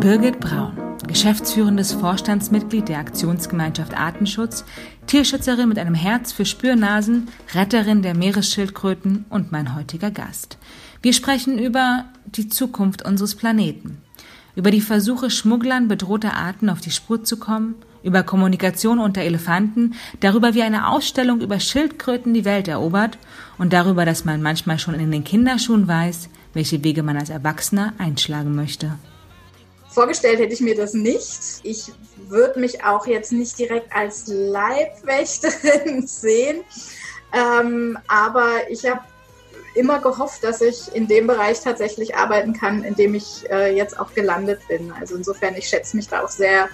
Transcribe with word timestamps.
Birgit 0.00 0.38
Braun, 0.38 0.76
geschäftsführendes 1.08 1.92
Vorstandsmitglied 1.92 2.88
der 2.88 3.00
Aktionsgemeinschaft 3.00 3.98
Artenschutz, 3.98 4.64
Tierschützerin 5.08 5.68
mit 5.68 5.76
einem 5.76 5.94
Herz 5.94 6.30
für 6.30 6.44
Spürnasen, 6.44 7.26
Retterin 7.52 8.02
der 8.02 8.14
Meeresschildkröten 8.14 9.24
und 9.28 9.50
mein 9.50 9.74
heutiger 9.74 10.12
Gast. 10.12 10.56
Wir 11.02 11.12
sprechen 11.12 11.58
über 11.58 12.04
die 12.26 12.48
Zukunft 12.48 13.04
unseres 13.04 13.34
Planeten, 13.34 13.98
über 14.54 14.70
die 14.70 14.80
Versuche, 14.80 15.30
Schmugglern 15.30 15.88
bedrohter 15.88 16.34
Arten 16.34 16.70
auf 16.70 16.80
die 16.80 16.92
Spur 16.92 17.24
zu 17.24 17.36
kommen, 17.36 17.74
über 18.04 18.22
Kommunikation 18.22 19.00
unter 19.00 19.22
Elefanten, 19.22 19.94
darüber, 20.20 20.54
wie 20.54 20.62
eine 20.62 20.86
Ausstellung 20.86 21.40
über 21.40 21.58
Schildkröten 21.58 22.34
die 22.34 22.44
Welt 22.44 22.68
erobert 22.68 23.18
und 23.58 23.72
darüber, 23.72 24.04
dass 24.04 24.24
man 24.24 24.42
manchmal 24.42 24.78
schon 24.78 24.94
in 24.94 25.10
den 25.10 25.24
Kinderschuhen 25.24 25.88
weiß, 25.88 26.28
welche 26.54 26.84
Wege 26.84 27.02
man 27.02 27.16
als 27.16 27.30
Erwachsener 27.30 27.94
einschlagen 27.98 28.54
möchte. 28.54 28.92
Vorgestellt 29.98 30.38
hätte 30.38 30.54
ich 30.54 30.60
mir 30.60 30.76
das 30.76 30.94
nicht. 30.94 31.40
Ich 31.64 31.90
würde 32.28 32.60
mich 32.60 32.84
auch 32.84 33.08
jetzt 33.08 33.32
nicht 33.32 33.58
direkt 33.58 33.92
als 33.92 34.28
Leibwächterin 34.28 36.06
sehen. 36.06 36.60
Ähm, 37.32 37.98
aber 38.06 38.70
ich 38.70 38.88
habe 38.88 39.00
immer 39.74 39.98
gehofft, 39.98 40.44
dass 40.44 40.60
ich 40.60 40.94
in 40.94 41.08
dem 41.08 41.26
Bereich 41.26 41.62
tatsächlich 41.62 42.14
arbeiten 42.14 42.52
kann, 42.52 42.84
in 42.84 42.94
dem 42.94 43.16
ich 43.16 43.44
äh, 43.50 43.76
jetzt 43.76 43.98
auch 43.98 44.14
gelandet 44.14 44.60
bin. 44.68 44.92
Also 44.92 45.16
insofern, 45.16 45.56
ich 45.56 45.68
schätze 45.68 45.96
mich 45.96 46.06
da 46.06 46.22
auch 46.22 46.28
sehr, 46.28 46.68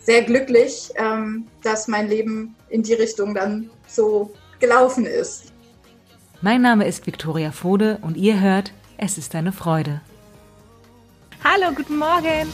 sehr 0.00 0.22
glücklich, 0.22 0.90
ähm, 0.96 1.46
dass 1.62 1.86
mein 1.86 2.08
Leben 2.08 2.56
in 2.70 2.82
die 2.82 2.94
Richtung 2.94 3.36
dann 3.36 3.70
so 3.86 4.34
gelaufen 4.58 5.06
ist. 5.06 5.52
Mein 6.40 6.62
Name 6.62 6.88
ist 6.88 7.06
Viktoria 7.06 7.52
Fode 7.52 7.98
und 8.02 8.16
ihr 8.16 8.40
hört, 8.40 8.72
es 8.96 9.16
ist 9.16 9.36
eine 9.36 9.52
Freude. 9.52 10.00
Hallo, 11.46 11.74
guten 11.74 11.98
Morgen. 11.98 12.50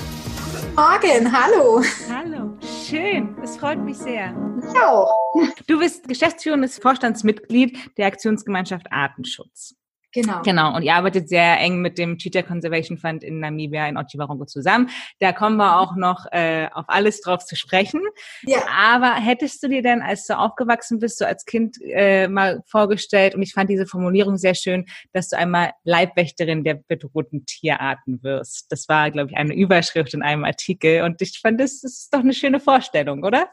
Guten 0.53 0.75
Morgen, 0.75 1.33
hallo. 1.33 1.81
Hallo, 2.12 2.59
schön. 2.84 3.37
Es 3.41 3.56
freut 3.56 3.78
mich 3.78 3.97
sehr. 3.97 4.34
Ich 4.59 4.81
auch. 4.81 5.09
Du 5.69 5.78
bist 5.78 6.09
geschäftsführendes 6.09 6.81
Vorstandsmitglied 6.81 7.97
der 7.97 8.09
Aktionsgemeinschaft 8.09 8.91
Artenschutz. 8.91 9.77
Genau. 10.12 10.42
Genau. 10.42 10.75
Und 10.75 10.83
ihr 10.83 10.94
arbeitet 10.94 11.28
sehr 11.28 11.58
eng 11.61 11.80
mit 11.80 11.97
dem 11.97 12.19
Cheetah 12.19 12.42
Conservation 12.42 12.98
Fund 12.98 13.22
in 13.22 13.39
Namibia 13.39 13.86
in 13.89 13.97
Otjiwarongo 13.97 14.44
zusammen. 14.44 14.91
Da 15.20 15.33
kommen 15.33 15.56
wir 15.56 15.78
auch 15.78 15.94
noch 15.94 16.27
äh, 16.33 16.69
auf 16.72 16.86
alles 16.89 17.20
drauf 17.20 17.44
zu 17.44 17.55
sprechen. 17.55 18.00
Ja. 18.42 18.58
Aber 18.69 19.14
hättest 19.14 19.62
du 19.62 19.69
dir 19.69 19.83
denn, 19.83 20.02
als 20.02 20.27
du 20.27 20.36
aufgewachsen 20.36 20.98
bist, 20.98 21.19
so 21.19 21.25
als 21.25 21.44
Kind 21.44 21.77
äh, 21.83 22.27
mal 22.27 22.62
vorgestellt, 22.67 23.36
und 23.36 23.42
ich 23.42 23.52
fand 23.52 23.70
diese 23.70 23.86
Formulierung 23.86 24.36
sehr 24.36 24.55
schön, 24.55 24.86
dass 25.12 25.28
du 25.28 25.36
einmal 25.36 25.72
Leibwächterin 25.84 26.64
der 26.64 26.74
bedrohten 26.74 27.47
Tierarten 27.47 28.22
wirst. 28.22 28.72
Das 28.72 28.89
war, 28.89 29.12
glaube 29.12 29.30
ich, 29.30 29.36
eine 29.36 29.55
Überschrift 29.55 30.12
in 30.14 30.22
einem 30.22 30.45
Artikel. 30.45 31.02
Und 31.02 31.22
ich 31.22 31.39
fand, 31.41 31.61
das, 31.61 31.83
das 31.83 31.92
ist 31.92 32.14
doch 32.14 32.20
eine 32.20 32.34
schöne 32.34 32.58
Vorstellung, 32.58 33.22
oder? 33.22 33.48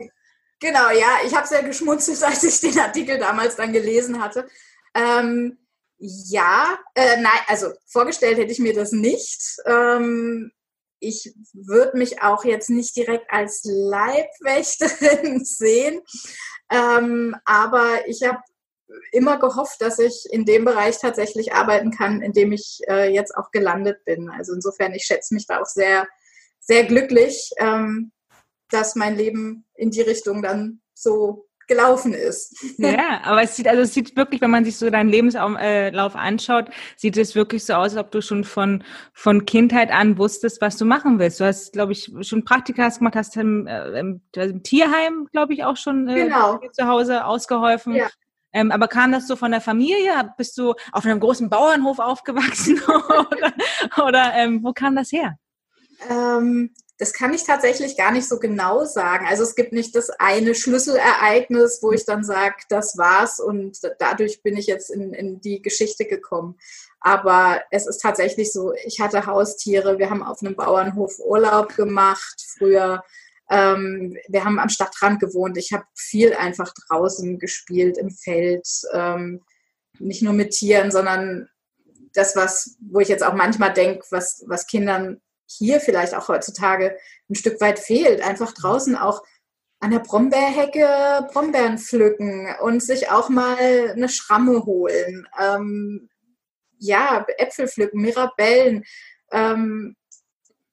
Genau, 0.59 0.89
ja. 0.89 1.19
Ich 1.25 1.35
habe 1.35 1.45
sehr 1.45 1.61
geschmunzelt, 1.61 2.23
als 2.23 2.43
ich 2.43 2.59
den 2.61 2.79
Artikel 2.79 3.19
damals 3.19 3.55
dann 3.55 3.73
gelesen 3.73 4.21
hatte. 4.23 4.47
Ähm, 4.95 5.57
ja, 5.99 6.77
äh, 6.95 7.17
nein, 7.17 7.39
also 7.47 7.71
vorgestellt 7.87 8.37
hätte 8.37 8.51
ich 8.51 8.59
mir 8.59 8.73
das 8.73 8.91
nicht. 8.91 9.41
Ähm, 9.65 10.51
ich 10.99 11.33
würde 11.53 11.97
mich 11.97 12.21
auch 12.21 12.43
jetzt 12.45 12.69
nicht 12.69 12.95
direkt 12.95 13.31
als 13.31 13.61
Leibwächterin 13.63 15.43
sehen, 15.45 16.01
ähm, 16.71 17.35
aber 17.45 18.07
ich 18.07 18.23
habe 18.23 18.39
immer 19.11 19.37
gehofft, 19.37 19.81
dass 19.81 19.99
ich 19.99 20.25
in 20.31 20.45
dem 20.45 20.65
Bereich 20.65 20.99
tatsächlich 20.99 21.53
arbeiten 21.53 21.91
kann, 21.91 22.21
in 22.21 22.33
dem 22.33 22.51
ich 22.51 22.79
äh, 22.87 23.13
jetzt 23.13 23.35
auch 23.35 23.51
gelandet 23.51 24.03
bin. 24.05 24.29
Also 24.29 24.53
insofern, 24.53 24.93
ich 24.93 25.03
schätze 25.03 25.33
mich 25.33 25.45
da 25.45 25.61
auch 25.61 25.65
sehr, 25.65 26.07
sehr 26.59 26.85
glücklich, 26.85 27.51
ähm, 27.57 28.11
dass 28.69 28.95
mein 28.95 29.15
Leben 29.15 29.65
in 29.75 29.91
die 29.91 30.01
Richtung 30.01 30.41
dann 30.41 30.81
so 30.93 31.47
gelaufen 31.67 32.13
ist. 32.13 32.55
Ja, 32.77 33.21
aber 33.23 33.43
es 33.43 33.55
sieht, 33.55 33.67
also 33.67 33.81
es 33.81 33.93
sieht 33.93 34.15
wirklich, 34.15 34.41
wenn 34.41 34.51
man 34.51 34.65
sich 34.65 34.77
so 34.77 34.89
deinen 34.89 35.09
Lebenslauf 35.09 35.55
äh, 35.59 35.91
anschaut, 36.17 36.69
sieht 36.95 37.17
es 37.17 37.35
wirklich 37.35 37.65
so 37.65 37.73
aus, 37.73 37.93
als 37.93 37.97
ob 37.97 38.11
du 38.11 38.21
schon 38.21 38.43
von, 38.43 38.83
von 39.13 39.45
Kindheit 39.45 39.91
an 39.91 40.17
wusstest, 40.17 40.61
was 40.61 40.77
du 40.77 40.85
machen 40.85 41.19
willst. 41.19 41.39
Du 41.39 41.45
hast, 41.45 41.73
glaube 41.73 41.91
ich, 41.91 42.11
schon 42.21 42.45
Praktika 42.45 42.87
gemacht, 42.89 43.15
hast 43.15 43.35
im, 43.37 43.67
äh, 43.67 43.99
im, 43.99 44.21
im 44.35 44.63
Tierheim, 44.63 45.27
glaube 45.31 45.53
ich, 45.53 45.63
auch 45.63 45.77
schon 45.77 46.07
äh, 46.07 46.15
genau. 46.15 46.59
zu 46.71 46.87
Hause 46.87 47.25
ausgeholfen. 47.25 47.95
Ja. 47.95 48.07
Ähm, 48.53 48.71
aber 48.71 48.87
kam 48.87 49.11
das 49.11 49.27
so 49.27 49.35
von 49.35 49.51
der 49.51 49.61
Familie? 49.61 50.33
Bist 50.37 50.57
du 50.57 50.73
auf 50.91 51.05
einem 51.05 51.19
großen 51.19 51.49
Bauernhof 51.49 51.99
aufgewachsen 51.99 52.81
oder, 52.87 53.53
oder 54.07 54.33
ähm, 54.35 54.63
wo 54.63 54.71
kam 54.71 54.95
das 54.95 55.11
her? 55.11 55.37
Ähm, 56.09 56.73
das 56.99 57.13
kann 57.13 57.33
ich 57.33 57.43
tatsächlich 57.43 57.95
gar 57.95 58.11
nicht 58.11 58.27
so 58.27 58.39
genau 58.39 58.83
sagen. 58.85 59.27
Also 59.27 59.43
es 59.43 59.55
gibt 59.55 59.71
nicht 59.71 59.95
das 59.95 60.09
eine 60.09 60.55
Schlüsselereignis, 60.55 61.79
wo 61.81 61.91
ich 61.91 62.05
dann 62.05 62.23
sage, 62.23 62.55
das 62.69 62.97
war's 62.97 63.39
und 63.39 63.79
dadurch 63.99 64.41
bin 64.41 64.57
ich 64.57 64.65
jetzt 64.65 64.89
in, 64.89 65.13
in 65.13 65.39
die 65.39 65.61
Geschichte 65.61 66.05
gekommen. 66.05 66.57
Aber 66.99 67.61
es 67.69 67.85
ist 67.85 67.99
tatsächlich 67.99 68.51
so, 68.51 68.73
ich 68.85 68.99
hatte 68.99 69.27
Haustiere, 69.27 69.99
wir 69.99 70.09
haben 70.09 70.23
auf 70.23 70.41
einem 70.41 70.55
Bauernhof 70.55 71.19
Urlaub 71.19 71.75
gemacht 71.75 72.43
früher. 72.57 73.03
Ähm, 73.49 74.17
wir 74.27 74.43
haben 74.43 74.59
am 74.59 74.69
Stadtrand 74.69 75.19
gewohnt. 75.19 75.57
Ich 75.57 75.71
habe 75.73 75.85
viel 75.95 76.33
einfach 76.33 76.73
draußen 76.87 77.37
gespielt 77.37 77.97
im 77.99 78.09
Feld. 78.09 78.67
Ähm, 78.91 79.43
nicht 79.99 80.23
nur 80.23 80.33
mit 80.33 80.51
Tieren, 80.51 80.91
sondern 80.91 81.47
das, 82.13 82.35
was, 82.35 82.77
wo 82.81 82.99
ich 82.99 83.07
jetzt 83.07 83.23
auch 83.23 83.35
manchmal 83.35 83.71
denke, 83.73 84.03
was, 84.09 84.43
was 84.47 84.65
Kindern 84.65 85.21
hier 85.47 85.79
vielleicht 85.79 86.13
auch 86.13 86.27
heutzutage 86.27 86.97
ein 87.29 87.35
Stück 87.35 87.59
weit 87.61 87.79
fehlt. 87.79 88.21
Einfach 88.21 88.53
draußen 88.53 88.95
auch 88.95 89.23
an 89.79 89.91
der 89.91 89.99
Brombeerhecke 89.99 91.27
Brombeeren 91.31 91.77
pflücken 91.77 92.47
und 92.61 92.81
sich 92.81 93.09
auch 93.09 93.29
mal 93.29 93.91
eine 93.91 94.09
Schramme 94.09 94.65
holen. 94.65 95.27
Ähm, 95.39 96.09
ja, 96.79 97.25
Äpfel 97.37 97.67
pflücken, 97.67 98.01
Mirabellen, 98.01 98.83
ähm, 99.31 99.95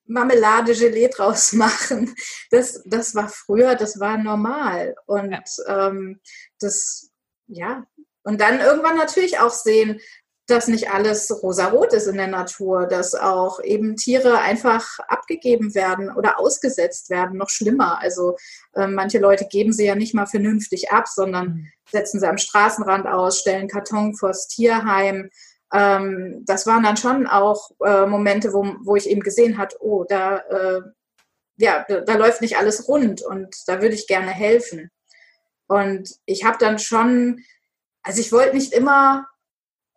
Marmelade, 0.07 0.75
Gelee 0.75 1.09
draus 1.09 1.53
machen. 1.55 2.15
Das, 2.51 2.83
das 2.85 3.15
war 3.15 3.29
früher, 3.29 3.75
das 3.75 4.01
war 4.01 4.19
normal. 4.19 4.95
Und 5.07 5.33
ja. 5.33 5.89
ähm, 5.89 6.21
das, 6.61 7.11
ja, 7.47 7.87
und 8.23 8.41
dann 8.41 8.61
irgendwann 8.61 8.97
natürlich 8.97 9.39
auch 9.39 9.51
sehen, 9.51 10.01
dass 10.47 10.69
nicht 10.69 10.91
alles 10.91 11.43
rosarot 11.43 11.95
ist 11.95 12.07
in 12.07 12.17
der 12.17 12.27
Natur, 12.27 12.87
dass 12.87 13.15
auch 13.15 13.63
eben 13.63 13.97
Tiere 13.97 14.39
einfach 14.39 14.99
abgegeben 15.09 15.75
werden 15.75 16.15
oder 16.15 16.39
ausgesetzt 16.39 17.09
werden, 17.09 17.39
noch 17.39 17.49
schlimmer. 17.49 18.01
Also 18.01 18.37
äh, 18.75 18.87
manche 18.87 19.19
Leute 19.19 19.47
geben 19.47 19.73
sie 19.73 19.87
ja 19.87 19.95
nicht 19.95 20.15
mal 20.15 20.27
vernünftig 20.27 20.93
ab, 20.93 21.09
sondern 21.09 21.47
mhm. 21.47 21.69
setzen 21.91 22.21
sie 22.21 22.29
am 22.29 22.37
Straßenrand 22.37 23.07
aus, 23.07 23.41
stellen 23.41 23.69
Karton 23.69 24.15
vors 24.15 24.47
Tierheim. 24.47 25.31
Ähm, 25.73 26.43
das 26.47 26.67
waren 26.67 26.83
dann 26.83 26.99
schon 26.99 27.27
auch 27.27 27.71
äh, 27.85 28.05
Momente, 28.07 28.53
wo, 28.53 28.67
wo 28.83 28.97
ich 28.97 29.09
eben 29.09 29.23
gesehen 29.23 29.57
habe, 29.57 29.75
oh, 29.81 30.05
da, 30.05 30.39
äh, 30.39 30.81
ja, 31.57 31.87
da, 31.89 32.01
da 32.01 32.17
läuft 32.17 32.43
nicht 32.43 32.59
alles 32.59 32.87
rund 32.87 33.23
und 33.23 33.55
da 33.67 33.81
würde 33.81 33.95
ich 33.95 34.07
gerne 34.07 34.31
helfen. 34.31 34.91
Und 35.69 36.17
ich 36.27 36.45
habe 36.45 36.59
dann 36.59 36.79
schon, 36.79 37.43
also 38.03 38.21
ich 38.21 38.31
wollte 38.31 38.55
nicht 38.55 38.75
immer 38.75 39.27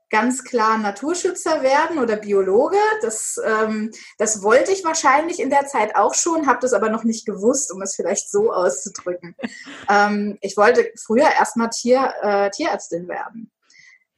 ganz 0.09 0.44
klar 0.44 0.78
Naturschützer 0.78 1.62
werden 1.63 2.00
oder 2.00 2.16
Biologe. 2.16 2.78
Das, 3.01 3.40
ähm, 3.44 3.91
das 4.18 4.41
wollte 4.41 4.72
ich 4.72 4.84
wahrscheinlich 4.84 5.40
in 5.40 5.50
der 5.50 5.66
Zeit 5.68 5.95
auch 5.95 6.13
schon, 6.13 6.47
habe 6.47 6.59
das 6.62 6.73
aber 6.73 6.90
noch 6.90 7.03
nicht 7.03 7.25
gewusst, 7.25 7.72
um 7.72 7.81
es 7.81 7.95
vielleicht 7.95 8.29
so 8.29 8.51
auszudrücken. 8.51 9.35
ähm, 9.90 10.38
ich 10.41 10.56
wollte 10.57 10.91
früher 11.03 11.29
erstmal 11.29 11.69
Tier, 11.69 12.13
äh, 12.22 12.50
Tierärztin 12.51 13.07
werden. 13.07 13.51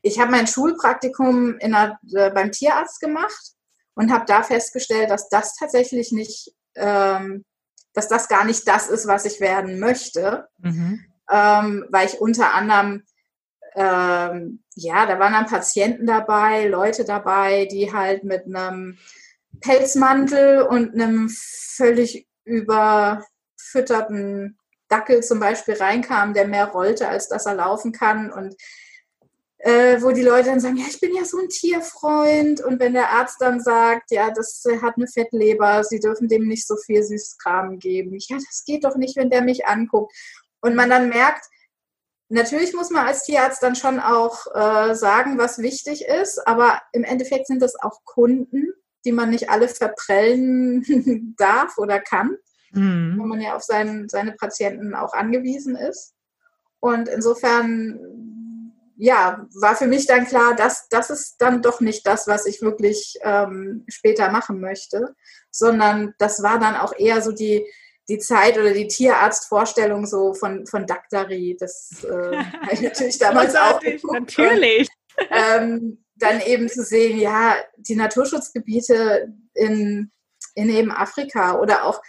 Ich 0.02 0.20
habe 0.20 0.32
mein 0.32 0.48
Schulpraktikum 0.48 1.58
in 1.60 1.74
einer, 1.74 2.00
äh, 2.14 2.32
beim 2.32 2.52
Tierarzt 2.52 3.00
gemacht 3.00 3.54
und 3.96 4.12
habe 4.12 4.26
da 4.26 4.44
festgestellt, 4.44 5.10
dass 5.10 5.30
das 5.30 5.56
tatsächlich 5.56 6.12
nicht, 6.12 6.54
ähm, 6.76 7.44
dass 7.94 8.08
das 8.08 8.28
gar 8.30 8.46
nicht 8.46 8.68
das 8.68 8.88
ist, 8.88 9.08
was 9.08 9.26
ich 9.26 9.42
werden 9.42 9.80
möchte, 9.80 10.48
mhm. 10.60 11.04
ähm, 11.30 11.86
weil 11.90 12.08
ich 12.08 12.22
unter 12.22 12.54
anderem 12.54 13.04
ähm, 13.76 14.64
ja, 14.76 15.06
da 15.06 15.20
waren 15.20 15.34
dann 15.34 15.46
Patienten 15.46 16.06
dabei, 16.06 16.68
Leute 16.68 17.06
dabei, 17.06 17.66
die 17.66 17.94
halt 17.94 18.24
mit 18.24 18.46
einem 18.46 18.98
Pelzmantel 19.62 20.64
und 20.64 20.94
einem 20.94 21.30
völlig 21.30 22.28
überfütterten 22.46 24.58
Dackel 24.88 25.22
zum 25.22 25.40
Beispiel 25.40 25.76
reinkamen, 25.76 26.34
der 26.34 26.48
mehr 26.48 26.68
rollte, 26.68 27.08
als 27.08 27.28
dass 27.28 27.46
er 27.46 27.54
laufen 27.56 27.92
kann 27.92 28.32
und 28.32 28.56
äh, 29.60 30.02
wo 30.02 30.12
die 30.12 30.24
Leute 30.24 30.50
dann 30.50 30.62
sagen, 30.62 30.78
ja, 30.78 30.86
ich 30.90 31.02
bin 31.02 31.14
ja 31.14 31.26
so 31.26 31.38
ein 31.38 31.50
Tierfreund 31.50 32.62
und 32.62 32.80
wenn 32.80 32.94
der 32.94 33.10
Arzt 33.10 33.42
dann 33.42 33.60
sagt, 33.60 34.12
ja, 34.12 34.32
das 34.32 34.64
hat 34.82 34.96
eine 34.96 35.08
Fettleber, 35.08 35.84
sie 35.84 36.00
dürfen 36.00 36.30
dem 36.30 36.48
nicht 36.48 36.66
so 36.66 36.78
viel 36.78 37.04
Süßkram 37.04 37.78
geben. 37.78 38.16
Ja, 38.18 38.38
das 38.38 38.64
geht 38.66 38.86
doch 38.86 38.96
nicht, 38.96 39.18
wenn 39.18 39.30
der 39.30 39.42
mich 39.42 39.68
anguckt. 39.68 40.14
Und 40.62 40.76
man 40.76 40.90
dann 40.90 41.10
merkt, 41.10 41.46
Natürlich 42.30 42.74
muss 42.74 42.92
man 42.92 43.08
als 43.08 43.24
Tierarzt 43.24 43.64
dann 43.64 43.76
schon 43.76 44.00
auch 44.00 44.46
äh, 44.54 44.94
sagen, 44.96 45.38
was 45.38 45.58
wichtig 45.60 46.06
ist, 46.06 46.46
aber 46.48 46.80
im 46.94 47.04
Endeffekt 47.04 47.48
sind 47.48 47.62
das 47.62 47.76
auch 47.82 48.04
Kunden 48.06 48.74
die 49.06 49.12
man 49.12 49.30
nicht 49.30 49.50
alle 49.50 49.68
verprellen 49.68 51.34
darf 51.38 51.78
oder 51.78 52.00
kann, 52.00 52.38
mhm. 52.72 53.16
weil 53.18 53.28
man 53.28 53.42
ja 53.42 53.56
auf 53.56 53.64
sein, 53.64 54.08
seine 54.10 54.34
Patienten 54.34 54.94
auch 54.94 55.14
angewiesen 55.14 55.76
ist. 55.76 56.14
Und 56.80 57.10
insofern, 57.10 58.00
ja, 58.96 59.46
war 59.60 59.76
für 59.76 59.88
mich 59.88 60.06
dann 60.06 60.26
klar, 60.26 60.56
dass 60.56 60.88
das 60.90 61.10
ist 61.10 61.38
dann 61.40 61.62
doch 61.62 61.82
nicht 61.82 62.06
das, 62.08 62.28
was 62.28 62.46
ich 62.46 62.62
wirklich 62.62 63.18
ähm, 63.22 63.86
später 63.88 64.32
machen 64.32 64.60
möchte, 64.60 65.16
sondern 65.52 66.14
das 66.20 66.42
war 66.44 66.60
dann 66.60 66.76
auch 66.76 66.94
eher 66.98 67.22
so 67.22 67.32
die, 67.32 67.66
die 68.10 68.18
Zeit 68.18 68.58
oder 68.58 68.74
die 68.74 68.88
Tierarztvorstellung 68.88 70.06
so 70.06 70.34
von, 70.34 70.66
von 70.66 70.86
Daktari. 70.86 71.56
Das 71.60 72.04
äh, 72.04 72.38
habe 72.62 72.74
ich 72.74 72.82
natürlich 72.82 73.20
damals 73.20 73.56
auch 73.56 73.80
geguckt. 73.80 74.14
Natürlich. 74.14 74.88
Ähm, 75.30 76.04
dann 76.16 76.42
eben 76.42 76.68
zu 76.68 76.84
sehen, 76.84 77.18
ja, 77.18 77.56
die 77.78 77.96
Naturschutzgebiete 77.96 79.34
in, 79.54 80.12
in 80.56 80.70
eben 80.70 80.92
Afrika 80.92 81.60
oder 81.60 81.86
auch 81.86 82.02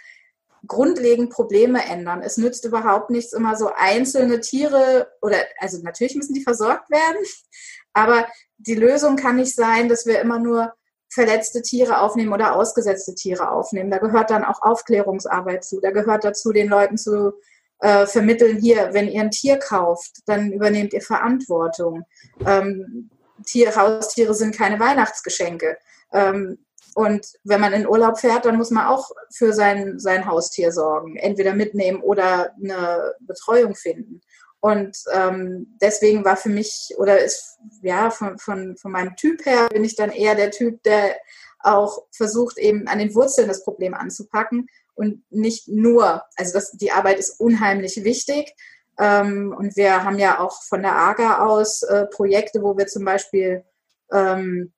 grundlegend 0.67 1.31
Probleme 1.31 1.83
ändern. 1.85 2.21
Es 2.21 2.37
nützt 2.37 2.65
überhaupt 2.65 3.09
nichts, 3.09 3.33
immer 3.33 3.55
so 3.55 3.71
einzelne 3.75 4.41
Tiere 4.41 5.11
oder, 5.21 5.37
also 5.59 5.81
natürlich 5.81 6.15
müssen 6.15 6.33
die 6.33 6.43
versorgt 6.43 6.89
werden, 6.89 7.23
aber 7.93 8.27
die 8.57 8.75
Lösung 8.75 9.15
kann 9.15 9.37
nicht 9.37 9.55
sein, 9.55 9.89
dass 9.89 10.05
wir 10.05 10.19
immer 10.19 10.39
nur 10.39 10.73
verletzte 11.11 11.61
Tiere 11.61 11.99
aufnehmen 11.99 12.33
oder 12.33 12.55
ausgesetzte 12.55 13.13
Tiere 13.13 13.51
aufnehmen. 13.51 13.91
Da 13.91 13.97
gehört 13.97 14.29
dann 14.29 14.45
auch 14.45 14.61
Aufklärungsarbeit 14.61 15.63
zu. 15.63 15.81
Da 15.81 15.91
gehört 15.91 16.23
dazu, 16.23 16.51
den 16.53 16.69
Leuten 16.69 16.97
zu 16.97 17.33
äh, 17.79 18.05
vermitteln, 18.05 18.57
hier, 18.57 18.93
wenn 18.93 19.09
ihr 19.09 19.21
ein 19.21 19.31
Tier 19.31 19.57
kauft, 19.57 20.19
dann 20.25 20.51
übernehmt 20.53 20.93
ihr 20.93 21.01
Verantwortung. 21.01 22.05
Ähm, 22.45 23.09
Tier, 23.45 23.75
Haustiere 23.75 24.33
sind 24.33 24.55
keine 24.55 24.79
Weihnachtsgeschenke. 24.79 25.77
Ähm, 26.13 26.59
und 26.93 27.25
wenn 27.43 27.61
man 27.61 27.73
in 27.73 27.87
Urlaub 27.87 28.19
fährt, 28.19 28.45
dann 28.45 28.57
muss 28.57 28.69
man 28.69 28.85
auch 28.85 29.09
für 29.33 29.53
sein, 29.53 29.97
sein 29.99 30.25
Haustier 30.25 30.71
sorgen. 30.71 31.15
Entweder 31.17 31.53
mitnehmen 31.53 32.01
oder 32.01 32.53
eine 32.61 33.15
Betreuung 33.21 33.75
finden. 33.75 34.21
Und 34.61 34.95
ähm, 35.11 35.75
deswegen 35.81 36.23
war 36.23 36.37
für 36.37 36.49
mich, 36.49 36.93
oder 36.97 37.19
ist, 37.19 37.57
ja, 37.81 38.11
von, 38.11 38.37
von, 38.37 38.77
von 38.77 38.91
meinem 38.91 39.15
Typ 39.15 39.45
her 39.45 39.67
bin 39.71 39.83
ich 39.83 39.95
dann 39.95 40.11
eher 40.11 40.35
der 40.35 40.51
Typ, 40.51 40.83
der 40.83 41.15
auch 41.59 42.03
versucht, 42.11 42.57
eben 42.57 42.87
an 42.87 42.99
den 42.99 43.13
Wurzeln 43.13 43.47
das 43.47 43.63
Problem 43.63 43.93
anzupacken 43.93 44.67
und 44.93 45.23
nicht 45.31 45.67
nur, 45.67 46.23
also 46.35 46.53
das, 46.53 46.71
die 46.71 46.91
Arbeit 46.91 47.19
ist 47.19 47.39
unheimlich 47.39 48.03
wichtig, 48.03 48.55
ähm, 48.99 49.55
und 49.57 49.75
wir 49.77 50.03
haben 50.03 50.19
ja 50.19 50.39
auch 50.39 50.61
von 50.61 50.83
der 50.83 50.95
AGA 50.95 51.45
aus 51.45 51.81
äh, 51.83 52.05
Projekte, 52.05 52.61
wo 52.61 52.77
wir 52.77 52.85
zum 52.85 53.03
Beispiel 53.03 53.63
ähm, 54.11 54.71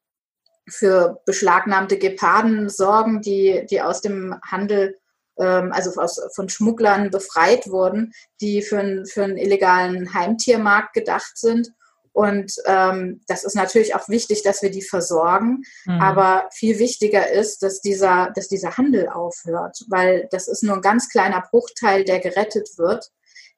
für 0.70 1.22
beschlagnahmte 1.26 1.98
Geparden 1.98 2.70
sorgen, 2.70 3.22
die, 3.22 3.66
die 3.70 3.82
aus 3.82 4.02
dem 4.02 4.40
Handel, 4.42 4.98
also 5.42 6.00
aus, 6.00 6.20
von 6.36 6.50
Schmugglern 6.50 7.10
befreit 7.10 7.68
wurden, 7.68 8.14
die 8.42 8.62
für, 8.62 8.80
ein, 8.80 9.06
für 9.06 9.24
einen 9.24 9.38
illegalen 9.38 10.14
Heimtiermarkt 10.14 10.94
gedacht 10.94 11.38
sind. 11.38 11.72
Und 12.12 12.54
ähm, 12.68 13.22
das 13.28 13.44
ist 13.44 13.56
natürlich 13.56 13.96
auch 13.96 14.08
wichtig, 14.08 14.44
dass 14.44 14.62
wir 14.62 14.70
die 14.70 14.84
versorgen. 14.84 15.64
Mhm. 15.86 16.00
Aber 16.00 16.48
viel 16.54 16.78
wichtiger 16.78 17.32
ist, 17.32 17.64
dass 17.64 17.82
dieser, 17.82 18.32
dass 18.36 18.48
dieser 18.48 18.78
Handel 18.78 19.10
aufhört, 19.10 19.80
weil 19.90 20.28
das 20.30 20.48
ist 20.48 20.62
nur 20.62 20.76
ein 20.76 20.82
ganz 20.82 21.10
kleiner 21.10 21.44
Bruchteil, 21.50 22.04
der 22.04 22.20
gerettet 22.20 22.78
wird 22.78 23.12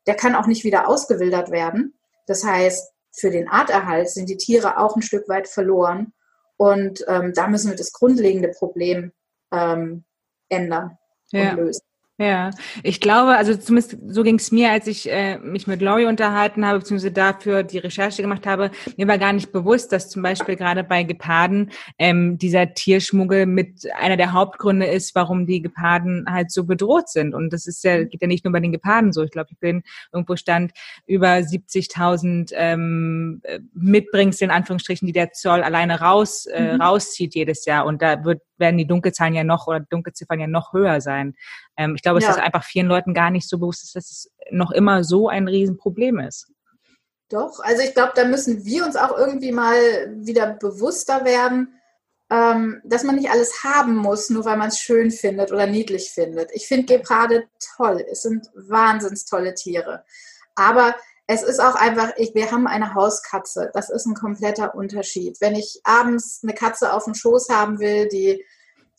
der 0.06 0.16
kann 0.16 0.36
auch 0.36 0.48
nicht 0.48 0.64
wieder 0.64 0.88
ausgewildert 0.88 1.52
werden. 1.52 1.98
Das 2.28 2.44
heißt, 2.44 2.92
für 3.12 3.32
den 3.32 3.48
Arterhalt 3.48 4.10
sind 4.10 4.30
die 4.30 4.38
Tiere 4.38 4.78
auch 4.78 4.96
ein 4.96 5.02
Stück 5.02 5.28
weit 5.30 5.48
verloren. 5.48 6.14
Und 6.58 7.04
ähm, 7.08 7.34
da 7.34 7.48
müssen 7.48 7.70
wir 7.70 7.78
das 7.78 7.92
grundlegende 7.92 8.50
Problem 8.50 9.12
ähm, 9.52 10.06
ändern 10.50 10.98
ja. 11.32 11.56
und. 11.56 11.85
Ja, 12.18 12.52
ich 12.82 13.02
glaube, 13.02 13.36
also 13.36 13.58
zumindest 13.58 13.98
so 14.08 14.24
ging 14.24 14.36
es 14.36 14.50
mir, 14.50 14.72
als 14.72 14.88
ich 14.88 15.12
äh, 15.12 15.38
mich 15.40 15.68
mit 15.68 15.82
Laurie 15.82 16.06
unterhalten 16.06 16.66
habe, 16.66 16.80
beziehungsweise 16.80 17.12
dafür 17.12 17.64
die 17.64 17.78
Recherche 17.78 18.22
gemacht 18.22 18.48
habe. 18.48 18.72
Mir 18.96 19.06
war 19.10 19.18
gar 19.18 19.34
nicht 19.34 19.52
bewusst, 19.52 19.92
dass 19.92 20.10
zum 20.10 20.22
Beispiel 20.22 20.56
gerade 20.56 20.86
bei 20.86 21.04
Geparden 21.04 21.72
ähm, 22.00 22.38
dieser 22.38 22.74
Tierschmuggel 22.74 23.48
mit 23.48 23.94
einer 24.00 24.16
der 24.16 24.32
Hauptgründe 24.32 24.86
ist, 24.86 25.14
warum 25.14 25.46
die 25.46 25.62
Geparden 25.62 26.26
halt 26.30 26.52
so 26.52 26.64
bedroht 26.64 27.10
sind. 27.10 27.36
Und 27.36 27.52
das 27.52 27.68
ist 27.68 27.84
ja, 27.84 28.06
geht 28.06 28.22
ja 28.22 28.30
nicht 28.30 28.46
nur 28.46 28.54
bei 28.54 28.62
den 28.62 28.72
Geparden 28.72 29.12
so. 29.12 29.22
Ich 29.22 29.32
glaube, 29.32 29.50
ich 29.52 29.60
bin 29.60 29.84
irgendwo 30.14 30.38
stand 30.38 30.72
über 31.08 31.34
70.000 31.34 32.54
ähm, 32.56 33.42
Mitbringsel 33.74 34.46
in 34.46 34.52
Anführungsstrichen, 34.52 35.06
die 35.06 35.12
der 35.12 35.34
Zoll 35.34 35.64
alleine 35.64 36.00
raus 36.00 36.46
äh, 36.46 36.76
mhm. 36.76 36.82
rauszieht 36.82 37.36
jedes 37.36 37.66
Jahr. 37.66 37.86
Und 37.86 38.02
da 38.02 38.24
wird 38.24 38.42
werden 38.58 38.78
die 38.78 38.88
Dunkelzahlen 38.88 39.34
ja 39.34 39.44
noch 39.44 39.68
oder 39.68 39.80
Dunkelziffern 39.80 40.40
ja 40.40 40.48
noch 40.48 40.74
höher 40.74 41.02
sein. 41.02 41.36
Ähm, 41.78 41.96
ich 41.96 42.02
glaube, 42.02 42.22
ja. 42.22 42.28
dass 42.28 42.38
einfach 42.38 42.64
vielen 42.64 42.88
Leuten 42.88 43.14
gar 43.14 43.30
nicht 43.30 43.50
so 43.50 43.58
bewusst 43.58 43.84
ist, 43.84 43.96
dass 43.96 44.12
es 44.12 44.32
noch 44.52 44.72
immer 44.72 45.04
so 45.04 45.28
ein 45.28 45.48
Riesenproblem 45.48 46.20
ist. 46.20 46.48
Doch, 47.30 47.60
also 47.60 47.82
ich 47.82 47.94
glaube, 47.94 48.14
da 48.16 48.26
müssen 48.26 48.66
wir 48.66 48.86
uns 48.86 48.96
auch 48.96 49.18
irgendwie 49.18 49.52
mal 49.52 49.76
wieder 50.16 50.54
bewusster 50.54 51.26
werden, 51.26 51.80
ähm, 52.30 52.82
dass 52.84 53.04
man 53.04 53.16
nicht 53.16 53.30
alles 53.30 53.64
haben 53.64 53.96
muss, 53.96 54.30
nur 54.30 54.46
weil 54.46 54.58
man 54.58 54.70
es 54.70 54.80
schön 54.80 55.12
findet 55.12 55.52
oder 55.52 55.68
niedlich 55.68 56.12
findet. 56.12 56.52
Ich 56.54 56.68
finde 56.68 56.98
Geparde 56.98 57.46
toll. 57.78 58.06
Es 58.10 58.22
sind 58.22 58.50
wahnsinns 58.56 59.26
tolle 59.26 59.54
Tiere. 59.54 60.04
Aber 60.56 60.96
es 61.28 61.44
ist 61.44 61.60
auch 61.60 61.76
einfach, 61.76 62.12
ich, 62.18 62.36
wir 62.36 62.52
haben 62.52 62.68
eine 62.68 62.94
Hauskatze. 62.94 63.72
Das 63.74 63.90
ist 63.90 64.06
ein 64.06 64.16
kompletter 64.16 64.76
Unterschied. 64.76 65.38
Wenn 65.42 65.56
ich 65.56 65.82
abends 65.84 66.42
eine 66.44 66.54
Katze 66.54 66.94
auf 66.94 67.06
dem 67.06 67.16
Schoß 67.16 67.50
haben 67.50 67.80
will, 67.80 68.08
die, 68.08 68.44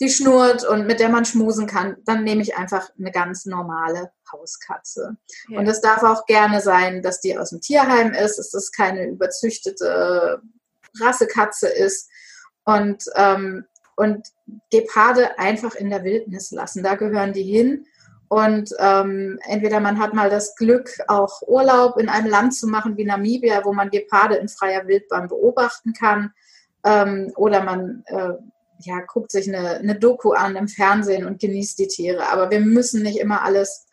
die 0.01 0.11
schnurrt 0.11 0.65
und 0.65 0.87
mit 0.87 1.01
der 1.01 1.09
man 1.09 1.25
schmusen 1.25 1.67
kann, 1.67 1.97
dann 2.05 2.23
nehme 2.25 2.43
ich 2.43 2.57
einfach 2.57 2.91
eine 2.99 3.11
ganz 3.11 3.47
normale 3.47 4.11
Hauskatze. 4.31 5.17
Ja. 5.49 5.59
Und 5.59 5.67
es 5.67 5.81
darf 5.81 6.03
auch 6.03 6.27
gerne 6.27 6.61
sein, 6.61 7.03
dass 7.03 7.21
die 7.21 7.39
aus 7.39 7.51
dem 7.51 7.61
Tierheim 7.61 8.13
ist, 8.13 8.37
dass 8.37 8.51
das 8.51 8.73
keine 8.73 9.07
überzüchtete 9.07 10.43
Rassekatze 11.01 11.69
ist. 11.69 12.11
Und, 12.65 13.05
ähm, 13.15 13.65
und 13.97 14.29
Geparde 14.71 15.39
einfach 15.39 15.75
in 15.75 15.89
der 15.89 16.05
Wildnis 16.05 16.51
lassen. 16.51 16.83
Da 16.83 16.97
gehören 16.97 17.33
die 17.33 17.45
hin. 17.45 17.87
Und 18.29 18.71
ähm, 18.79 19.39
entweder 19.47 19.81
man 19.81 20.01
hat 20.01 20.13
mal 20.13 20.29
das 20.29 20.57
Glück, 20.57 20.91
auch 21.07 21.43
Urlaub 21.43 21.97
in 21.97 22.09
einem 22.09 22.29
Land 22.29 22.55
zu 22.55 22.67
machen 22.67 22.97
wie 22.97 23.05
Namibia, 23.05 23.65
wo 23.65 23.73
man 23.73 23.91
Geparde 23.91 24.35
in 24.35 24.49
freier 24.49 24.87
Wildbahn 24.89 25.29
beobachten 25.29 25.93
kann, 25.93 26.33
ähm, 26.85 27.33
oder 27.37 27.63
man 27.63 28.03
äh, 28.07 28.33
ja, 28.81 29.01
guckt 29.01 29.31
sich 29.31 29.49
eine, 29.49 29.77
eine 29.77 29.99
Doku 29.99 30.33
an 30.33 30.57
im 30.57 30.69
Fernsehen 30.69 31.27
und 31.27 31.41
genießt 31.41 31.79
die 31.79 31.89
Tiere. 31.89 32.29
Aber 32.29 32.51
wir 32.51 32.61
müssen 32.61 33.03
nicht 33.03 33.19
immer 33.19 33.43
alles 33.43 33.87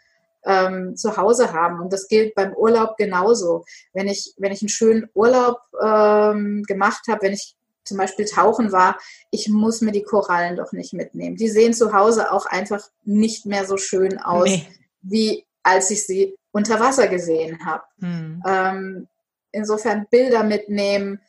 ähm, 0.45 0.95
zu 0.95 1.17
Hause 1.17 1.53
haben. 1.53 1.79
Und 1.79 1.93
das 1.93 2.07
gilt 2.07 2.35
beim 2.35 2.53
Urlaub 2.53 2.97
genauso. 2.97 3.65
Wenn 3.93 4.07
ich, 4.07 4.33
wenn 4.37 4.51
ich 4.51 4.61
einen 4.61 4.69
schönen 4.69 5.09
Urlaub 5.13 5.59
ähm, 5.81 6.63
gemacht 6.63 7.03
habe, 7.07 7.21
wenn 7.23 7.33
ich 7.33 7.55
zum 7.83 7.97
Beispiel 7.97 8.25
tauchen 8.25 8.71
war, 8.71 8.97
ich 9.31 9.49
muss 9.49 9.81
mir 9.81 9.91
die 9.91 10.03
Korallen 10.03 10.55
doch 10.55 10.71
nicht 10.71 10.93
mitnehmen. 10.93 11.35
Die 11.35 11.49
sehen 11.49 11.73
zu 11.73 11.93
Hause 11.93 12.31
auch 12.31 12.45
einfach 12.45 12.81
nicht 13.03 13.45
mehr 13.45 13.65
so 13.65 13.77
schön 13.77 14.17
aus, 14.19 14.45
nee. 14.45 14.67
wie 15.01 15.45
als 15.63 15.91
ich 15.91 16.05
sie 16.05 16.35
unter 16.51 16.79
Wasser 16.79 17.07
gesehen 17.07 17.65
habe. 17.65 17.83
Hm. 17.99 18.43
Ähm, 18.45 19.07
insofern 19.51 20.07
Bilder 20.09 20.43
mitnehmen, 20.43 21.21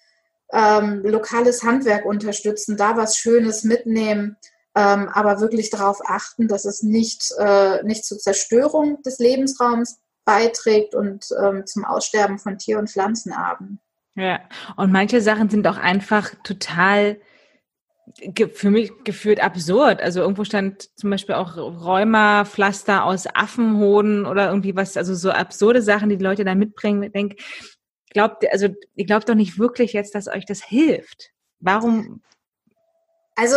ähm, 0.55 1.03
lokales 1.05 1.63
Handwerk 1.65 2.07
unterstützen, 2.07 2.77
da 2.77 2.97
was 2.97 3.17
Schönes 3.17 3.65
mitnehmen, 3.65 4.37
ähm, 4.77 5.09
aber 5.13 5.41
wirklich 5.41 5.71
darauf 5.71 5.99
achten, 6.07 6.49
dass 6.49 6.65
es 6.65 6.83
nicht, 6.83 7.33
äh, 7.39 7.83
nicht 7.83 8.05
zur 8.05 8.19
Zerstörung 8.19 9.03
des 9.03 9.19
Lebensraums 9.19 9.99
beiträgt 10.25 10.95
und 10.95 11.27
ähm, 11.43 11.67
zum 11.67 11.85
Aussterben 11.85 12.39
von 12.39 12.57
Tier- 12.57 12.79
und 12.79 12.91
Pflanzenarten. 12.91 13.81
Ja, 14.17 14.41
und 14.77 14.93
manche 14.93 15.21
Sachen 15.21 15.51
sind 15.51 15.67
auch 15.67 15.77
einfach 15.77 16.31
total 16.45 17.19
für 18.53 18.71
mich 18.71 18.93
gefühlt 19.03 19.43
absurd. 19.43 20.01
Also 20.01 20.21
irgendwo 20.21 20.45
stand 20.45 20.89
zum 20.97 21.11
Beispiel 21.11 21.35
auch 21.35 21.57
Rheumapflaster 21.57 23.05
aus 23.05 23.27
Affenhoden 23.27 24.27
oder 24.27 24.49
irgendwie 24.49 24.77
was, 24.77 24.97
also 24.97 25.15
so 25.15 25.31
absurde 25.31 25.83
Sachen, 25.83 26.11
die 26.11 26.19
die 26.19 26.25
Leute 26.25 26.45
da 26.45 26.55
mitbringen. 26.55 27.03
Ich 27.03 27.13
denke, 27.13 27.37
glaubt, 28.15 28.51
also 28.51 28.69
ihr 28.95 29.05
glaubt 29.05 29.29
doch 29.29 29.35
nicht 29.35 29.59
wirklich 29.59 29.93
jetzt, 29.93 30.15
dass 30.15 30.29
euch 30.29 30.47
das 30.47 30.65
hilft. 30.65 31.31
Warum? 31.61 32.23
Also 33.37 33.57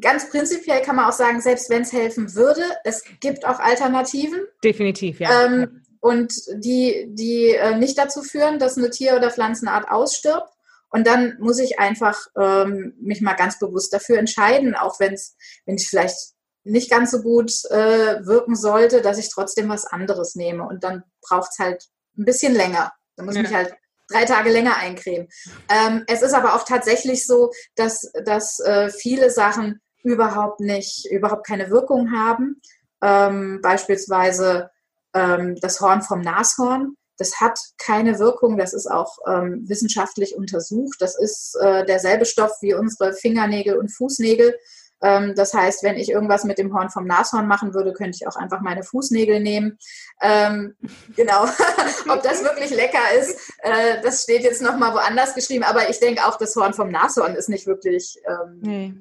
ganz 0.00 0.30
prinzipiell 0.30 0.80
kann 0.82 0.96
man 0.96 1.06
auch 1.06 1.12
sagen, 1.12 1.40
selbst 1.40 1.68
wenn 1.68 1.82
es 1.82 1.92
helfen 1.92 2.34
würde, 2.34 2.62
es 2.84 3.04
gibt 3.20 3.44
auch 3.44 3.58
Alternativen. 3.58 4.40
Definitiv, 4.64 5.20
ja. 5.20 5.44
Ähm, 5.44 5.82
und 6.00 6.32
die, 6.54 7.08
die 7.10 7.50
äh, 7.50 7.76
nicht 7.76 7.98
dazu 7.98 8.22
führen, 8.22 8.58
dass 8.58 8.78
eine 8.78 8.90
Tier- 8.90 9.16
oder 9.16 9.30
Pflanzenart 9.30 9.90
ausstirbt. 9.90 10.48
Und 10.92 11.06
dann 11.06 11.36
muss 11.38 11.58
ich 11.58 11.78
einfach 11.78 12.18
ähm, 12.36 12.94
mich 13.00 13.20
mal 13.20 13.34
ganz 13.34 13.58
bewusst 13.58 13.92
dafür 13.92 14.18
entscheiden, 14.18 14.74
auch 14.74 14.98
wenn 14.98 15.12
es, 15.12 15.36
wenn 15.66 15.76
ich 15.76 15.88
vielleicht 15.88 16.32
nicht 16.64 16.90
ganz 16.90 17.10
so 17.10 17.22
gut 17.22 17.52
äh, 17.70 18.24
wirken 18.26 18.56
sollte, 18.56 19.00
dass 19.02 19.18
ich 19.18 19.30
trotzdem 19.30 19.68
was 19.68 19.86
anderes 19.86 20.34
nehme. 20.34 20.66
Und 20.66 20.82
dann 20.82 21.04
braucht 21.22 21.50
es 21.52 21.58
halt 21.58 21.84
ein 22.18 22.24
bisschen 22.24 22.54
länger. 22.54 22.92
Dann 23.16 23.26
muss 23.26 23.36
ich 23.36 23.42
mich 23.42 23.54
halt 23.54 23.74
drei 24.08 24.24
Tage 24.24 24.50
länger 24.50 24.76
eincremen. 24.76 25.28
Ähm, 25.68 26.04
es 26.06 26.22
ist 26.22 26.34
aber 26.34 26.54
auch 26.54 26.64
tatsächlich 26.64 27.26
so, 27.26 27.50
dass, 27.76 28.10
dass 28.24 28.58
äh, 28.60 28.90
viele 28.90 29.30
Sachen 29.30 29.80
überhaupt 30.02 30.60
nicht, 30.60 31.06
überhaupt 31.10 31.46
keine 31.46 31.70
Wirkung 31.70 32.12
haben. 32.12 32.60
Ähm, 33.02 33.60
beispielsweise 33.62 34.70
ähm, 35.14 35.56
das 35.60 35.80
Horn 35.80 36.02
vom 36.02 36.20
Nashorn. 36.20 36.96
Das 37.16 37.38
hat 37.38 37.58
keine 37.76 38.18
Wirkung, 38.18 38.56
das 38.56 38.72
ist 38.72 38.90
auch 38.90 39.18
ähm, 39.26 39.68
wissenschaftlich 39.68 40.34
untersucht. 40.36 40.96
Das 41.00 41.18
ist 41.18 41.54
äh, 41.60 41.84
derselbe 41.84 42.24
Stoff 42.24 42.52
wie 42.62 42.72
unsere 42.72 43.12
Fingernägel 43.12 43.76
und 43.76 43.94
Fußnägel. 43.94 44.58
Ähm, 45.02 45.34
das 45.34 45.54
heißt, 45.54 45.82
wenn 45.82 45.96
ich 45.96 46.10
irgendwas 46.10 46.44
mit 46.44 46.58
dem 46.58 46.74
Horn 46.74 46.90
vom 46.90 47.06
Nashorn 47.06 47.46
machen 47.46 47.74
würde, 47.74 47.92
könnte 47.92 48.16
ich 48.20 48.26
auch 48.26 48.36
einfach 48.36 48.60
meine 48.60 48.82
Fußnägel 48.82 49.40
nehmen. 49.40 49.78
Ähm, 50.20 50.76
genau. 51.16 51.44
Ob 52.08 52.22
das 52.22 52.44
wirklich 52.44 52.70
lecker 52.70 53.12
ist, 53.18 53.52
äh, 53.62 54.00
das 54.02 54.22
steht 54.22 54.42
jetzt 54.42 54.62
nochmal 54.62 54.94
woanders 54.94 55.34
geschrieben. 55.34 55.64
Aber 55.64 55.88
ich 55.88 56.00
denke 56.00 56.24
auch, 56.26 56.36
das 56.36 56.54
Horn 56.56 56.74
vom 56.74 56.90
Nashorn 56.90 57.34
ist 57.34 57.48
nicht 57.48 57.66
wirklich 57.66 58.20
ähm, 58.26 58.60
nee. 58.62 58.94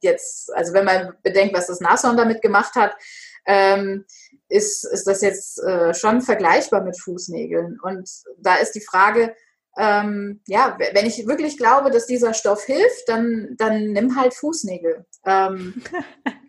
jetzt, 0.00 0.52
also 0.54 0.72
wenn 0.72 0.84
man 0.84 1.14
bedenkt, 1.22 1.54
was 1.54 1.66
das 1.66 1.80
Nashorn 1.80 2.16
damit 2.16 2.42
gemacht 2.42 2.74
hat, 2.74 2.96
ähm, 3.46 4.04
ist, 4.48 4.84
ist 4.84 5.06
das 5.06 5.20
jetzt 5.20 5.62
äh, 5.62 5.92
schon 5.94 6.22
vergleichbar 6.22 6.82
mit 6.82 6.98
Fußnägeln. 6.98 7.78
Und 7.82 8.08
da 8.38 8.56
ist 8.56 8.72
die 8.72 8.80
Frage, 8.80 9.34
ähm, 9.76 10.40
ja, 10.46 10.76
wenn 10.92 11.06
ich 11.06 11.26
wirklich 11.26 11.56
glaube, 11.56 11.90
dass 11.90 12.06
dieser 12.06 12.34
Stoff 12.34 12.64
hilft, 12.64 13.08
dann, 13.08 13.54
dann 13.56 13.92
nimm 13.92 14.16
halt 14.16 14.34
Fußnägel. 14.34 15.04
Ähm, 15.24 15.82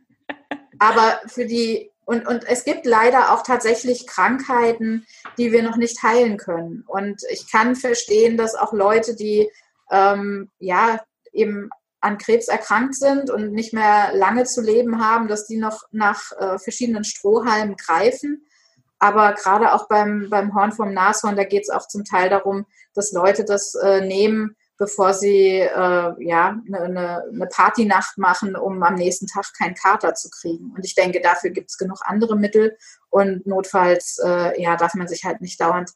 aber 0.80 1.20
für 1.28 1.46
die, 1.46 1.92
und, 2.06 2.28
und 2.28 2.48
es 2.48 2.64
gibt 2.64 2.86
leider 2.86 3.34
auch 3.34 3.42
tatsächlich 3.42 4.06
Krankheiten, 4.06 5.06
die 5.38 5.52
wir 5.52 5.64
noch 5.64 5.78
nicht 5.78 6.04
heilen 6.04 6.38
können. 6.38 6.84
Und 6.86 7.22
ich 7.32 7.52
kann 7.52 7.76
verstehen, 7.76 8.38
dass 8.38 8.54
auch 8.54 8.74
Leute, 8.74 9.16
die 9.16 9.50
ähm, 9.92 10.52
ja 10.60 11.00
eben 11.34 11.70
an 12.02 12.20
Krebs 12.20 12.48
erkrankt 12.48 12.96
sind 12.96 13.32
und 13.32 13.52
nicht 13.52 13.74
mehr 13.74 14.12
lange 14.14 14.46
zu 14.46 14.62
leben 14.62 15.04
haben, 15.04 15.28
dass 15.28 15.48
die 15.48 15.58
noch 15.58 15.84
nach 15.92 16.32
äh, 16.34 16.60
verschiedenen 16.60 17.04
Strohhalmen 17.04 17.76
greifen. 17.76 18.46
Aber 19.06 19.34
gerade 19.34 19.72
auch 19.72 19.88
beim, 19.88 20.32
beim 20.32 20.56
Horn 20.56 20.72
vom 20.72 20.92
Nashorn, 20.92 21.36
da 21.36 21.44
geht 21.44 21.62
es 21.62 21.70
auch 21.70 21.88
zum 21.88 22.04
Teil 22.06 22.28
darum, 22.28 22.66
dass 22.96 23.12
Leute 23.12 23.46
das 23.46 23.76
äh, 23.76 24.02
nehmen, 24.02 24.56
bevor 24.80 25.14
sie 25.14 25.60
äh, 25.60 26.24
ja 26.24 26.60
eine, 26.68 27.24
eine 27.32 27.48
Partynacht 27.52 28.18
machen, 28.18 28.56
um 28.56 28.82
am 28.82 28.96
nächsten 28.96 29.28
Tag 29.28 29.46
keinen 29.56 29.76
Kater 29.76 30.16
zu 30.16 30.32
kriegen. 30.32 30.74
Und 30.76 30.84
ich 30.84 30.96
denke, 30.96 31.22
dafür 31.22 31.52
gibt 31.52 31.70
es 31.70 31.78
genug 31.78 32.00
andere 32.06 32.36
Mittel 32.36 32.80
und 33.12 33.46
notfalls 33.46 34.20
äh, 34.26 34.60
ja 34.60 34.76
darf 34.76 34.96
man 34.96 35.08
sich 35.08 35.24
halt 35.24 35.40
nicht 35.40 35.62
dauernd 35.62 35.92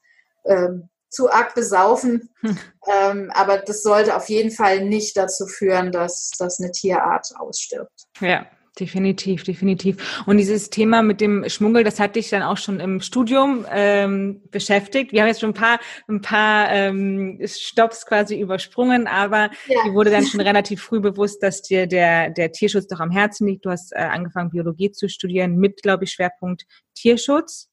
ähm, 0.45 0.89
zu 1.09 1.31
arg 1.31 1.55
besaufen. 1.55 2.29
Hm. 2.41 2.57
Ähm, 2.87 3.29
aber 3.35 3.59
das 3.59 3.83
sollte 3.83 4.15
auf 4.15 4.29
jeden 4.29 4.49
Fall 4.49 4.83
nicht 4.83 5.15
dazu 5.15 5.45
führen, 5.45 5.91
dass, 5.91 6.31
dass 6.39 6.59
eine 6.59 6.71
Tierart 6.71 7.27
ausstirbt. 7.37 8.07
Ja, 8.19 8.47
Definitiv, 8.77 9.43
definitiv. 9.43 10.23
Und 10.25 10.37
dieses 10.37 10.69
Thema 10.69 11.01
mit 11.01 11.21
dem 11.21 11.47
Schmuggel, 11.49 11.83
das 11.83 11.99
hat 11.99 12.15
dich 12.15 12.29
dann 12.29 12.43
auch 12.43 12.57
schon 12.57 12.79
im 12.79 13.01
Studium 13.01 13.65
ähm, 13.71 14.41
beschäftigt. 14.51 15.11
Wir 15.11 15.21
haben 15.21 15.27
jetzt 15.27 15.41
schon 15.41 15.51
ein 15.51 15.55
paar, 15.55 15.79
ein 16.07 16.21
paar 16.21 16.69
ähm, 16.71 17.39
Stops 17.45 18.05
quasi 18.05 18.39
übersprungen, 18.39 19.07
aber 19.07 19.49
ja. 19.67 19.83
dir 19.83 19.93
wurde 19.93 20.11
dann 20.11 20.25
schon 20.25 20.39
relativ 20.41 20.81
früh 20.81 20.99
bewusst, 20.99 21.41
dass 21.43 21.61
dir 21.61 21.87
der, 21.87 22.29
der 22.29 22.51
Tierschutz 22.51 22.87
doch 22.87 22.99
am 22.99 23.11
Herzen 23.11 23.47
liegt. 23.47 23.65
Du 23.65 23.71
hast 23.71 23.91
äh, 23.91 23.99
angefangen, 23.99 24.51
Biologie 24.51 24.91
zu 24.91 25.09
studieren 25.09 25.57
mit, 25.57 25.81
glaube 25.81 26.03
ich, 26.03 26.11
Schwerpunkt 26.11 26.65
Tierschutz. 26.93 27.69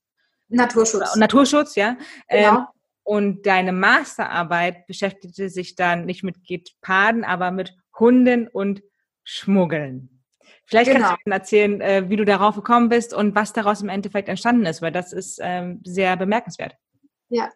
Naturschutz. 0.48 1.16
Naturschutz, 1.16 1.74
ja. 1.74 1.96
Genau. 2.28 2.58
Ähm, 2.58 2.66
und 3.04 3.46
deine 3.46 3.72
Masterarbeit 3.72 4.86
beschäftigte 4.88 5.48
sich 5.48 5.76
dann 5.76 6.06
nicht 6.06 6.24
mit 6.24 6.36
Geparden, 6.44 7.22
aber 7.22 7.52
mit 7.52 7.76
Hunden 7.96 8.48
und 8.48 8.82
Schmuggeln. 9.22 10.15
Vielleicht 10.66 10.90
genau. 10.90 11.08
kannst 11.08 11.22
du 11.24 11.30
erzählen, 11.30 11.80
äh, 11.80 12.04
wie 12.08 12.16
du 12.16 12.24
darauf 12.24 12.56
gekommen 12.56 12.88
bist 12.88 13.14
und 13.14 13.34
was 13.34 13.52
daraus 13.52 13.82
im 13.82 13.88
Endeffekt 13.88 14.28
entstanden 14.28 14.66
ist, 14.66 14.82
weil 14.82 14.92
das 14.92 15.12
ist 15.12 15.38
ähm, 15.42 15.80
sehr 15.84 16.16
bemerkenswert. 16.16 16.74
Ja, 17.28 17.50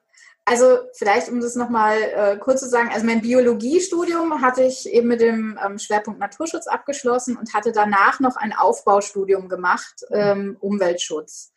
also 0.44 0.78
vielleicht, 0.94 1.28
um 1.28 1.40
das 1.40 1.54
nochmal 1.54 1.96
äh, 1.96 2.36
kurz 2.38 2.60
zu 2.60 2.68
sagen, 2.68 2.90
also 2.92 3.06
mein 3.06 3.20
Biologiestudium 3.20 4.42
hatte 4.42 4.64
ich 4.64 4.88
eben 4.88 5.08
mit 5.08 5.20
dem 5.20 5.58
ähm, 5.64 5.78
Schwerpunkt 5.78 6.18
Naturschutz 6.18 6.66
abgeschlossen 6.66 7.36
und 7.36 7.54
hatte 7.54 7.72
danach 7.72 8.20
noch 8.20 8.36
ein 8.36 8.52
Aufbaustudium 8.52 9.48
gemacht, 9.48 10.02
ähm, 10.10 10.56
Umweltschutz. 10.60 11.52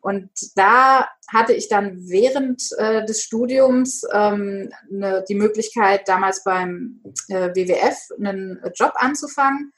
Und 0.00 0.30
da 0.54 1.08
hatte 1.26 1.52
ich 1.54 1.68
dann 1.68 2.08
während 2.08 2.62
äh, 2.78 3.04
des 3.04 3.22
Studiums 3.22 4.02
ähm, 4.12 4.70
ne, 4.88 5.24
die 5.28 5.34
Möglichkeit, 5.34 6.06
damals 6.06 6.44
beim 6.44 7.02
äh, 7.28 7.50
WWF 7.50 7.98
einen 8.16 8.60
Job 8.76 8.92
anzufangen 8.94 9.72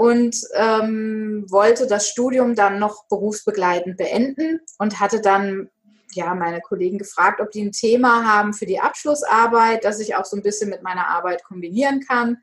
und 0.00 0.34
ähm, 0.54 1.44
wollte 1.50 1.86
das 1.86 2.08
Studium 2.08 2.54
dann 2.54 2.78
noch 2.78 3.04
berufsbegleitend 3.10 3.98
beenden 3.98 4.60
und 4.78 4.98
hatte 4.98 5.20
dann 5.20 5.68
ja 6.12 6.34
meine 6.34 6.62
Kollegen 6.62 6.96
gefragt, 6.96 7.42
ob 7.42 7.50
die 7.50 7.60
ein 7.60 7.72
Thema 7.72 8.24
haben 8.24 8.54
für 8.54 8.64
die 8.64 8.80
Abschlussarbeit, 8.80 9.84
das 9.84 10.00
ich 10.00 10.14
auch 10.14 10.24
so 10.24 10.38
ein 10.38 10.42
bisschen 10.42 10.70
mit 10.70 10.82
meiner 10.82 11.08
Arbeit 11.08 11.44
kombinieren 11.44 12.00
kann. 12.00 12.38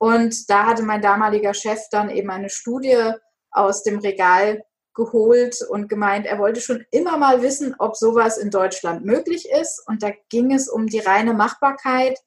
Und 0.00 0.50
da 0.50 0.66
hatte 0.66 0.82
mein 0.82 1.00
damaliger 1.00 1.54
Chef 1.54 1.78
dann 1.92 2.10
eben 2.10 2.30
eine 2.30 2.50
Studie 2.50 3.12
aus 3.52 3.84
dem 3.84 4.00
Regal 4.00 4.64
geholt 4.92 5.62
und 5.70 5.88
gemeint, 5.88 6.26
er 6.26 6.40
wollte 6.40 6.60
schon 6.60 6.84
immer 6.90 7.16
mal 7.16 7.42
wissen, 7.42 7.76
ob 7.78 7.94
sowas 7.94 8.38
in 8.38 8.50
Deutschland 8.50 9.04
möglich 9.04 9.48
ist. 9.48 9.84
Und 9.86 10.02
da 10.02 10.10
ging 10.30 10.52
es 10.52 10.68
um 10.68 10.88
die 10.88 10.98
reine 10.98 11.32
Machbarkeit, 11.32 12.18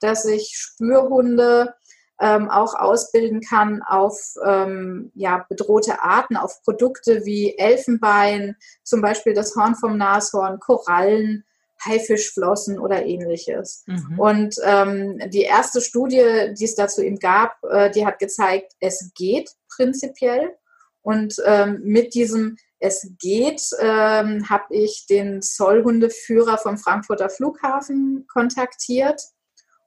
dass 0.00 0.22
sich 0.22 0.54
Spürhunde 0.56 1.74
ähm, 2.20 2.48
auch 2.50 2.74
ausbilden 2.74 3.40
kann 3.40 3.82
auf 3.82 4.34
ähm, 4.44 5.10
ja, 5.14 5.44
bedrohte 5.48 6.02
Arten, 6.02 6.36
auf 6.36 6.62
Produkte 6.62 7.24
wie 7.24 7.56
Elfenbein, 7.58 8.56
zum 8.82 9.00
Beispiel 9.00 9.34
das 9.34 9.56
Horn 9.56 9.74
vom 9.74 9.96
Nashorn, 9.96 10.60
Korallen, 10.60 11.44
Haifischflossen 11.84 12.78
oder 12.78 13.04
ähnliches. 13.04 13.84
Mhm. 13.86 14.18
Und 14.18 14.56
ähm, 14.64 15.18
die 15.30 15.42
erste 15.42 15.80
Studie, 15.80 16.54
die 16.58 16.64
es 16.64 16.74
dazu 16.74 17.02
eben 17.02 17.18
gab, 17.18 17.56
äh, 17.64 17.90
die 17.90 18.06
hat 18.06 18.18
gezeigt, 18.18 18.72
es 18.80 19.12
geht 19.14 19.50
prinzipiell. 19.68 20.54
Und 21.02 21.36
ähm, 21.44 21.80
mit 21.84 22.14
diesem 22.14 22.56
Es 22.78 23.06
geht 23.20 23.62
ähm, 23.78 24.48
habe 24.48 24.64
ich 24.70 25.06
den 25.06 25.42
Zollhundeführer 25.42 26.56
vom 26.56 26.78
Frankfurter 26.78 27.28
Flughafen 27.28 28.26
kontaktiert 28.32 29.20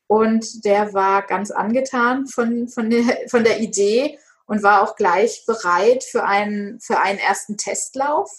und 0.08 0.66
der 0.66 0.94
war 0.94 1.22
ganz 1.22 1.52
angetan 1.52 2.28
von, 2.28 2.68
von, 2.70 2.90
der, 2.90 3.04
von 3.30 3.44
der 3.44 3.60
Idee 3.60 4.18
und 4.46 4.64
war 4.64 4.82
auch 4.82 4.96
gleich 4.96 5.46
bereit 5.46 6.04
für 6.04 6.24
einen, 6.24 6.80
für 6.80 7.00
einen 7.00 7.20
ersten 7.20 7.58
Testlauf. 7.58 8.32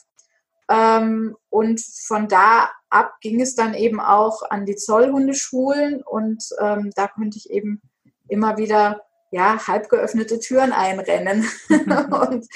Ähm, 0.70 1.36
und 1.50 1.80
von 2.06 2.28
da 2.28 2.70
ab 2.90 3.12
ging 3.20 3.40
es 3.40 3.54
dann 3.54 3.74
eben 3.74 4.00
auch 4.00 4.42
an 4.50 4.64
die 4.64 4.76
Zollhundeschulen 4.76 6.02
und 6.02 6.42
ähm, 6.60 6.90
da 6.94 7.08
konnte 7.08 7.38
ich 7.38 7.50
eben 7.50 7.82
immer 8.28 8.56
wieder 8.56 9.02
ja, 9.30 9.66
halb 9.66 9.90
geöffnete 9.90 10.38
Türen 10.38 10.72
einrennen 10.72 11.46
und 11.68 12.46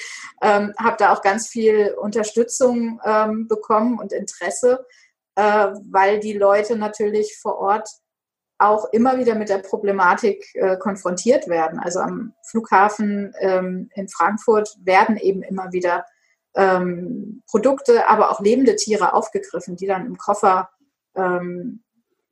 ähm, 0.41 0.75
habe 0.79 0.97
da 0.99 1.13
auch 1.13 1.23
ganz 1.23 1.49
viel 1.49 1.95
Unterstützung 2.01 3.01
ähm, 3.05 3.47
bekommen 3.47 3.99
und 3.99 4.13
Interesse, 4.13 4.87
äh, 5.35 5.69
weil 5.91 6.21
die 6.21 6.33
Leute 6.33 6.77
natürlich 6.77 7.37
vor 7.37 7.59
Ort 7.59 7.89
auch 8.63 8.93
immer 8.93 9.19
wieder 9.19 9.35
mit 9.35 9.49
der 9.49 9.59
Problematik 9.59 10.45
äh, 10.55 10.77
konfrontiert 10.77 11.49
werden. 11.49 11.79
Also 11.79 12.01
am 12.01 12.35
Flughafen 12.43 13.33
ähm, 13.41 13.91
in 13.95 14.09
Frankfurt 14.09 14.77
werden 14.83 15.17
eben 15.17 15.43
immer 15.43 15.73
wieder 15.73 16.07
ähm, 16.55 17.43
Produkte, 17.51 18.09
aber 18.09 18.31
auch 18.31 18.41
lebende 18.41 18.77
Tiere 18.77 19.15
aufgegriffen, 19.15 19.77
die 19.77 19.87
dann 19.87 20.07
im 20.07 20.19
Koffer 20.19 20.71
ähm, 21.15 21.83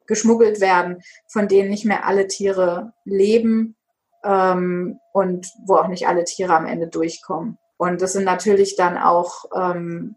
geschmuggelt 0.07 0.61
werden, 0.61 1.03
von 1.29 1.49
denen 1.49 1.71
nicht 1.71 1.85
mehr 1.85 2.07
alle 2.07 2.27
Tiere 2.27 2.93
leben 3.05 3.77
ähm, 4.25 4.99
und 5.13 5.47
wo 5.67 5.77
auch 5.77 5.89
nicht 5.89 6.09
alle 6.09 6.25
Tiere 6.25 6.55
am 6.55 6.67
Ende 6.67 6.89
durchkommen. 6.89 7.59
Und 7.77 8.03
das 8.03 8.13
sind 8.13 8.25
natürlich 8.25 8.77
dann 8.77 8.99
auch 8.99 9.45
ähm, 9.57 10.17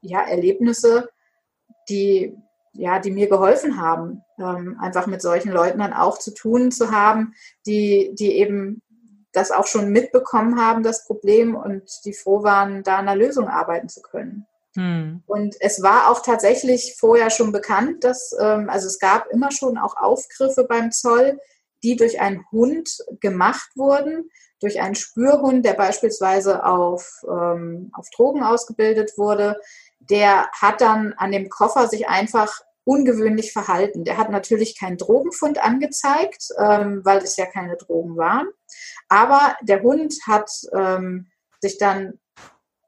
ja, 0.00 0.20
Erlebnisse, 0.20 1.08
die 1.88 2.36
ja, 2.74 2.98
die 2.98 3.10
mir 3.10 3.28
geholfen 3.28 3.80
haben, 3.80 4.22
ähm, 4.38 4.76
einfach 4.80 5.06
mit 5.06 5.22
solchen 5.22 5.52
Leuten 5.52 5.78
dann 5.78 5.92
auch 5.92 6.18
zu 6.18 6.32
tun 6.32 6.70
zu 6.70 6.90
haben, 6.90 7.34
die, 7.66 8.14
die 8.14 8.32
eben 8.32 8.82
das 9.32 9.50
auch 9.50 9.66
schon 9.66 9.90
mitbekommen 9.90 10.60
haben, 10.60 10.82
das 10.82 11.04
Problem, 11.06 11.54
und 11.54 11.82
die 12.04 12.14
froh 12.14 12.42
waren, 12.42 12.82
da 12.82 12.96
an 12.96 13.08
einer 13.08 13.16
Lösung 13.16 13.48
arbeiten 13.48 13.88
zu 13.88 14.00
können. 14.00 14.46
Hm. 14.76 15.22
Und 15.26 15.56
es 15.60 15.82
war 15.82 16.10
auch 16.10 16.22
tatsächlich 16.22 16.96
vorher 16.98 17.30
schon 17.30 17.52
bekannt, 17.52 18.02
dass, 18.04 18.34
ähm, 18.40 18.68
also 18.68 18.86
es 18.86 18.98
gab 18.98 19.28
immer 19.28 19.50
schon 19.52 19.78
auch 19.78 19.96
Aufgriffe 19.96 20.64
beim 20.64 20.90
Zoll, 20.90 21.38
die 21.82 21.96
durch 21.96 22.20
einen 22.20 22.44
Hund 22.50 22.98
gemacht 23.20 23.70
wurden, 23.76 24.30
durch 24.60 24.80
einen 24.80 24.94
Spürhund, 24.94 25.64
der 25.64 25.74
beispielsweise 25.74 26.64
auf, 26.64 27.22
ähm, 27.28 27.90
auf 27.94 28.08
Drogen 28.10 28.42
ausgebildet 28.42 29.12
wurde, 29.16 29.60
der 30.10 30.48
hat 30.52 30.80
dann 30.80 31.14
an 31.14 31.32
dem 31.32 31.48
Koffer 31.48 31.88
sich 31.88 32.08
einfach 32.08 32.60
ungewöhnlich 32.84 33.52
verhalten. 33.52 34.04
Der 34.04 34.18
hat 34.18 34.30
natürlich 34.30 34.78
keinen 34.78 34.98
Drogenfund 34.98 35.62
angezeigt, 35.62 36.48
ähm, 36.58 37.00
weil 37.04 37.18
es 37.18 37.36
ja 37.36 37.46
keine 37.46 37.76
Drogen 37.76 38.16
waren. 38.16 38.48
Aber 39.08 39.56
der 39.62 39.82
Hund 39.82 40.14
hat 40.26 40.50
ähm, 40.72 41.28
sich 41.60 41.78
dann, 41.78 42.20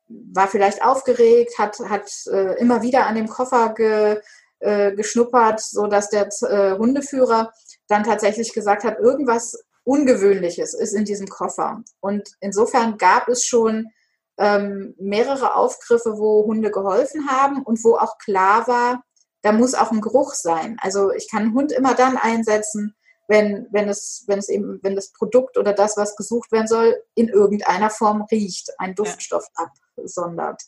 war 0.08 0.48
vielleicht 0.48 0.84
aufgeregt, 0.84 1.58
hat, 1.58 1.78
hat 1.80 2.10
äh, 2.30 2.58
immer 2.60 2.82
wieder 2.82 3.06
an 3.06 3.14
dem 3.14 3.28
Koffer 3.28 3.72
ge, 3.74 4.20
äh, 4.60 4.92
geschnuppert, 4.92 5.60
sodass 5.60 6.10
der 6.10 6.28
äh, 6.42 6.76
Hundeführer 6.76 7.52
dann 7.88 8.04
tatsächlich 8.04 8.52
gesagt 8.52 8.84
hat, 8.84 8.98
irgendwas 8.98 9.58
Ungewöhnliches 9.84 10.74
ist 10.74 10.94
in 10.94 11.04
diesem 11.04 11.28
Koffer. 11.28 11.82
Und 12.00 12.28
insofern 12.40 12.98
gab 12.98 13.28
es 13.28 13.44
schon 13.44 13.90
ähm, 14.38 14.94
mehrere 14.98 15.54
Aufgriffe, 15.54 16.18
wo 16.18 16.44
Hunde 16.44 16.70
geholfen 16.70 17.30
haben 17.30 17.62
und 17.62 17.82
wo 17.84 17.96
auch 17.96 18.18
klar 18.18 18.66
war, 18.68 19.02
da 19.42 19.52
muss 19.52 19.74
auch 19.74 19.92
ein 19.92 20.00
Geruch 20.00 20.34
sein. 20.34 20.76
Also 20.80 21.12
ich 21.12 21.30
kann 21.30 21.42
einen 21.42 21.54
Hund 21.54 21.72
immer 21.72 21.94
dann 21.94 22.16
einsetzen, 22.16 22.94
wenn, 23.28 23.66
wenn, 23.70 23.88
es, 23.88 24.24
wenn 24.26 24.38
es 24.38 24.48
eben, 24.48 24.80
wenn 24.82 24.94
das 24.94 25.12
Produkt 25.12 25.56
oder 25.56 25.72
das, 25.72 25.96
was 25.96 26.16
gesucht 26.16 26.52
werden 26.52 26.68
soll, 26.68 26.96
in 27.14 27.28
irgendeiner 27.28 27.90
Form 27.90 28.22
riecht, 28.30 28.70
einen 28.78 28.94
Duftstoff 28.94 29.46
ja. 29.58 29.66
absondert. 29.96 30.62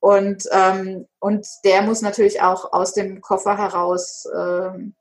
Und, 0.00 0.44
ähm, 0.52 1.06
und 1.18 1.46
der 1.64 1.82
muss 1.82 2.02
natürlich 2.02 2.40
auch 2.40 2.72
aus 2.72 2.92
dem 2.92 3.20
Koffer 3.20 3.58
heraus 3.58 4.28
ähm, 4.36 4.94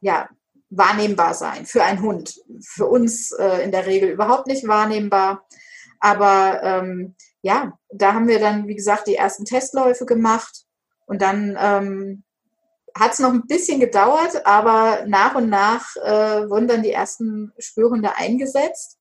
ja, 0.00 0.28
wahrnehmbar 0.70 1.34
sein 1.34 1.66
für 1.66 1.84
einen 1.84 2.00
Hund. 2.02 2.40
Für 2.62 2.86
uns 2.86 3.32
äh, 3.32 3.62
in 3.62 3.70
der 3.70 3.86
Regel 3.86 4.10
überhaupt 4.10 4.46
nicht 4.46 4.66
wahrnehmbar. 4.66 5.46
Aber 5.98 6.62
ähm, 6.62 7.16
ja, 7.42 7.78
da 7.90 8.14
haben 8.14 8.28
wir 8.28 8.38
dann, 8.38 8.66
wie 8.68 8.74
gesagt, 8.74 9.06
die 9.06 9.16
ersten 9.16 9.44
Testläufe 9.44 10.06
gemacht 10.06 10.64
und 11.06 11.22
dann 11.22 11.56
ähm, 11.60 12.24
hat 12.94 13.12
es 13.12 13.18
noch 13.18 13.32
ein 13.32 13.46
bisschen 13.46 13.80
gedauert, 13.80 14.46
aber 14.46 15.04
nach 15.06 15.34
und 15.34 15.48
nach 15.48 15.96
äh, 15.96 16.48
wurden 16.48 16.68
dann 16.68 16.82
die 16.82 16.92
ersten 16.92 17.52
Spürhunde 17.58 18.16
eingesetzt. 18.16 18.98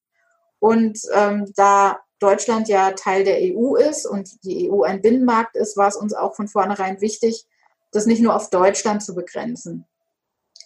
Und 0.59 0.99
ähm, 1.13 1.51
da 1.55 1.99
Deutschland 2.19 2.67
ja 2.67 2.91
Teil 2.91 3.23
der 3.23 3.37
EU 3.39 3.75
ist 3.75 4.05
und 4.05 4.43
die 4.43 4.69
EU 4.69 4.83
ein 4.83 5.01
Binnenmarkt 5.01 5.55
ist, 5.55 5.77
war 5.77 5.87
es 5.87 5.95
uns 5.95 6.13
auch 6.13 6.35
von 6.35 6.47
vornherein 6.47 7.01
wichtig, 7.01 7.45
das 7.91 8.05
nicht 8.05 8.21
nur 8.21 8.35
auf 8.35 8.49
Deutschland 8.49 9.01
zu 9.01 9.15
begrenzen. 9.15 9.85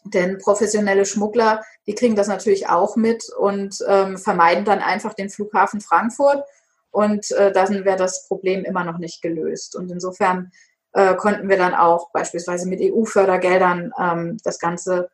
Denn 0.04 0.38
professionelle 0.38 1.06
Schmuggler, 1.06 1.64
die 1.88 1.96
kriegen 1.96 2.16
das 2.16 2.28
natürlich 2.28 2.68
auch 2.68 2.96
mit 2.98 3.24
und 3.38 3.78
ähm, 3.88 4.18
vermeiden 4.18 4.66
dann 4.66 4.80
einfach 4.80 5.14
den 5.14 5.30
Flughafen 5.30 5.80
Frankfurt. 5.80 6.44
Und 6.94 7.32
äh, 7.32 7.52
dann 7.52 7.86
wäre 7.86 7.98
das 7.98 8.28
Problem 8.28 8.64
immer 8.64 8.84
noch 8.84 9.00
nicht 9.00 9.24
gelöst. 9.24 9.76
Und 9.76 9.92
insofern 9.92 10.52
äh, 10.94 11.16
konnten 11.16 11.50
wir 11.50 11.58
dann 11.58 11.74
auch 11.74 12.12
beispielsweise 12.12 12.70
mit 12.70 12.82
EU-Fördergeldern 12.82 13.92
ähm, 14.00 14.38
das 14.44 14.60
Ganze 14.60 15.10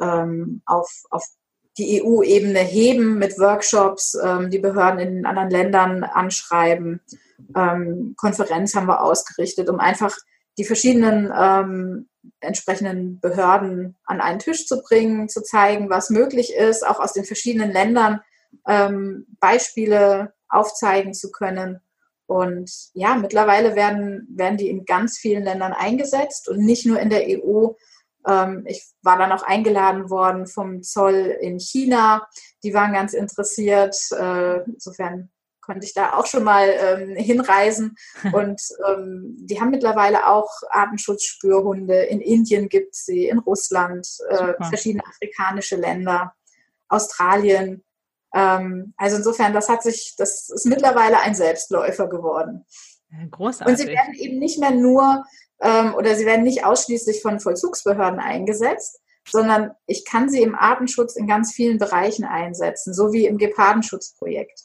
ähm, 0.00 0.60
auf, 0.66 1.04
auf 1.10 1.24
die 1.78 2.02
EU-Ebene 2.02 2.58
heben 2.58 3.16
mit 3.18 3.38
Workshops, 3.38 4.18
ähm, 4.20 4.50
die 4.50 4.58
Behörden 4.58 4.98
in 4.98 5.14
den 5.14 5.26
anderen 5.26 5.50
Ländern 5.50 6.02
anschreiben. 6.02 7.00
Ähm, 7.54 8.14
Konferenz 8.16 8.74
haben 8.74 8.88
wir 8.88 9.00
ausgerichtet, 9.00 9.68
um 9.68 9.78
einfach 9.78 10.16
die 10.58 10.64
verschiedenen 10.64 11.32
ähm, 11.32 12.08
entsprechenden 12.40 13.20
Behörden 13.20 13.96
an 14.04 14.20
einen 14.20 14.40
Tisch 14.40 14.66
zu 14.66 14.82
bringen, 14.82 15.28
zu 15.28 15.42
zeigen, 15.44 15.90
was 15.90 16.10
möglich 16.10 16.54
ist, 16.54 16.84
auch 16.84 16.98
aus 16.98 17.12
den 17.12 17.24
verschiedenen 17.24 17.70
Ländern 17.70 18.20
ähm, 18.66 19.26
Beispiele 19.38 20.32
aufzeigen 20.50 21.14
zu 21.14 21.30
können 21.30 21.80
und 22.30 22.70
ja, 22.94 23.16
mittlerweile 23.16 23.74
werden, 23.74 24.24
werden 24.30 24.56
die 24.56 24.68
in 24.68 24.84
ganz 24.84 25.18
vielen 25.18 25.42
Ländern 25.42 25.72
eingesetzt 25.72 26.48
und 26.48 26.60
nicht 26.60 26.86
nur 26.86 27.00
in 27.00 27.10
der 27.10 27.24
EU. 27.26 27.70
Ähm, 28.24 28.62
ich 28.68 28.88
war 29.02 29.18
dann 29.18 29.32
auch 29.32 29.42
eingeladen 29.42 30.10
worden 30.10 30.46
vom 30.46 30.84
Zoll 30.84 31.36
in 31.40 31.58
China. 31.58 32.28
Die 32.62 32.72
waren 32.72 32.92
ganz 32.92 33.14
interessiert. 33.14 33.96
Äh, 34.12 34.60
insofern 34.62 35.32
konnte 35.60 35.84
ich 35.84 35.92
da 35.92 36.12
auch 36.12 36.26
schon 36.26 36.44
mal 36.44 36.68
ähm, 36.68 37.16
hinreisen. 37.16 37.96
Und 38.32 38.62
ähm, 38.86 39.36
die 39.40 39.60
haben 39.60 39.70
mittlerweile 39.70 40.28
auch 40.28 40.52
Artenschutzspürhunde. 40.70 42.04
In 42.04 42.20
Indien 42.20 42.68
gibt 42.68 42.94
es 42.94 43.06
sie, 43.06 43.26
in 43.26 43.40
Russland, 43.40 44.06
äh, 44.28 44.54
verschiedene 44.68 45.02
afrikanische 45.04 45.74
Länder, 45.74 46.32
Australien. 46.86 47.82
Ähm, 48.34 48.94
also 48.96 49.16
insofern, 49.16 49.52
das 49.52 49.68
hat 49.68 49.82
sich, 49.82 50.14
das 50.16 50.50
ist 50.50 50.66
mittlerweile 50.66 51.20
ein 51.20 51.34
Selbstläufer 51.34 52.08
geworden. 52.08 52.64
Großartig. 53.30 53.72
Und 53.72 53.78
sie 53.78 53.88
werden 53.88 54.14
eben 54.14 54.38
nicht 54.38 54.60
mehr 54.60 54.70
nur 54.70 55.24
ähm, 55.60 55.94
oder 55.94 56.14
sie 56.14 56.26
werden 56.26 56.44
nicht 56.44 56.64
ausschließlich 56.64 57.22
von 57.22 57.40
Vollzugsbehörden 57.40 58.20
eingesetzt, 58.20 59.00
sondern 59.28 59.72
ich 59.86 60.04
kann 60.04 60.28
sie 60.28 60.42
im 60.42 60.54
Artenschutz 60.54 61.16
in 61.16 61.26
ganz 61.26 61.52
vielen 61.52 61.78
Bereichen 61.78 62.24
einsetzen, 62.24 62.94
so 62.94 63.12
wie 63.12 63.26
im 63.26 63.38
Gepardenschutzprojekt. 63.38 64.64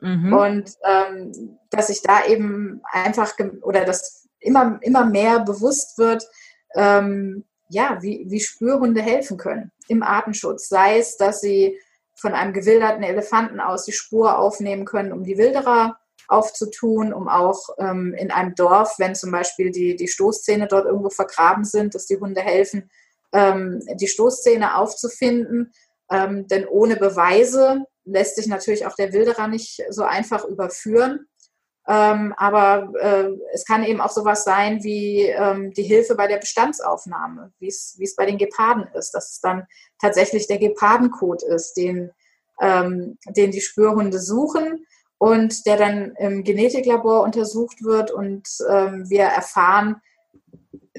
Mhm. 0.00 0.32
Und 0.32 0.74
ähm, 0.84 1.58
dass 1.70 1.86
sich 1.88 2.02
da 2.02 2.24
eben 2.26 2.82
einfach 2.90 3.32
oder 3.62 3.84
dass 3.84 4.28
immer, 4.40 4.78
immer 4.82 5.04
mehr 5.04 5.40
bewusst 5.40 5.98
wird, 5.98 6.26
ähm, 6.74 7.44
ja, 7.68 7.98
wie, 8.02 8.26
wie 8.28 8.40
Spürhunde 8.40 9.00
helfen 9.00 9.38
können 9.38 9.72
im 9.88 10.02
Artenschutz. 10.02 10.68
Sei 10.68 10.98
es, 10.98 11.16
dass 11.16 11.40
sie 11.40 11.78
von 12.14 12.32
einem 12.32 12.52
gewilderten 12.52 13.02
Elefanten 13.02 13.60
aus 13.60 13.84
die 13.84 13.92
Spur 13.92 14.38
aufnehmen 14.38 14.84
können, 14.84 15.12
um 15.12 15.24
die 15.24 15.38
Wilderer 15.38 15.98
aufzutun, 16.28 17.12
um 17.12 17.28
auch 17.28 17.70
ähm, 17.78 18.14
in 18.14 18.30
einem 18.30 18.54
Dorf, 18.54 18.94
wenn 18.98 19.14
zum 19.14 19.30
Beispiel 19.30 19.70
die, 19.70 19.96
die 19.96 20.08
Stoßzähne 20.08 20.68
dort 20.68 20.86
irgendwo 20.86 21.10
vergraben 21.10 21.64
sind, 21.64 21.94
dass 21.94 22.06
die 22.06 22.18
Hunde 22.18 22.40
helfen, 22.40 22.90
ähm, 23.32 23.80
die 23.94 24.08
Stoßzähne 24.08 24.76
aufzufinden. 24.76 25.72
Ähm, 26.10 26.46
denn 26.48 26.66
ohne 26.66 26.96
Beweise 26.96 27.84
lässt 28.04 28.36
sich 28.36 28.46
natürlich 28.46 28.86
auch 28.86 28.94
der 28.94 29.12
Wilderer 29.12 29.48
nicht 29.48 29.82
so 29.90 30.04
einfach 30.04 30.44
überführen. 30.44 31.26
Ähm, 31.86 32.32
aber 32.38 32.92
äh, 32.98 33.28
es 33.52 33.66
kann 33.66 33.84
eben 33.84 34.00
auch 34.00 34.10
sowas 34.10 34.44
sein 34.44 34.82
wie 34.82 35.26
ähm, 35.26 35.72
die 35.72 35.82
Hilfe 35.82 36.14
bei 36.14 36.26
der 36.26 36.38
Bestandsaufnahme, 36.38 37.52
wie 37.58 37.68
es 37.68 38.16
bei 38.16 38.24
den 38.24 38.38
Geparden 38.38 38.86
ist, 38.94 39.10
dass 39.10 39.32
es 39.32 39.40
dann 39.40 39.66
tatsächlich 40.00 40.46
der 40.46 40.58
Gepardencode 40.58 41.42
ist, 41.42 41.74
den, 41.74 42.10
ähm, 42.60 43.18
den 43.28 43.50
die 43.50 43.60
Spürhunde 43.60 44.18
suchen 44.18 44.86
und 45.18 45.66
der 45.66 45.76
dann 45.76 46.14
im 46.16 46.42
Genetiklabor 46.42 47.22
untersucht 47.22 47.84
wird 47.84 48.10
und 48.10 48.48
ähm, 48.70 49.08
wir 49.10 49.24
erfahren, 49.24 50.00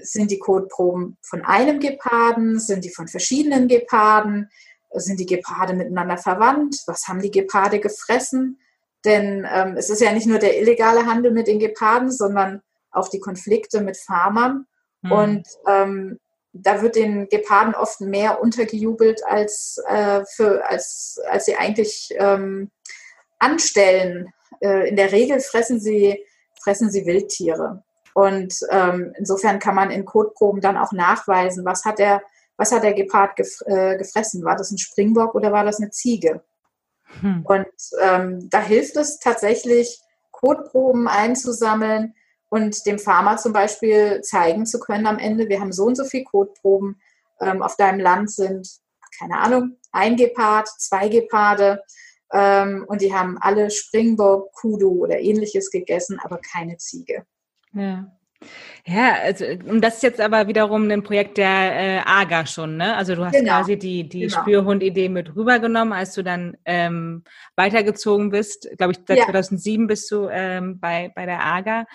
sind 0.01 0.29
die 0.29 0.39
Codeproben 0.39 1.17
von 1.21 1.43
einem 1.43 1.79
Geparden, 1.79 2.59
sind 2.59 2.85
die 2.85 2.91
von 2.91 3.07
verschiedenen 3.07 3.67
Geparden, 3.67 4.49
sind 4.93 5.19
die 5.19 5.25
Geparde 5.25 5.73
miteinander 5.73 6.17
verwandt, 6.17 6.83
was 6.85 7.07
haben 7.07 7.21
die 7.21 7.31
Geparde 7.31 7.79
gefressen, 7.79 8.59
denn 9.05 9.47
ähm, 9.51 9.75
es 9.77 9.89
ist 9.89 10.01
ja 10.01 10.11
nicht 10.11 10.27
nur 10.27 10.39
der 10.39 10.59
illegale 10.59 11.05
Handel 11.05 11.31
mit 11.31 11.47
den 11.47 11.59
Geparden, 11.59 12.11
sondern 12.11 12.61
auch 12.91 13.09
die 13.09 13.19
Konflikte 13.19 13.81
mit 13.81 13.97
Farmern. 13.97 14.65
Mhm. 15.01 15.11
Und 15.11 15.47
ähm, 15.67 16.19
da 16.53 16.81
wird 16.81 16.95
den 16.95 17.27
Geparden 17.27 17.75
oft 17.75 18.01
mehr 18.01 18.41
untergejubelt, 18.41 19.25
als, 19.25 19.81
äh, 19.87 20.23
für, 20.35 20.65
als, 20.65 21.19
als 21.29 21.45
sie 21.45 21.55
eigentlich 21.55 22.09
ähm, 22.17 22.71
anstellen. 23.39 24.33
Äh, 24.61 24.89
in 24.89 24.95
der 24.95 25.11
Regel 25.11 25.39
fressen 25.41 25.79
sie, 25.79 26.23
fressen 26.61 26.89
sie 26.89 27.05
Wildtiere. 27.05 27.83
Und 28.13 28.57
ähm, 28.69 29.13
insofern 29.17 29.59
kann 29.59 29.75
man 29.75 29.91
in 29.91 30.05
Kotproben 30.05 30.61
dann 30.61 30.77
auch 30.77 30.93
nachweisen, 30.93 31.65
was 31.65 31.83
hat 31.83 31.99
der, 31.99 32.21
was 32.55 32.71
hat 32.71 32.83
der 32.83 32.93
Gepard 32.93 33.35
gef 33.35 33.59
äh, 33.65 33.97
gefressen? 33.97 34.45
War 34.45 34.55
das 34.55 34.71
ein 34.71 34.77
Springbock 34.77 35.35
oder 35.35 35.51
war 35.51 35.65
das 35.65 35.81
eine 35.81 35.89
Ziege? 35.89 36.41
Hm. 37.21 37.45
Und 37.45 37.67
ähm, 38.01 38.49
da 38.49 38.61
hilft 38.61 38.95
es 38.97 39.19
tatsächlich, 39.19 40.01
Kotproben 40.31 41.07
einzusammeln 41.07 42.13
und 42.49 42.85
dem 42.85 42.99
Farmer 42.99 43.37
zum 43.37 43.53
Beispiel 43.53 44.21
zeigen 44.21 44.65
zu 44.65 44.79
können 44.79 45.07
am 45.07 45.17
Ende, 45.17 45.49
wir 45.49 45.59
haben 45.59 45.71
so 45.71 45.85
und 45.85 45.95
so 45.95 46.03
viele 46.03 46.25
Kotproben. 46.25 47.01
Ähm, 47.39 47.61
auf 47.61 47.75
deinem 47.75 47.99
Land 47.99 48.31
sind, 48.31 48.69
keine 49.17 49.37
Ahnung, 49.39 49.77
ein 49.91 50.15
Gepard, 50.15 50.67
zwei 50.67 51.09
Geparde 51.09 51.81
ähm, 52.31 52.85
und 52.87 53.01
die 53.01 53.13
haben 53.13 53.37
alle 53.39 53.71
Springbock, 53.71 54.53
Kudu 54.53 55.03
oder 55.03 55.19
ähnliches 55.19 55.71
gegessen, 55.71 56.19
aber 56.23 56.39
keine 56.39 56.77
Ziege. 56.77 57.25
Ja. 57.73 58.11
Ja, 58.87 59.15
also 59.23 59.45
und 59.45 59.81
das 59.81 59.95
ist 59.95 60.03
jetzt 60.03 60.21
aber 60.21 60.47
wiederum 60.47 60.89
ein 60.91 61.01
Projekt 61.01 61.37
der 61.37 61.47
äh, 61.47 62.01
AGA 62.05 62.45
schon, 62.45 62.77
ne? 62.77 62.95
Also 62.95 63.15
du 63.15 63.25
hast 63.25 63.33
genau. 63.33 63.57
quasi 63.57 63.77
die, 63.77 64.07
die 64.07 64.21
genau. 64.21 64.41
Spürhund-Idee 64.41 65.09
mit 65.09 65.35
rübergenommen, 65.35 65.93
als 65.93 66.13
du 66.13 66.23
dann 66.23 66.55
ähm, 66.65 67.23
weitergezogen 67.55 68.29
bist. 68.29 68.69
Glaube 68.77 68.93
ich, 68.93 68.99
seit 69.07 69.17
ja. 69.17 69.25
2007 69.25 69.87
bist 69.87 70.11
du 70.11 70.27
ähm, 70.29 70.79
bei, 70.79 71.11
bei 71.15 71.25
der 71.25 71.43
AGA. 71.43 71.85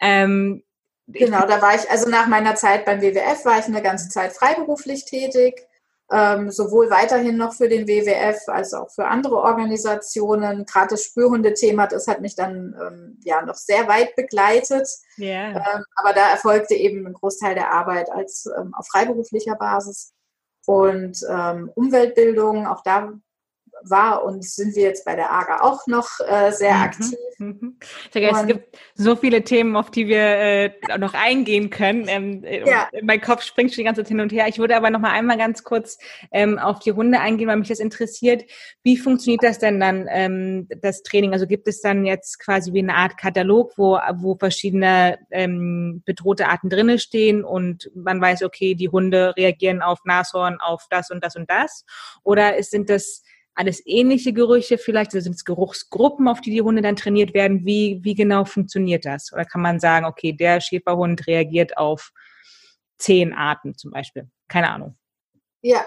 Ähm, 0.00 0.64
genau, 1.06 1.46
da 1.46 1.62
war 1.62 1.76
ich, 1.76 1.88
also 1.88 2.10
nach 2.10 2.26
meiner 2.26 2.56
Zeit 2.56 2.84
beim 2.84 3.00
WWF 3.00 3.44
war 3.44 3.60
ich 3.60 3.66
eine 3.66 3.82
ganze 3.82 4.08
Zeit 4.08 4.32
freiberuflich 4.32 5.04
tätig 5.04 5.66
ähm, 6.12 6.50
sowohl 6.50 6.90
weiterhin 6.90 7.38
noch 7.38 7.54
für 7.54 7.68
den 7.68 7.88
WWF 7.88 8.46
als 8.48 8.74
auch 8.74 8.90
für 8.90 9.06
andere 9.06 9.36
Organisationen. 9.36 10.66
Gerade 10.66 10.88
das 10.90 11.04
Spürhundethema, 11.04 11.86
das 11.86 12.06
hat 12.06 12.20
mich 12.20 12.36
dann 12.36 12.76
ähm, 12.78 13.18
ja 13.24 13.40
noch 13.42 13.54
sehr 13.54 13.88
weit 13.88 14.14
begleitet. 14.14 14.88
Yeah. 15.18 15.56
Ähm, 15.56 15.84
aber 15.96 16.12
da 16.12 16.30
erfolgte 16.30 16.74
eben 16.74 17.06
ein 17.06 17.14
Großteil 17.14 17.54
der 17.54 17.72
Arbeit 17.72 18.10
als 18.12 18.46
ähm, 18.58 18.74
auf 18.74 18.86
freiberuflicher 18.88 19.56
Basis. 19.56 20.12
Und 20.66 21.18
ähm, 21.28 21.70
Umweltbildung, 21.74 22.66
auch 22.66 22.82
da 22.82 23.12
war 23.84 24.24
und 24.24 24.44
sind 24.44 24.74
wir 24.76 24.82
jetzt 24.82 25.04
bei 25.04 25.16
der 25.16 25.32
AGA 25.32 25.62
auch 25.62 25.86
noch 25.86 26.08
äh, 26.26 26.50
sehr 26.52 26.74
mhm. 26.74 26.82
aktiv. 26.82 27.18
Mhm. 27.38 27.76
es 28.12 28.46
gibt 28.46 28.78
so 28.94 29.16
viele 29.16 29.42
Themen, 29.42 29.76
auf 29.76 29.90
die 29.90 30.06
wir 30.06 30.20
äh, 30.20 30.70
noch 30.98 31.14
eingehen 31.14 31.70
können. 31.70 32.06
Ähm, 32.08 32.44
äh, 32.44 32.68
ja. 32.68 32.88
Mein 33.02 33.20
Kopf 33.20 33.42
springt 33.42 33.72
schon 33.72 33.82
die 33.82 33.84
ganze 33.84 34.02
Zeit 34.02 34.08
hin 34.08 34.20
und 34.20 34.32
her. 34.32 34.46
Ich 34.48 34.58
würde 34.58 34.76
aber 34.76 34.90
noch 34.90 35.00
mal 35.00 35.10
einmal 35.10 35.38
ganz 35.38 35.64
kurz 35.64 35.98
ähm, 36.30 36.58
auf 36.58 36.78
die 36.78 36.92
Hunde 36.92 37.20
eingehen, 37.20 37.48
weil 37.48 37.56
mich 37.56 37.68
das 37.68 37.80
interessiert. 37.80 38.44
Wie 38.82 38.96
funktioniert 38.96 39.42
das 39.42 39.58
denn 39.58 39.80
dann, 39.80 40.06
ähm, 40.10 40.68
das 40.80 41.02
Training? 41.02 41.32
Also 41.32 41.46
gibt 41.46 41.68
es 41.68 41.80
dann 41.80 42.04
jetzt 42.04 42.38
quasi 42.38 42.72
wie 42.72 42.80
eine 42.80 42.94
Art 42.94 43.18
Katalog, 43.18 43.72
wo, 43.76 43.98
wo 44.14 44.36
verschiedene 44.36 45.18
ähm, 45.30 46.02
bedrohte 46.04 46.48
Arten 46.48 46.70
drinne 46.70 46.98
stehen 46.98 47.44
und 47.44 47.90
man 47.94 48.20
weiß, 48.20 48.42
okay, 48.42 48.74
die 48.74 48.88
Hunde 48.88 49.34
reagieren 49.36 49.82
auf 49.82 50.00
Nashorn, 50.04 50.58
auf 50.60 50.86
das 50.90 51.10
und 51.10 51.24
das 51.24 51.36
und 51.36 51.50
das? 51.50 51.84
Oder 52.22 52.56
ist, 52.56 52.70
sind 52.70 52.88
das 52.90 53.22
alles 53.54 53.82
ähnliche 53.84 54.32
Gerüche 54.32 54.78
vielleicht? 54.78 55.14
Also 55.14 55.24
sind 55.24 55.36
es 55.36 55.44
Geruchsgruppen, 55.44 56.28
auf 56.28 56.40
die 56.40 56.50
die 56.50 56.62
Hunde 56.62 56.82
dann 56.82 56.96
trainiert 56.96 57.34
werden? 57.34 57.64
Wie, 57.64 58.00
wie 58.02 58.14
genau 58.14 58.44
funktioniert 58.44 59.04
das? 59.04 59.32
Oder 59.32 59.44
kann 59.44 59.60
man 59.60 59.80
sagen, 59.80 60.06
okay, 60.06 60.32
der 60.32 60.60
Schäferhund 60.60 61.26
reagiert 61.26 61.76
auf 61.76 62.12
zehn 62.98 63.32
Arten 63.32 63.76
zum 63.76 63.90
Beispiel? 63.90 64.28
Keine 64.48 64.70
Ahnung. 64.70 64.96
Ja, 65.60 65.84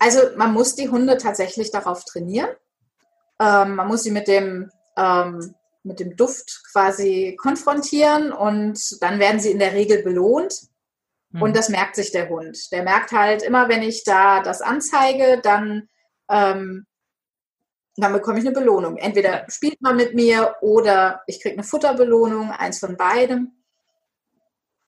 also 0.00 0.20
man 0.36 0.52
muss 0.52 0.74
die 0.74 0.88
Hunde 0.88 1.16
tatsächlich 1.16 1.70
darauf 1.70 2.04
trainieren. 2.04 2.50
Ähm, 3.40 3.76
man 3.76 3.86
muss 3.86 4.02
sie 4.02 4.10
mit 4.10 4.28
dem, 4.28 4.70
ähm, 4.96 5.54
mit 5.82 6.00
dem 6.00 6.16
Duft 6.16 6.62
quasi 6.72 7.36
konfrontieren 7.40 8.32
und 8.32 9.00
dann 9.00 9.18
werden 9.18 9.40
sie 9.40 9.50
in 9.50 9.58
der 9.58 9.72
Regel 9.72 10.02
belohnt. 10.02 10.54
Und 11.32 11.50
mhm. 11.50 11.54
das 11.54 11.68
merkt 11.68 11.94
sich 11.94 12.10
der 12.10 12.28
Hund. 12.28 12.72
Der 12.72 12.82
merkt 12.82 13.12
halt 13.12 13.42
immer, 13.42 13.68
wenn 13.68 13.82
ich 13.82 14.02
da 14.04 14.42
das 14.42 14.62
anzeige, 14.62 15.40
dann 15.42 15.88
ähm, 16.30 16.86
dann 18.02 18.12
bekomme 18.12 18.38
ich 18.38 18.46
eine 18.46 18.54
Belohnung. 18.54 18.96
Entweder 18.96 19.44
spielt 19.48 19.80
man 19.80 19.96
mit 19.96 20.14
mir 20.14 20.56
oder 20.60 21.22
ich 21.26 21.40
kriege 21.40 21.54
eine 21.54 21.64
Futterbelohnung, 21.64 22.50
eins 22.50 22.78
von 22.78 22.96
beidem. 22.96 23.52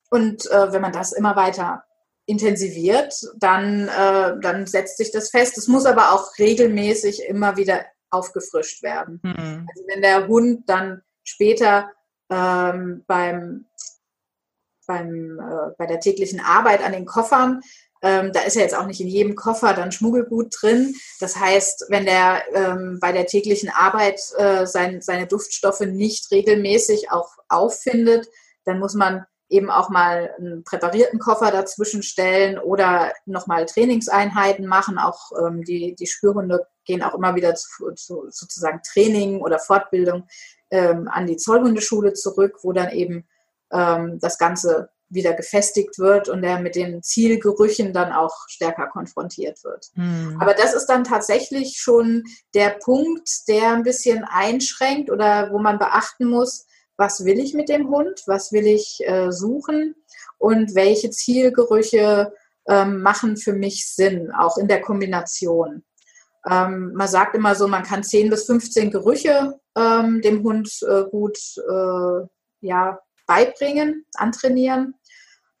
Und 0.09 0.49
äh, 0.51 0.71
wenn 0.71 0.81
man 0.81 0.91
das 0.91 1.11
immer 1.11 1.35
weiter 1.35 1.83
intensiviert, 2.25 3.13
dann, 3.37 3.87
äh, 3.87 4.39
dann 4.41 4.65
setzt 4.67 4.97
sich 4.97 5.11
das 5.11 5.29
fest. 5.29 5.57
Es 5.57 5.67
muss 5.67 5.85
aber 5.85 6.13
auch 6.13 6.37
regelmäßig 6.37 7.25
immer 7.27 7.57
wieder 7.57 7.85
aufgefrischt 8.09 8.83
werden. 8.83 9.19
Mhm. 9.23 9.67
Also 9.69 9.87
wenn 9.87 10.01
der 10.01 10.27
Hund 10.27 10.69
dann 10.69 11.01
später 11.23 11.89
ähm, 12.29 13.03
beim, 13.07 13.65
beim, 14.87 15.39
äh, 15.39 15.73
bei 15.77 15.85
der 15.85 15.99
täglichen 15.99 16.39
Arbeit 16.39 16.83
an 16.83 16.91
den 16.91 17.05
Koffern 17.05 17.61
ähm, 18.01 18.31
da 18.33 18.41
ist 18.41 18.55
ja 18.55 18.61
jetzt 18.61 18.75
auch 18.75 18.85
nicht 18.85 19.01
in 19.01 19.07
jedem 19.07 19.35
Koffer 19.35 19.73
dann 19.73 19.91
Schmuggelgut 19.91 20.55
drin. 20.59 20.95
Das 21.19 21.35
heißt, 21.35 21.85
wenn 21.89 22.05
der 22.05 22.41
ähm, 22.53 22.97
bei 22.99 23.11
der 23.11 23.27
täglichen 23.27 23.69
Arbeit 23.69 24.19
äh, 24.37 24.65
sein, 24.65 25.01
seine 25.01 25.27
Duftstoffe 25.27 25.81
nicht 25.81 26.31
regelmäßig 26.31 27.11
auch 27.11 27.29
auffindet, 27.47 28.27
dann 28.65 28.79
muss 28.79 28.95
man 28.95 29.25
eben 29.49 29.69
auch 29.69 29.89
mal 29.89 30.33
einen 30.39 30.63
präparierten 30.63 31.19
Koffer 31.19 31.51
dazwischen 31.51 32.03
stellen 32.03 32.57
oder 32.57 33.13
nochmal 33.25 33.65
Trainingseinheiten 33.65 34.65
machen. 34.65 34.97
Auch 34.97 35.31
ähm, 35.37 35.63
die, 35.63 35.93
die 35.95 36.07
Spürhunde 36.07 36.65
gehen 36.85 37.03
auch 37.03 37.13
immer 37.13 37.35
wieder 37.35 37.53
zu, 37.55 37.91
zu 37.93 38.27
sozusagen 38.29 38.81
Training 38.81 39.41
oder 39.41 39.59
Fortbildung 39.59 40.27
ähm, 40.71 41.07
an 41.11 41.27
die 41.27 41.37
Zollhundeschule 41.37 42.13
zurück, 42.13 42.59
wo 42.63 42.71
dann 42.71 42.91
eben 42.91 43.27
ähm, 43.71 44.19
das 44.19 44.37
Ganze 44.37 44.89
wieder 45.13 45.33
gefestigt 45.33 45.99
wird 45.99 46.29
und 46.29 46.43
er 46.43 46.59
mit 46.59 46.75
den 46.75 47.03
Zielgerüchen 47.03 47.93
dann 47.93 48.11
auch 48.11 48.35
stärker 48.47 48.87
konfrontiert 48.87 49.63
wird. 49.63 49.87
Hm. 49.95 50.37
Aber 50.39 50.53
das 50.53 50.73
ist 50.73 50.87
dann 50.87 51.03
tatsächlich 51.03 51.77
schon 51.77 52.23
der 52.53 52.69
Punkt, 52.83 53.29
der 53.47 53.73
ein 53.73 53.83
bisschen 53.83 54.23
einschränkt 54.23 55.11
oder 55.11 55.51
wo 55.51 55.59
man 55.59 55.79
beachten 55.79 56.25
muss, 56.25 56.65
was 56.97 57.25
will 57.25 57.39
ich 57.39 57.53
mit 57.53 57.69
dem 57.69 57.89
Hund, 57.89 58.23
was 58.27 58.51
will 58.51 58.67
ich 58.67 58.99
äh, 59.05 59.31
suchen 59.31 59.95
und 60.37 60.75
welche 60.75 61.09
Zielgerüche 61.09 62.33
ähm, 62.67 63.01
machen 63.01 63.37
für 63.37 63.53
mich 63.53 63.87
Sinn, 63.87 64.31
auch 64.31 64.57
in 64.57 64.67
der 64.67 64.81
Kombination. 64.81 65.83
Ähm, 66.49 66.93
man 66.93 67.07
sagt 67.07 67.35
immer 67.35 67.55
so, 67.55 67.67
man 67.67 67.83
kann 67.83 68.03
10 68.03 68.29
bis 68.29 68.45
15 68.45 68.91
Gerüche 68.91 69.59
ähm, 69.75 70.21
dem 70.21 70.43
Hund 70.43 70.69
äh, 70.87 71.03
gut 71.09 71.37
äh, 71.57 72.27
ja, 72.61 72.99
beibringen, 73.27 74.05
antrainieren. 74.15 74.95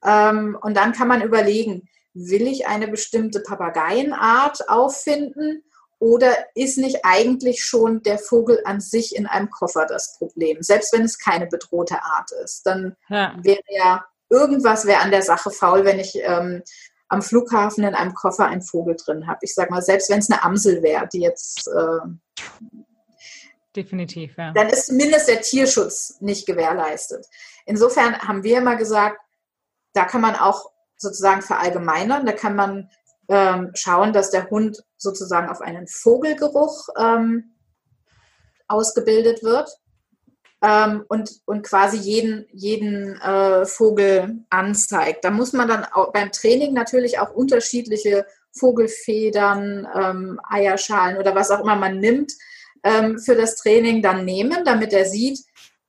Ähm, 0.03 0.57
und 0.61 0.75
dann 0.77 0.93
kann 0.93 1.07
man 1.07 1.21
überlegen, 1.21 1.87
will 2.13 2.47
ich 2.47 2.67
eine 2.67 2.87
bestimmte 2.87 3.39
Papageienart 3.41 4.69
auffinden 4.69 5.63
oder 5.99 6.35
ist 6.55 6.77
nicht 6.77 6.99
eigentlich 7.03 7.63
schon 7.63 8.01
der 8.01 8.17
Vogel 8.17 8.61
an 8.65 8.81
sich 8.81 9.15
in 9.15 9.27
einem 9.27 9.49
Koffer 9.49 9.85
das 9.85 10.17
Problem, 10.17 10.57
selbst 10.61 10.93
wenn 10.93 11.03
es 11.03 11.19
keine 11.19 11.45
bedrohte 11.47 12.01
Art 12.01 12.31
ist? 12.43 12.63
Dann 12.65 12.95
ja. 13.07 13.35
wäre 13.43 13.61
ja 13.69 14.05
irgendwas 14.29 14.85
wäre 14.85 15.01
an 15.01 15.11
der 15.11 15.21
Sache 15.21 15.51
faul, 15.51 15.85
wenn 15.85 15.99
ich 15.99 16.15
ähm, 16.15 16.63
am 17.09 17.21
Flughafen 17.21 17.83
in 17.83 17.93
einem 17.93 18.13
Koffer 18.13 18.47
einen 18.47 18.61
Vogel 18.61 18.95
drin 18.95 19.27
habe. 19.27 19.39
Ich 19.41 19.53
sage 19.53 19.69
mal, 19.69 19.81
selbst 19.81 20.09
wenn 20.09 20.19
es 20.19 20.31
eine 20.31 20.43
Amsel 20.43 20.81
wäre, 20.81 21.07
die 21.11 21.19
jetzt 21.19 21.67
äh, 21.67 22.79
definitiv, 23.75 24.37
ja. 24.37 24.53
Dann 24.53 24.69
ist 24.69 24.87
zumindest 24.87 25.27
der 25.27 25.41
Tierschutz 25.41 26.17
nicht 26.21 26.45
gewährleistet. 26.45 27.27
Insofern 27.65 28.17
haben 28.19 28.43
wir 28.43 28.57
immer 28.57 28.75
gesagt, 28.75 29.19
da 29.93 30.05
kann 30.05 30.21
man 30.21 30.35
auch 30.35 30.71
sozusagen 30.97 31.41
verallgemeinern. 31.41 32.25
Da 32.25 32.33
kann 32.33 32.55
man 32.55 32.89
ähm, 33.27 33.71
schauen, 33.73 34.13
dass 34.13 34.29
der 34.29 34.49
Hund 34.49 34.83
sozusagen 34.97 35.49
auf 35.49 35.61
einen 35.61 35.87
Vogelgeruch 35.87 36.89
ähm, 36.97 37.55
ausgebildet 38.67 39.43
wird 39.43 39.69
ähm, 40.61 41.05
und, 41.07 41.41
und 41.45 41.63
quasi 41.63 41.97
jeden, 41.97 42.45
jeden 42.51 43.19
äh, 43.21 43.65
Vogel 43.65 44.43
anzeigt. 44.49 45.25
Da 45.25 45.31
muss 45.31 45.53
man 45.53 45.67
dann 45.67 45.85
auch 45.85 46.11
beim 46.13 46.31
Training 46.31 46.73
natürlich 46.73 47.19
auch 47.19 47.31
unterschiedliche 47.31 48.25
Vogelfedern, 48.53 49.87
ähm, 49.95 50.39
Eierschalen 50.49 51.17
oder 51.17 51.35
was 51.35 51.51
auch 51.51 51.61
immer 51.61 51.75
man 51.75 51.99
nimmt 51.99 52.33
ähm, 52.83 53.19
für 53.19 53.35
das 53.35 53.55
Training 53.55 54.01
dann 54.01 54.25
nehmen, 54.25 54.65
damit 54.65 54.93
er 54.93 55.05
sieht, 55.05 55.39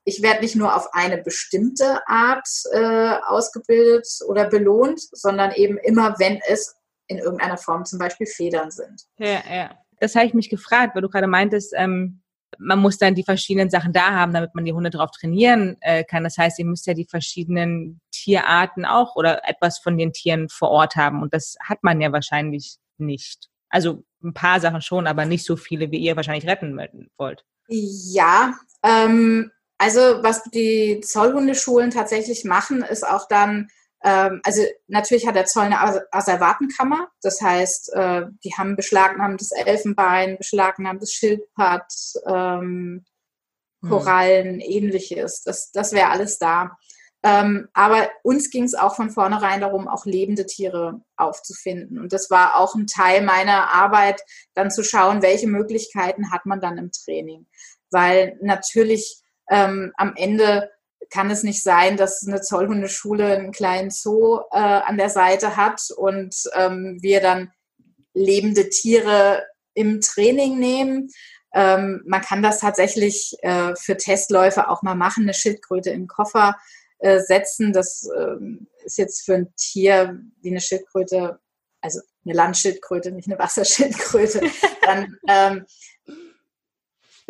ich 0.05 0.23
werde 0.23 0.41
nicht 0.41 0.57
nur 0.57 0.75
auf 0.75 0.88
eine 0.93 1.19
bestimmte 1.19 2.01
Art 2.07 2.49
äh, 2.73 3.17
ausgebildet 3.25 4.07
oder 4.27 4.49
belohnt, 4.49 5.01
sondern 5.12 5.53
eben 5.53 5.79
immer, 5.79 6.19
wenn 6.19 6.41
es 6.49 6.75
in 7.07 7.19
irgendeiner 7.19 7.59
Form 7.59 7.85
zum 7.85 7.99
Beispiel 7.99 8.27
Federn 8.27 8.71
sind. 8.71 9.03
Ja, 9.19 9.43
ja. 9.51 9.71
Das 10.01 10.15
habe 10.17 10.27
ich 10.27 10.35
mich 10.35 10.51
gefragt, 10.51 10.95
weil 10.95 11.03
du 11.03 11.09
gerade 11.09 11.29
meintest, 11.29 11.73
ähm, 11.77 12.23
man 12.59 12.81
muss 12.81 12.99
dann 12.99 13.15
die 13.15 13.25
verschiedenen 13.25 13.71
Sachen 13.71 13.93
da 13.93 14.12
haben, 14.12 14.33
damit 14.33 14.55
man 14.55 14.65
die 14.65 14.73
Hunde 14.73 14.91
darauf 14.91 15.11
trainieren 15.11 15.77
äh, 15.81 16.05
kann. 16.05 16.25
Das 16.25 16.37
heißt, 16.37 16.59
ihr 16.59 16.65
müsst 16.65 16.87
ja 16.87 16.95
die 16.95 17.07
verschiedenen 17.07 18.01
Tierarten 18.11 18.85
auch 18.85 19.17
oder 19.17 19.49
etwas 19.49 19.79
von 19.79 19.97
den 19.97 20.12
Tieren 20.12 20.49
vor 20.49 20.71
Ort 20.71 20.97
haben. 20.97 21.23
Und 21.23 21.33
das 21.33 21.57
hat 21.62 21.83
man 21.83 22.01
ja 22.01 22.12
wahrscheinlich 22.12 22.77
nicht. 22.99 23.49
Also 23.69 24.05
ein 24.23 24.35
paar 24.35 24.61
Sachen 24.61 24.83
schon, 24.83 25.07
aber 25.07 25.25
nicht 25.25 25.45
so 25.45 25.57
viele, 25.57 25.91
wie 25.91 25.99
ihr 25.99 26.17
wahrscheinlich 26.17 26.47
retten 26.47 26.79
wollt. 27.17 27.45
Ja, 27.69 28.55
ähm, 28.83 29.51
also 29.83 30.23
was 30.23 30.45
die 30.45 31.01
Zollhundeschulen 31.01 31.90
tatsächlich 31.90 32.45
machen, 32.45 32.83
ist 32.83 33.05
auch 33.05 33.27
dann, 33.27 33.66
ähm, 34.05 34.40
also 34.45 34.62
natürlich 34.87 35.27
hat 35.27 35.35
der 35.35 35.47
Zoll 35.47 35.64
eine 35.64 36.05
Asservatenkammer, 36.12 37.09
das 37.21 37.40
heißt, 37.40 37.92
äh, 37.95 38.27
die 38.45 38.55
haben 38.57 38.77
beschlagnahmtes 38.77 39.51
Elfenbein, 39.51 40.38
beschlagnahmtes 40.38 41.12
Schildpad, 41.12 41.92
ähm, 42.29 43.05
hm. 43.83 43.90
Korallen, 43.90 44.55
hm. 44.55 44.61
ähnliches. 44.61 45.42
Das, 45.42 45.73
das 45.73 45.92
wäre 45.92 46.11
alles 46.11 46.38
da. 46.38 46.77
Ähm, 47.25 47.68
aber 47.73 48.09
uns 48.23 48.51
ging 48.51 48.62
es 48.62 48.75
auch 48.75 48.95
von 48.95 49.11
vornherein 49.11 49.62
darum, 49.62 49.88
auch 49.88 50.07
lebende 50.07 50.47
Tiere 50.47 51.01
aufzufinden. 51.16 51.99
Und 51.99 52.12
das 52.12 52.31
war 52.31 52.57
auch 52.57 52.77
ein 52.77 52.87
Teil 52.87 53.23
meiner 53.23 53.75
Arbeit, 53.75 54.23
dann 54.55 54.71
zu 54.71 54.85
schauen, 54.85 55.23
welche 55.23 55.49
Möglichkeiten 55.49 56.31
hat 56.31 56.47
man 56.47 56.61
dann 56.61 56.79
im 56.79 56.92
Training. 56.92 57.49
Weil 57.90 58.38
natürlich 58.42 59.22
ähm, 59.50 59.92
am 59.96 60.14
Ende 60.16 60.70
kann 61.11 61.31
es 61.31 61.42
nicht 61.42 61.62
sein, 61.62 61.96
dass 61.96 62.26
eine 62.26 62.40
Zollhundeschule 62.40 63.37
einen 63.37 63.52
kleinen 63.52 63.90
Zoo 63.90 64.40
äh, 64.50 64.59
an 64.59 64.96
der 64.96 65.11
Seite 65.11 65.57
hat 65.57 65.83
und 65.96 66.35
ähm, 66.55 66.98
wir 67.00 67.20
dann 67.20 67.52
lebende 68.14 68.68
Tiere 68.68 69.44
im 69.74 70.00
Training 70.00 70.59
nehmen. 70.59 71.11
Ähm, 71.55 72.02
man 72.07 72.22
kann 72.22 72.42
das 72.42 72.61
tatsächlich 72.61 73.37
äh, 73.42 73.74
für 73.76 73.96
Testläufe 73.96 74.68
auch 74.68 74.83
mal 74.83 74.94
machen, 74.94 75.24
eine 75.24 75.35
Schildkröte 75.35 75.90
im 75.90 76.07
Koffer 76.07 76.57
äh, 76.98 77.20
setzen. 77.20 77.72
Das 77.72 78.09
ähm, 78.18 78.68
ist 78.85 78.96
jetzt 78.96 79.24
für 79.24 79.35
ein 79.35 79.55
Tier 79.57 80.18
wie 80.40 80.50
eine 80.50 80.61
Schildkröte 80.61 81.40
also 81.83 82.00
eine 82.24 82.35
Landschildkröte, 82.35 83.11
nicht 83.11 83.28
eine 83.28 83.38
Wasserschildkröte, 83.38 84.40
dann 84.83 85.18
ähm, 85.28 85.66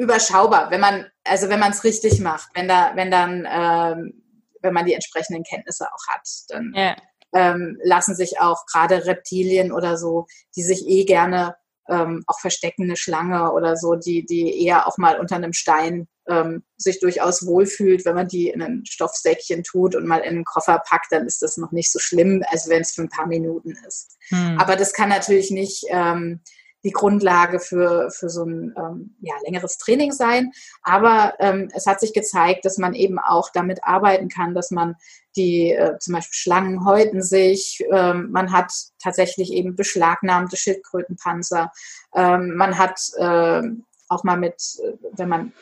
überschaubar, 0.02 0.70
wenn 0.70 0.80
man, 0.80 1.06
also 1.24 1.48
wenn 1.48 1.60
man 1.60 1.72
es 1.72 1.84
richtig 1.84 2.20
macht, 2.20 2.50
wenn 2.54 2.68
da, 2.68 2.92
wenn 2.94 3.10
dann, 3.10 3.46
ähm, 3.50 4.22
wenn 4.60 4.74
man 4.74 4.86
die 4.86 4.94
entsprechenden 4.94 5.44
Kenntnisse 5.44 5.86
auch 5.86 6.12
hat, 6.12 6.28
dann 6.48 6.72
ja. 6.74 6.96
ähm, 7.34 7.78
lassen 7.82 8.14
sich 8.14 8.40
auch 8.40 8.66
gerade 8.66 9.06
Reptilien 9.06 9.72
oder 9.72 9.96
so, 9.96 10.26
die 10.56 10.62
sich 10.62 10.86
eh 10.86 11.04
gerne 11.04 11.56
ähm, 11.88 12.22
auch 12.26 12.38
verstecken, 12.38 12.84
eine 12.84 12.96
Schlange 12.96 13.52
oder 13.52 13.76
so, 13.76 13.94
die, 13.94 14.24
die 14.24 14.64
eher 14.64 14.86
auch 14.86 14.98
mal 14.98 15.18
unter 15.18 15.36
einem 15.36 15.52
Stein 15.52 16.08
ähm, 16.28 16.62
sich 16.76 17.00
durchaus 17.00 17.44
wohlfühlt, 17.46 18.04
wenn 18.04 18.14
man 18.14 18.28
die 18.28 18.48
in 18.48 18.62
ein 18.62 18.84
Stoffsäckchen 18.86 19.64
tut 19.64 19.96
und 19.96 20.06
mal 20.06 20.20
in 20.20 20.34
einen 20.34 20.44
Koffer 20.44 20.80
packt, 20.88 21.10
dann 21.10 21.26
ist 21.26 21.42
das 21.42 21.56
noch 21.56 21.72
nicht 21.72 21.90
so 21.90 21.98
schlimm, 21.98 22.44
als 22.48 22.68
wenn 22.68 22.82
es 22.82 22.92
für 22.92 23.02
ein 23.02 23.08
paar 23.08 23.26
Minuten 23.26 23.74
ist. 23.86 24.16
Hm. 24.28 24.58
Aber 24.58 24.76
das 24.76 24.92
kann 24.92 25.08
natürlich 25.08 25.50
nicht 25.50 25.84
ähm, 25.88 26.40
die 26.84 26.90
Grundlage 26.90 27.60
für, 27.60 28.10
für 28.10 28.28
so 28.28 28.44
ein 28.44 28.74
ähm, 28.76 29.16
ja, 29.20 29.34
längeres 29.44 29.78
Training 29.78 30.12
sein. 30.12 30.52
Aber 30.82 31.34
ähm, 31.38 31.70
es 31.74 31.86
hat 31.86 32.00
sich 32.00 32.12
gezeigt, 32.12 32.64
dass 32.64 32.78
man 32.78 32.94
eben 32.94 33.18
auch 33.18 33.50
damit 33.50 33.84
arbeiten 33.84 34.28
kann, 34.28 34.54
dass 34.54 34.70
man 34.70 34.96
die 35.36 35.72
äh, 35.72 35.98
zum 35.98 36.14
Beispiel 36.14 36.34
Schlangen 36.34 36.84
häuten 36.84 37.22
sich, 37.22 37.82
ähm, 37.90 38.30
man 38.32 38.52
hat 38.52 38.72
tatsächlich 39.02 39.52
eben 39.52 39.76
beschlagnahmte 39.76 40.56
Schildkrötenpanzer, 40.56 41.72
ähm, 42.14 42.54
man 42.56 42.76
hat 42.78 43.00
äh, 43.16 43.62
auch 44.08 44.24
mal 44.24 44.36
mit, 44.36 44.56
äh, 44.82 44.92
wenn 45.12 45.28
man, 45.28 45.52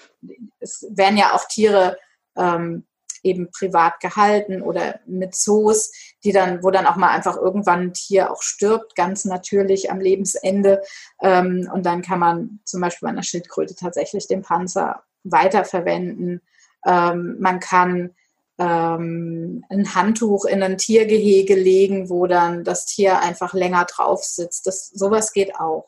es 0.59 0.87
werden 0.91 1.17
ja 1.17 1.35
auch 1.35 1.47
Tiere 1.47 1.97
ähm, 2.37 2.85
eben 3.23 3.51
privat 3.51 4.01
gehalten 4.01 4.63
oder 4.63 5.01
mit 5.07 5.35
Zoos, 5.35 5.93
die 6.25 6.33
dann, 6.33 6.63
wo 6.63 6.71
dann 6.71 6.87
auch 6.87 6.97
mal 6.97 7.11
einfach 7.11 7.37
irgendwann 7.37 7.81
ein 7.81 7.93
Tier 7.93 8.31
auch 8.31 8.43
stirbt, 8.43 8.95
ganz 8.95 9.25
natürlich 9.25 9.91
am 9.91 10.01
Lebensende. 10.01 10.83
Ähm, 11.23 11.71
und 11.73 11.87
dann 11.87 12.03
kann 12.03 12.19
man 12.19 12.61
zum 12.65 12.81
Beispiel 12.81 13.07
bei 13.07 13.13
einer 13.13 13.23
Schildkröte 13.23 13.75
tatsächlich 13.75 14.27
den 14.27 14.43
Panzer 14.43 15.03
weiterverwenden. 15.25 16.43
Ähm, 16.87 17.37
man 17.41 17.61
kann 17.61 18.15
ähm, 18.59 19.65
ein 19.71 19.95
Handtuch 19.95 20.45
in 20.45 20.63
ein 20.63 20.77
Tiergehege 20.77 21.55
legen, 21.55 22.11
wo 22.11 22.27
dann 22.27 22.65
das 22.65 22.87
Tier 22.87 23.21
einfach 23.21 23.55
länger 23.55 23.87
drauf 23.87 24.23
sitzt. 24.23 24.67
Das, 24.67 24.89
sowas 24.89 25.33
geht 25.33 25.57
auch. 25.57 25.87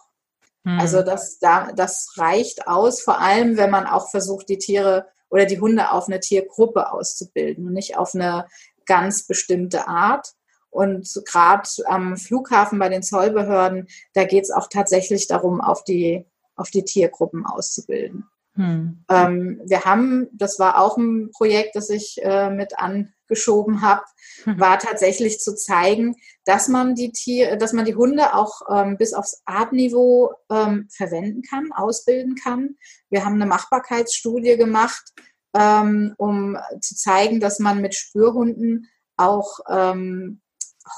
Also 0.64 0.98
hm. 0.98 1.06
das, 1.06 1.38
das 1.40 2.12
reicht 2.16 2.68
aus, 2.68 3.02
vor 3.02 3.20
allem 3.20 3.56
wenn 3.56 3.70
man 3.70 3.86
auch 3.86 4.10
versucht, 4.10 4.48
die 4.48 4.58
Tiere 4.58 5.06
oder 5.28 5.44
die 5.44 5.58
Hunde 5.58 5.90
auf 5.90 6.06
eine 6.06 6.20
Tiergruppe 6.20 6.92
auszubilden 6.92 7.66
und 7.66 7.72
nicht 7.72 7.96
auf 7.96 8.14
eine 8.14 8.46
ganz 8.86 9.26
bestimmte 9.26 9.88
Art. 9.88 10.32
Und 10.70 11.06
gerade 11.26 11.68
am 11.86 12.16
Flughafen 12.16 12.78
bei 12.78 12.88
den 12.88 13.02
Zollbehörden, 13.02 13.88
da 14.14 14.24
geht 14.24 14.44
es 14.44 14.50
auch 14.50 14.68
tatsächlich 14.70 15.28
darum, 15.28 15.60
auf 15.60 15.84
die, 15.84 16.24
auf 16.56 16.70
die 16.70 16.84
Tiergruppen 16.84 17.44
auszubilden. 17.44 18.24
Hm. 18.54 19.04
Ähm, 19.08 19.60
wir 19.64 19.84
haben, 19.84 20.28
das 20.32 20.58
war 20.58 20.78
auch 20.78 20.98
ein 20.98 21.30
Projekt, 21.30 21.74
das 21.74 21.88
ich 21.88 22.18
äh, 22.22 22.50
mit 22.50 22.78
angeschoben 22.78 23.80
habe, 23.80 24.02
hm. 24.44 24.60
war 24.60 24.78
tatsächlich 24.78 25.40
zu 25.40 25.54
zeigen, 25.54 26.16
dass 26.44 26.68
man 26.68 26.94
die 26.94 27.12
Tier, 27.12 27.56
dass 27.56 27.72
man 27.72 27.86
die 27.86 27.94
Hunde 27.94 28.34
auch 28.34 28.60
ähm, 28.70 28.98
bis 28.98 29.14
aufs 29.14 29.40
Artniveau 29.46 30.32
ähm, 30.50 30.86
verwenden 30.90 31.42
kann, 31.42 31.72
ausbilden 31.72 32.34
kann. 32.34 32.76
Wir 33.08 33.24
haben 33.24 33.36
eine 33.36 33.46
Machbarkeitsstudie 33.46 34.58
gemacht, 34.58 35.12
ähm, 35.54 36.14
um 36.18 36.56
zu 36.80 36.96
zeigen, 36.96 37.40
dass 37.40 37.58
man 37.58 37.80
mit 37.80 37.94
Spürhunden 37.94 38.88
auch 39.16 39.60
ähm, 39.68 40.40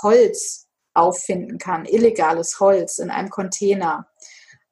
Holz 0.02 0.68
auffinden 0.94 1.58
kann, 1.58 1.84
illegales 1.84 2.60
Holz 2.60 2.98
in 2.98 3.10
einem 3.10 3.30
Container. 3.30 4.06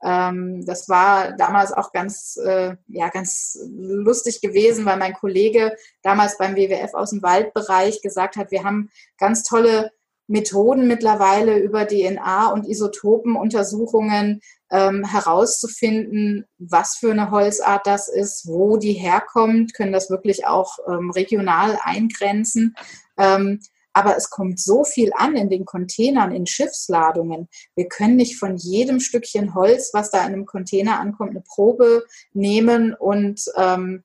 Ähm, 0.03 0.65
das 0.67 0.89
war 0.89 1.33
damals 1.33 1.73
auch 1.73 1.93
ganz, 1.93 2.37
äh, 2.37 2.77
ja, 2.89 3.09
ganz 3.09 3.59
lustig 3.65 4.41
gewesen, 4.41 4.85
weil 4.85 4.97
mein 4.97 5.15
Kollege 5.15 5.77
damals 6.03 6.39
beim 6.39 6.57
WWF 6.57 6.95
aus 6.95 7.11
dem 7.11 7.23
Waldbereich 7.23 8.03
gesagt 8.03 8.37
hat, 8.37 8.51
wir 8.51 8.65
haben 8.65 8.91
ganz 9.19 9.45
tolle 9.45 9.93
Methoden 10.27 10.89
mittlerweile 10.89 11.59
über 11.59 11.87
DNA 11.87 12.53
und 12.53 12.67
Isotopenuntersuchungen 12.67 14.41
ähm, 14.71 15.05
herauszufinden, 15.05 16.47
was 16.59 16.97
für 16.97 17.11
eine 17.11 17.31
Holzart 17.31 17.87
das 17.87 18.09
ist, 18.09 18.47
wo 18.47 18.77
die 18.77 18.95
herkommt, 18.95 19.75
können 19.75 19.93
das 19.93 20.11
wirklich 20.11 20.47
auch 20.47 20.79
ähm, 20.89 21.11
regional 21.11 21.79
eingrenzen. 21.83 22.75
Ähm, 23.19 23.61
aber 23.93 24.17
es 24.17 24.31
kommt 24.31 24.59
so 24.59 24.85
viel 24.85 25.11
an 25.15 25.37
in 25.37 25.51
den 25.51 25.65
Containern, 25.65 26.33
in 26.33 26.47
Schiffsladungen. 26.47 27.49
Wir 27.75 27.89
können 27.89 28.17
nicht 28.17 28.39
von 28.39 28.57
jedem 28.57 29.01
Stückchen 29.01 29.55
Holz, 29.55 29.91
was 29.93 30.11
da 30.11 30.21
in 30.21 30.33
einem 30.33 30.47
Container 30.47 30.99
ankommt, 30.99 31.31
eine 31.31 31.43
Probe 31.43 32.05
nehmen 32.33 32.95
und, 32.95 33.45
ähm, 33.57 34.03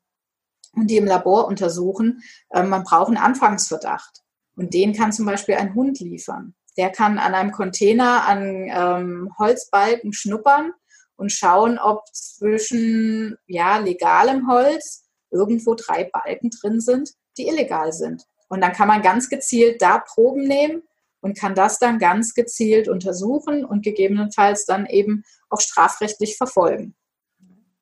und 0.74 0.88
die 0.90 0.98
im 0.98 1.06
Labor 1.06 1.48
untersuchen. 1.48 2.22
Ähm, 2.54 2.70
man 2.70 2.84
braucht 2.84 3.08
einen 3.08 3.18
Anfangsverdacht. 3.18 4.24
Und 4.58 4.74
den 4.74 4.94
kann 4.94 5.14
zum 5.14 5.26
Beispiel 5.26 5.56
ein 5.56 5.76
Hund 5.76 6.00
liefern. 6.00 6.56
Der 6.78 6.90
kann 6.90 7.20
an 7.20 7.34
einem 7.34 7.52
Container 7.52 8.26
an 8.26 8.68
ähm, 8.70 9.34
Holzbalken 9.38 10.14
schnuppern 10.14 10.74
und 11.16 11.32
schauen, 11.32 11.80
ob 11.80 12.06
zwischen 12.14 13.38
ja, 13.46 13.78
legalem 13.78 14.50
Holz 14.50 15.06
irgendwo 15.32 15.76
drei 15.76 16.04
Balken 16.06 16.50
drin 16.50 16.82
sind, 16.82 17.12
die 17.38 17.48
illegal 17.48 17.94
sind. 17.94 18.24
Und 18.50 18.62
dann 18.62 18.74
kann 18.74 18.88
man 18.88 19.02
ganz 19.02 19.30
gezielt 19.30 19.82
da 19.82 20.00
Proben 20.00 20.48
nehmen 20.48 20.84
und 21.22 21.38
kann 21.38 21.56
das 21.56 21.80
dann 21.80 22.00
ganz 22.00 22.34
gezielt 22.34 22.88
untersuchen 22.88 23.66
und 23.66 23.84
gegebenenfalls 23.84 24.66
dann 24.66 24.86
eben 24.86 25.24
auch 25.50 25.60
strafrechtlich 25.60 26.38
verfolgen. 26.38 26.96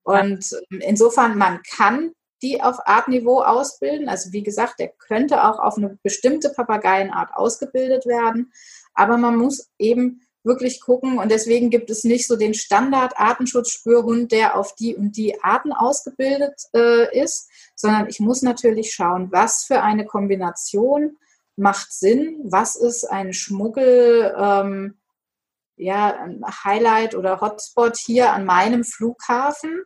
Und 0.03 0.45
ähm, 0.71 0.81
insofern, 0.81 1.37
man 1.37 1.61
kann 1.63 2.11
die 2.45 2.61
auf 2.61 2.77
Artniveau 2.85 3.41
ausbilden. 3.41 4.07
Also 4.07 4.31
wie 4.31 4.43
gesagt, 4.43 4.79
der 4.79 4.89
könnte 4.89 5.43
auch 5.43 5.57
auf 5.57 5.77
eine 5.77 5.97
bestimmte 6.03 6.49
Papageienart 6.49 7.31
ausgebildet 7.33 8.05
werden. 8.05 8.53
Aber 8.93 9.17
man 9.17 9.35
muss 9.35 9.71
eben 9.79 10.21
wirklich 10.43 10.79
gucken 10.79 11.17
und 11.17 11.31
deswegen 11.31 11.71
gibt 11.71 11.89
es 11.89 12.03
nicht 12.03 12.27
so 12.27 12.35
den 12.35 12.53
Standard-Artenschutzspürhund, 12.53 14.31
der 14.31 14.55
auf 14.55 14.75
die 14.75 14.95
und 14.95 15.17
die 15.17 15.41
Arten 15.43 15.73
ausgebildet 15.73 16.61
äh, 16.75 17.19
ist, 17.19 17.49
sondern 17.75 18.07
ich 18.07 18.19
muss 18.19 18.43
natürlich 18.43 18.93
schauen, 18.93 19.31
was 19.31 19.63
für 19.63 19.81
eine 19.81 20.05
Kombination 20.05 21.17
macht 21.55 21.91
Sinn, 21.91 22.37
was 22.43 22.75
ist 22.75 23.05
ein 23.05 23.33
Schmuggel, 23.33 24.35
ähm, 24.37 24.99
ja, 25.77 26.15
ein 26.15 26.45
Highlight 26.63 27.15
oder 27.15 27.41
Hotspot 27.41 27.97
hier 27.97 28.31
an 28.31 28.45
meinem 28.45 28.83
Flughafen. 28.83 29.83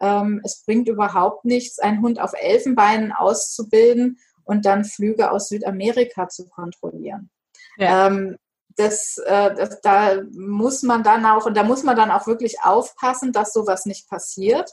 Ähm, 0.00 0.40
es 0.44 0.62
bringt 0.64 0.88
überhaupt 0.88 1.44
nichts, 1.44 1.78
einen 1.78 2.02
Hund 2.02 2.20
auf 2.20 2.32
Elfenbeinen 2.34 3.12
auszubilden 3.12 4.18
und 4.44 4.64
dann 4.64 4.84
Flüge 4.84 5.30
aus 5.30 5.48
Südamerika 5.48 6.28
zu 6.28 6.48
kontrollieren. 6.48 7.30
Ja. 7.76 8.06
Ähm, 8.06 8.36
das, 8.76 9.18
äh, 9.26 9.54
das, 9.54 9.80
da 9.80 10.22
muss 10.32 10.82
man 10.82 11.02
dann 11.02 11.26
auch, 11.26 11.46
und 11.46 11.56
da 11.56 11.62
muss 11.62 11.82
man 11.82 11.96
dann 11.96 12.10
auch 12.10 12.26
wirklich 12.26 12.62
aufpassen, 12.62 13.32
dass 13.32 13.52
sowas 13.52 13.86
nicht 13.86 14.08
passiert. 14.08 14.70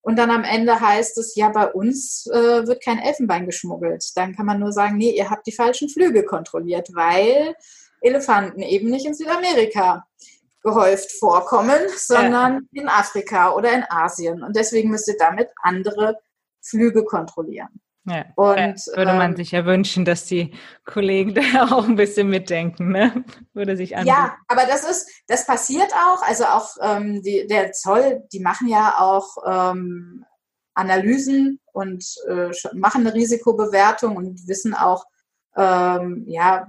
Und 0.00 0.16
dann 0.16 0.30
am 0.30 0.44
Ende 0.44 0.80
heißt 0.80 1.18
es, 1.18 1.34
ja, 1.34 1.48
bei 1.48 1.70
uns 1.70 2.26
äh, 2.32 2.66
wird 2.66 2.82
kein 2.82 2.98
Elfenbein 2.98 3.46
geschmuggelt. 3.46 4.04
Dann 4.14 4.34
kann 4.34 4.46
man 4.46 4.60
nur 4.60 4.72
sagen, 4.72 4.96
nee, 4.96 5.10
ihr 5.10 5.28
habt 5.28 5.46
die 5.46 5.52
falschen 5.52 5.88
Flüge 5.88 6.24
kontrolliert, 6.24 6.88
weil 6.94 7.54
Elefanten 8.00 8.62
eben 8.62 8.90
nicht 8.90 9.06
in 9.06 9.14
Südamerika 9.14 10.06
gehäuft 10.62 11.12
vorkommen, 11.18 11.80
sondern 11.96 12.68
ja. 12.72 12.82
in 12.82 12.88
Afrika 12.88 13.52
oder 13.52 13.72
in 13.72 13.84
Asien. 13.88 14.42
Und 14.42 14.56
deswegen 14.56 14.90
müsst 14.90 15.08
ihr 15.08 15.16
damit 15.18 15.50
andere 15.62 16.18
Flüge 16.60 17.04
kontrollieren. 17.04 17.80
Ja, 18.08 18.24
und, 18.36 18.86
würde 18.96 19.12
man 19.12 19.32
ähm, 19.32 19.36
sich 19.36 19.50
ja 19.50 19.66
wünschen, 19.66 20.06
dass 20.06 20.24
die 20.24 20.54
Kollegen 20.86 21.34
da 21.54 21.64
auch 21.70 21.86
ein 21.86 21.96
bisschen 21.96 22.28
mitdenken, 22.28 22.90
ne? 22.90 23.24
Würde 23.52 23.76
sich 23.76 23.96
anbieten. 23.96 24.16
Ja, 24.16 24.36
aber 24.48 24.64
das 24.64 24.88
ist, 24.88 25.10
das 25.26 25.46
passiert 25.46 25.92
auch. 25.92 26.22
Also 26.22 26.44
auch 26.44 26.70
ähm, 26.80 27.22
die, 27.22 27.46
der 27.46 27.72
Zoll, 27.72 28.26
die 28.32 28.40
machen 28.40 28.66
ja 28.66 28.94
auch 28.98 29.36
ähm, 29.46 30.24
Analysen 30.74 31.60
und 31.72 32.04
äh, 32.28 32.50
machen 32.72 33.06
eine 33.06 33.14
Risikobewertung 33.14 34.16
und 34.16 34.46
wissen 34.46 34.74
auch, 34.74 35.04
ähm, 35.56 36.24
ja, 36.28 36.68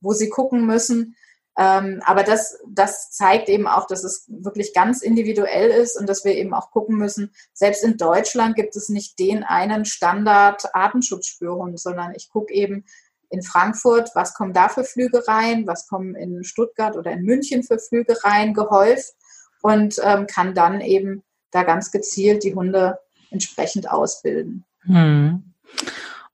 wo 0.00 0.12
sie 0.12 0.28
gucken 0.28 0.66
müssen. 0.66 1.16
Ähm, 1.56 2.02
aber 2.04 2.24
das, 2.24 2.58
das 2.66 3.12
zeigt 3.12 3.48
eben 3.48 3.68
auch, 3.68 3.86
dass 3.86 4.02
es 4.02 4.26
wirklich 4.28 4.74
ganz 4.74 5.02
individuell 5.02 5.70
ist 5.70 5.98
und 5.98 6.08
dass 6.08 6.24
wir 6.24 6.34
eben 6.34 6.52
auch 6.52 6.70
gucken 6.70 6.96
müssen, 6.96 7.32
selbst 7.52 7.84
in 7.84 7.96
Deutschland 7.96 8.56
gibt 8.56 8.74
es 8.74 8.88
nicht 8.88 9.18
den 9.18 9.44
einen 9.44 9.84
Standard 9.84 10.74
Artenschutzspürhund, 10.74 11.78
sondern 11.78 12.12
ich 12.16 12.28
gucke 12.28 12.52
eben 12.52 12.84
in 13.30 13.42
Frankfurt, 13.42 14.10
was 14.14 14.34
kommen 14.34 14.52
da 14.52 14.68
für 14.68 14.84
Flüge 14.84 15.26
rein, 15.26 15.66
was 15.66 15.86
kommen 15.86 16.14
in 16.14 16.44
Stuttgart 16.44 16.96
oder 16.96 17.12
in 17.12 17.22
München 17.22 17.62
für 17.62 17.78
Flüge 17.78 18.16
rein, 18.24 18.54
gehäuft 18.54 19.14
und 19.62 20.00
ähm, 20.02 20.26
kann 20.26 20.54
dann 20.54 20.80
eben 20.80 21.22
da 21.50 21.62
ganz 21.62 21.90
gezielt 21.90 22.42
die 22.42 22.54
Hunde 22.54 22.98
entsprechend 23.30 23.90
ausbilden. 23.90 24.64
Hm. 24.82 25.54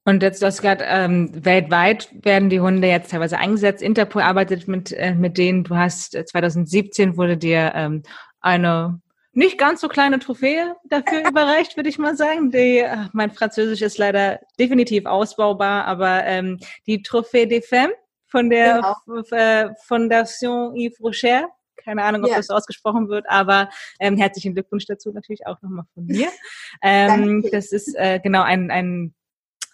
Und 0.04 0.22
jetzt, 0.22 0.40
du 0.40 0.46
hast 0.46 0.62
gerade, 0.62 0.84
ähm, 0.86 1.30
weltweit 1.44 2.08
werden 2.24 2.48
die 2.48 2.60
Hunde 2.60 2.88
jetzt 2.88 3.10
teilweise 3.10 3.38
eingesetzt. 3.38 3.82
Interpol 3.82 4.22
arbeitet 4.22 4.66
mit, 4.66 4.92
äh, 4.92 5.14
mit 5.14 5.36
denen. 5.36 5.64
Du 5.64 5.76
hast 5.76 6.12
2017 6.12 7.10
äh, 7.10 7.16
wurde 7.16 7.36
dir 7.36 7.72
ähm, 7.74 8.02
eine 8.40 9.00
nicht 9.32 9.58
ganz 9.58 9.80
so 9.80 9.88
kleine 9.88 10.18
Trophäe 10.18 10.74
dafür 10.84 11.20
überreicht, 11.28 11.76
würde 11.76 11.88
ich 11.88 11.98
mal 11.98 12.16
sagen. 12.16 12.50
Die, 12.50 12.84
ach, 12.84 13.10
mein 13.12 13.30
Französisch 13.30 13.82
ist 13.82 13.98
leider 13.98 14.40
definitiv 14.58 15.06
ausbaubar, 15.06 15.84
aber 15.84 16.24
ähm, 16.24 16.58
die 16.86 17.02
Trophäe 17.02 17.46
des 17.46 17.66
Femmes 17.66 17.94
von 18.26 18.50
der 18.50 18.82
genau. 19.06 19.22
äh, 19.30 19.70
Fondation 19.86 20.74
Yves 20.76 21.00
Rocher. 21.00 21.48
Keine 21.76 22.04
Ahnung, 22.04 22.24
ob 22.24 22.30
ja. 22.30 22.36
das 22.36 22.50
ausgesprochen 22.50 23.08
wird, 23.08 23.24
aber 23.28 23.70
ähm, 24.00 24.16
herzlichen 24.16 24.52
Glückwunsch 24.52 24.84
dazu 24.84 25.12
natürlich 25.12 25.46
auch 25.46 25.60
nochmal 25.62 25.86
von 25.94 26.06
mir. 26.06 26.28
Ähm, 26.82 27.44
das 27.50 27.72
ist 27.72 27.94
äh, 27.96 28.20
genau 28.22 28.42
ein, 28.42 28.70
ein 28.70 29.14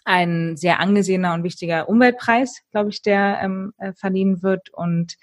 ein 0.07 0.55
sehr 0.55 0.79
angesehener 0.79 1.33
und 1.33 1.43
wichtiger 1.43 1.89
Umweltpreis, 1.89 2.61
glaube 2.71 2.89
ich, 2.89 3.01
der 3.01 3.39
ähm, 3.41 3.73
äh, 3.77 3.93
verliehen 3.93 4.41
wird 4.41 4.69
und 4.69 5.15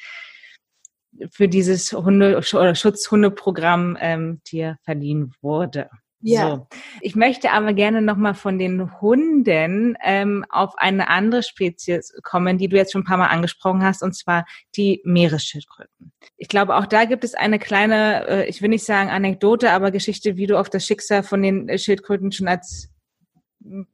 für 1.30 1.48
dieses 1.48 1.92
Hunde 1.92 2.42
oder 2.52 2.74
Schutzhundeprogramm 2.74 3.96
ähm, 4.00 4.40
dir 4.46 4.76
verliehen 4.82 5.32
wurde. 5.40 5.88
Ja. 6.20 6.50
So. 6.50 6.66
Ich 7.00 7.16
möchte 7.16 7.50
aber 7.50 7.74
gerne 7.74 8.00
nochmal 8.00 8.34
von 8.34 8.58
den 8.58 9.00
Hunden 9.00 9.94
ähm, 10.02 10.44
auf 10.48 10.74
eine 10.76 11.08
andere 11.08 11.42
Spezies 11.42 12.14
kommen, 12.22 12.56
die 12.56 12.68
du 12.68 12.76
jetzt 12.76 12.92
schon 12.92 13.02
ein 13.02 13.06
paar 13.06 13.18
Mal 13.18 13.26
angesprochen 13.26 13.82
hast, 13.82 14.02
und 14.02 14.14
zwar 14.14 14.46
die 14.74 15.02
Meeresschildkröten. 15.04 16.12
Ich 16.38 16.48
glaube, 16.48 16.76
auch 16.76 16.86
da 16.86 17.04
gibt 17.04 17.24
es 17.24 17.34
eine 17.34 17.58
kleine, 17.58 18.26
äh, 18.26 18.48
ich 18.48 18.62
will 18.62 18.70
nicht 18.70 18.84
sagen 18.84 19.10
Anekdote, 19.10 19.70
aber 19.70 19.90
Geschichte, 19.90 20.36
wie 20.36 20.46
du 20.46 20.58
auf 20.58 20.70
das 20.70 20.86
Schicksal 20.86 21.22
von 21.22 21.42
den 21.42 21.78
Schildkröten 21.78 22.32
schon 22.32 22.48
als 22.48 22.93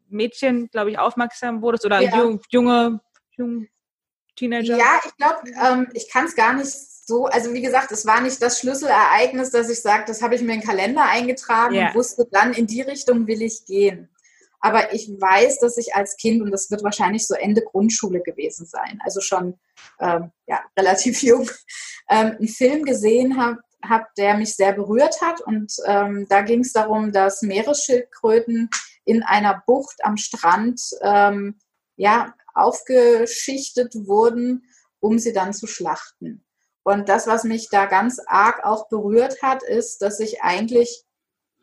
Mädchen, 0.09 0.69
glaube 0.71 0.91
ich, 0.91 0.99
aufmerksam 0.99 1.63
wurdest 1.63 1.87
oder 1.87 2.01
ja. 2.01 2.17
junge, 2.17 2.41
junge, 2.51 3.01
junge 3.37 3.69
Teenager? 4.37 4.77
Ja, 4.77 5.01
ich 5.05 5.17
glaube, 5.17 5.41
ähm, 5.63 5.89
ich 5.95 6.11
kann 6.11 6.27
es 6.27 6.35
gar 6.35 6.55
nicht 6.55 6.71
so, 6.71 7.27
also 7.27 7.53
wie 7.53 7.63
gesagt, 7.63 7.91
es 7.93 8.07
war 8.07 8.21
nicht 8.21 8.41
das 8.43 8.61
Schlüsselereignis, 8.61 9.51
dass 9.51 9.69
ich 9.69 9.81
sage, 9.81 10.05
das 10.07 10.23
habe 10.23 10.35
ich 10.35 10.43
mir 10.43 10.55
in 10.55 10.61
den 10.61 10.69
Kalender 10.69 11.03
eingetragen 11.03 11.75
yeah. 11.75 11.89
und 11.89 11.95
wusste 11.97 12.27
dann, 12.31 12.53
in 12.53 12.67
die 12.67 12.83
Richtung 12.83 13.27
will 13.27 13.43
ich 13.43 13.65
gehen. 13.65 14.09
Aber 14.61 14.93
ich 14.93 15.09
weiß, 15.09 15.59
dass 15.59 15.79
ich 15.79 15.95
als 15.95 16.17
Kind, 16.17 16.43
und 16.43 16.51
das 16.51 16.71
wird 16.71 16.85
wahrscheinlich 16.85 17.27
so 17.27 17.35
Ende 17.35 17.63
Grundschule 17.63 18.21
gewesen 18.21 18.67
sein, 18.67 19.01
also 19.05 19.21
schon 19.21 19.59
ähm, 19.99 20.31
ja, 20.47 20.61
relativ 20.79 21.23
jung, 21.23 21.51
ähm, 22.09 22.37
einen 22.39 22.49
Film 22.49 22.85
gesehen 22.85 23.39
habe, 23.39 23.59
hab, 23.83 24.15
der 24.17 24.37
mich 24.37 24.55
sehr 24.55 24.73
berührt 24.73 25.21
hat. 25.23 25.41
Und 25.41 25.73
ähm, 25.87 26.27
da 26.29 26.43
ging 26.43 26.61
es 26.61 26.73
darum, 26.73 27.13
dass 27.13 27.43
Meeresschildkröten 27.43 28.69
in 29.05 29.23
einer 29.23 29.63
Bucht 29.67 30.05
am 30.05 30.17
Strand 30.17 30.81
ähm, 31.03 31.59
ja, 31.97 32.35
aufgeschichtet 32.55 33.95
wurden, 34.07 34.65
um 35.01 35.19
sie 35.19 35.33
dann 35.33 35.53
zu 35.53 35.67
schlachten. 35.67 36.45
Und 36.83 37.09
das, 37.09 37.27
was 37.27 37.45
mich 37.45 37.69
da 37.71 37.87
ganz 37.87 38.21
arg 38.27 38.65
auch 38.65 38.89
berührt 38.89 39.43
hat, 39.43 39.63
ist, 39.63 39.99
dass 40.03 40.17
sich 40.17 40.43
eigentlich 40.43 41.05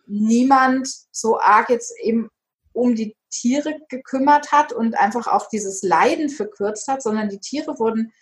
niemand 0.05 0.87
so 1.11 1.39
arg 1.39 1.69
jetzt 1.69 1.93
eben 2.01 2.29
um 2.71 2.95
die 2.95 3.15
Tiere 3.29 3.75
gekümmert 3.89 4.51
hat 4.51 4.71
und 4.71 4.95
einfach 4.95 5.27
auch 5.27 5.49
dieses 5.49 5.81
Leiden 5.81 6.29
verkürzt 6.29 6.87
hat, 6.87 7.01
sondern 7.01 7.29
die 7.29 7.39
Tiere 7.39 7.77
wurden 7.79 8.13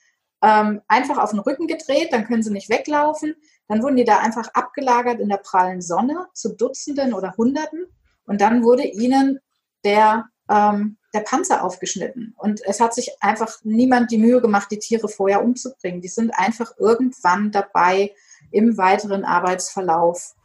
ähm, 0.41 0.81
einfach 0.87 1.17
auf 1.17 1.31
den 1.31 1.39
Rücken 1.39 1.67
gedreht, 1.67 2.11
dann 2.11 2.25
können 2.25 2.43
sie 2.43 2.51
nicht 2.51 2.69
weglaufen. 2.69 3.35
Dann 3.67 3.81
wurden 3.81 3.95
die 3.95 4.05
da 4.05 4.19
einfach 4.19 4.47
abgelagert 4.53 5.19
in 5.19 5.29
der 5.29 5.37
prallen 5.37 5.81
Sonne 5.81 6.27
zu 6.33 6.55
Dutzenden 6.55 7.13
oder 7.13 7.35
Hunderten. 7.37 7.85
Und 8.25 8.41
dann 8.41 8.63
wurde 8.63 8.83
ihnen 8.83 9.39
der 9.83 10.25
ähm, 10.49 10.97
der 11.15 11.21
Panzer 11.21 11.63
aufgeschnitten. 11.63 12.35
Und 12.37 12.61
es 12.65 12.79
hat 12.79 12.93
sich 12.93 13.11
einfach 13.21 13.57
niemand 13.63 14.11
die 14.11 14.17
Mühe 14.17 14.41
gemacht, 14.41 14.69
die 14.69 14.79
Tiere 14.79 15.07
vorher 15.07 15.43
umzubringen. 15.43 16.01
Die 16.01 16.09
sind 16.09 16.31
einfach 16.31 16.73
irgendwann 16.77 17.51
dabei 17.51 18.13
im 18.51 18.77
weiteren 18.77 19.23
Arbeitsverlauf 19.23 20.35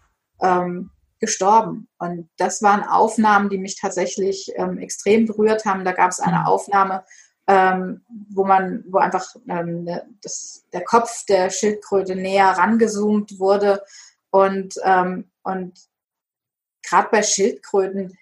ähm, 0.40 0.90
gestorben. 1.19 1.88
Und 1.99 2.31
das 2.38 2.62
waren 2.62 2.85
Aufnahmen, 2.85 3.51
die 3.51 3.59
mich 3.59 3.79
tatsächlich 3.79 4.53
ähm, 4.55 4.79
extrem 4.79 5.27
berührt 5.27 5.64
haben. 5.64 5.85
Da 5.85 5.93
gab 5.93 6.12
es 6.12 6.21
eine 6.21 6.38
mhm. 6.38 6.47
Aufnahme, 6.47 7.05
ähm, 7.49 8.03
wo 8.31 8.45
man, 8.45 8.85
wo 8.88 8.99
einfach 8.99 9.35
ähm, 9.49 9.85
ne, 9.85 10.07
das, 10.23 10.64
der 10.73 10.85
Kopf 10.85 11.27
der 11.27 11.51
Schildkröte 11.51 12.14
näher 12.14 12.51
rangezoomt 12.51 13.40
wurde. 13.40 13.83
Und, 14.31 14.75
ähm, 14.85 15.31
und 15.43 15.73
gerade 16.83 17.09
bei 17.11 17.23
Schildkröten, 17.23 18.16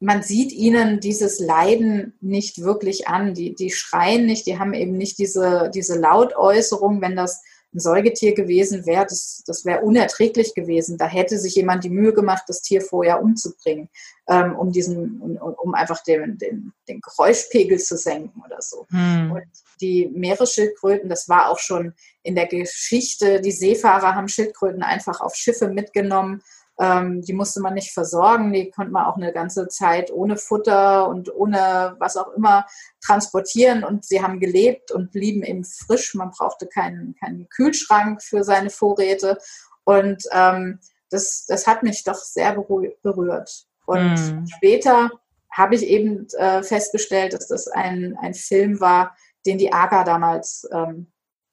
man 0.00 0.22
sieht 0.22 0.52
ihnen 0.52 1.00
dieses 1.00 1.38
Leiden 1.38 2.14
nicht 2.20 2.60
wirklich 2.60 3.08
an. 3.08 3.34
Die, 3.34 3.54
die 3.54 3.70
schreien 3.70 4.26
nicht, 4.26 4.46
die 4.46 4.58
haben 4.58 4.74
eben 4.74 4.96
nicht 4.96 5.18
diese, 5.18 5.70
diese 5.74 5.98
Lautäußerung, 5.98 7.00
wenn 7.00 7.16
das 7.16 7.42
ein 7.74 7.80
Säugetier 7.80 8.34
gewesen 8.34 8.86
wäre, 8.86 9.04
das, 9.04 9.42
das 9.46 9.64
wäre 9.64 9.80
unerträglich 9.80 10.54
gewesen. 10.54 10.96
Da 10.96 11.06
hätte 11.06 11.38
sich 11.38 11.56
jemand 11.56 11.82
die 11.84 11.90
Mühe 11.90 12.12
gemacht, 12.12 12.44
das 12.46 12.62
Tier 12.62 12.80
vorher 12.80 13.20
umzubringen, 13.20 13.88
ähm, 14.28 14.54
um 14.56 14.70
diesen, 14.70 15.20
um, 15.20 15.36
um 15.36 15.74
einfach 15.74 16.02
den, 16.04 16.38
den, 16.38 16.72
den 16.88 17.00
Geräuschpegel 17.00 17.78
zu 17.78 17.96
senken 17.96 18.42
oder 18.46 18.62
so. 18.62 18.86
Hm. 18.90 19.32
Und 19.32 19.44
die 19.80 20.08
Meeresschildkröten, 20.14 21.08
das 21.08 21.28
war 21.28 21.50
auch 21.50 21.58
schon 21.58 21.94
in 22.22 22.36
der 22.36 22.46
Geschichte, 22.46 23.40
die 23.40 23.52
Seefahrer 23.52 24.14
haben 24.14 24.28
Schildkröten 24.28 24.82
einfach 24.82 25.20
auf 25.20 25.34
Schiffe 25.34 25.68
mitgenommen 25.68 26.42
ähm, 26.80 27.22
die 27.22 27.32
musste 27.32 27.60
man 27.60 27.74
nicht 27.74 27.92
versorgen, 27.92 28.52
die 28.52 28.70
konnte 28.70 28.92
man 28.92 29.06
auch 29.06 29.16
eine 29.16 29.32
ganze 29.32 29.68
Zeit 29.68 30.10
ohne 30.12 30.36
Futter 30.36 31.08
und 31.08 31.32
ohne 31.34 31.94
was 31.98 32.16
auch 32.16 32.32
immer 32.32 32.66
transportieren 33.00 33.84
und 33.84 34.04
sie 34.04 34.22
haben 34.22 34.40
gelebt 34.40 34.90
und 34.90 35.12
blieben 35.12 35.42
eben 35.42 35.64
frisch. 35.64 36.14
Man 36.14 36.30
brauchte 36.30 36.66
keinen, 36.66 37.14
keinen 37.14 37.48
Kühlschrank 37.48 38.22
für 38.22 38.42
seine 38.42 38.70
Vorräte 38.70 39.38
und 39.84 40.24
ähm, 40.32 40.80
das, 41.10 41.46
das 41.46 41.66
hat 41.66 41.82
mich 41.82 42.02
doch 42.02 42.16
sehr 42.16 42.54
berührt. 42.54 43.66
Und 43.86 44.14
mm. 44.14 44.46
später 44.46 45.10
habe 45.50 45.76
ich 45.76 45.86
eben 45.86 46.26
äh, 46.38 46.62
festgestellt, 46.62 47.34
dass 47.34 47.46
das 47.46 47.68
ein, 47.68 48.16
ein 48.20 48.34
Film 48.34 48.80
war, 48.80 49.16
den 49.46 49.58
die 49.58 49.72
AGA 49.72 50.02
damals 50.02 50.66
ähm, 50.72 51.12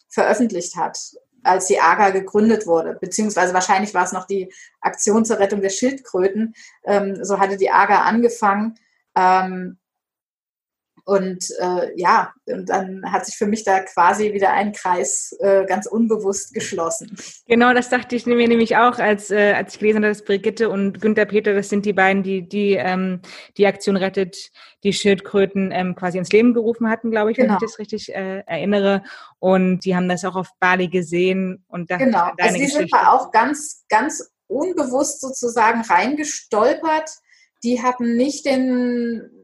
veröffentlicht 0.10 0.76
hat 0.76 0.98
als 1.44 1.68
die 1.68 1.80
AGA 1.80 2.12
gegründet 2.12 2.68
wurde, 2.68 2.98
beziehungsweise 3.00 3.54
wahrscheinlich 3.54 3.94
war 3.94 4.06
es 4.06 4.12
noch 4.12 4.26
die 4.26 4.54
Aktion 4.80 5.26
zur 5.26 5.40
Rettung 5.40 5.62
der 5.62 5.70
Schildkröten. 5.70 6.54
Ähm, 6.86 7.24
so 7.24 7.40
hatte 7.40 7.58
die 7.58 7.72
AGA 7.72 8.04
angefangen. 8.04 8.76
Ähm, 9.16 9.78
und 11.06 11.46
äh, 11.60 11.92
ja, 11.96 12.34
und 12.46 12.70
dann 12.70 13.04
hat 13.12 13.26
sich 13.26 13.36
für 13.36 13.48
mich 13.48 13.64
da 13.64 13.80
quasi 13.82 14.34
wieder 14.34 14.52
ein 14.54 14.72
Kreis 14.74 15.36
äh, 15.40 15.66
ganz 15.66 15.86
unbewusst 15.86 16.54
geschlossen. 16.54 17.16
Genau, 17.48 17.74
das 17.74 17.90
dachte 17.90 18.16
ich 18.16 18.26
mir 18.26 18.48
nämlich 18.48 18.78
auch, 18.78 19.00
als, 19.00 19.32
äh, 19.32 19.54
als 19.54 19.74
ich 19.74 19.80
gelesen 19.80 19.98
habe, 19.98 20.08
dass 20.08 20.24
Brigitte 20.24 20.70
und 20.70 21.02
Günter 21.02 21.26
Peter, 21.26 21.54
das 21.54 21.70
sind 21.70 21.86
die 21.86 21.94
beiden, 21.94 22.24
die 22.24 22.48
die, 22.48 22.74
ähm, 22.74 23.22
die 23.58 23.68
Aktion 23.68 23.98
rettet, 23.98 24.52
die 24.84 24.94
Schildkröten 24.94 25.72
ähm, 25.72 25.96
quasi 25.96 26.18
ins 26.18 26.32
Leben 26.32 26.54
gerufen 26.54 26.90
hatten, 26.90 27.12
glaube 27.12 27.32
ich, 27.32 27.38
genau. 27.38 27.50
wenn 27.50 27.56
ich 27.56 27.60
genau. 27.60 27.72
das 27.72 27.80
richtig 27.80 28.14
äh, 28.14 28.40
erinnere. 28.46 29.04
Und 29.40 29.80
die 29.86 29.96
haben 29.96 30.10
das 30.10 30.26
auch 30.26 30.36
auf 30.36 30.50
Bali 30.60 30.88
gesehen 30.88 31.64
und 31.68 31.92
dachte, 31.92 32.06
genau. 32.06 32.32
deine 32.38 32.50
also 32.50 32.56
die 32.56 32.62
Geschichte. 32.62 32.80
sind 32.80 32.94
da 32.94 33.12
auch 33.12 33.32
ganz, 33.32 33.86
ganz 33.90 34.32
unbewusst 34.48 35.22
sozusagen 35.22 35.82
reingestolpert. 35.82 37.10
Die 37.64 37.82
hatten 37.82 38.16
nicht 38.16 38.46
den 38.46 39.41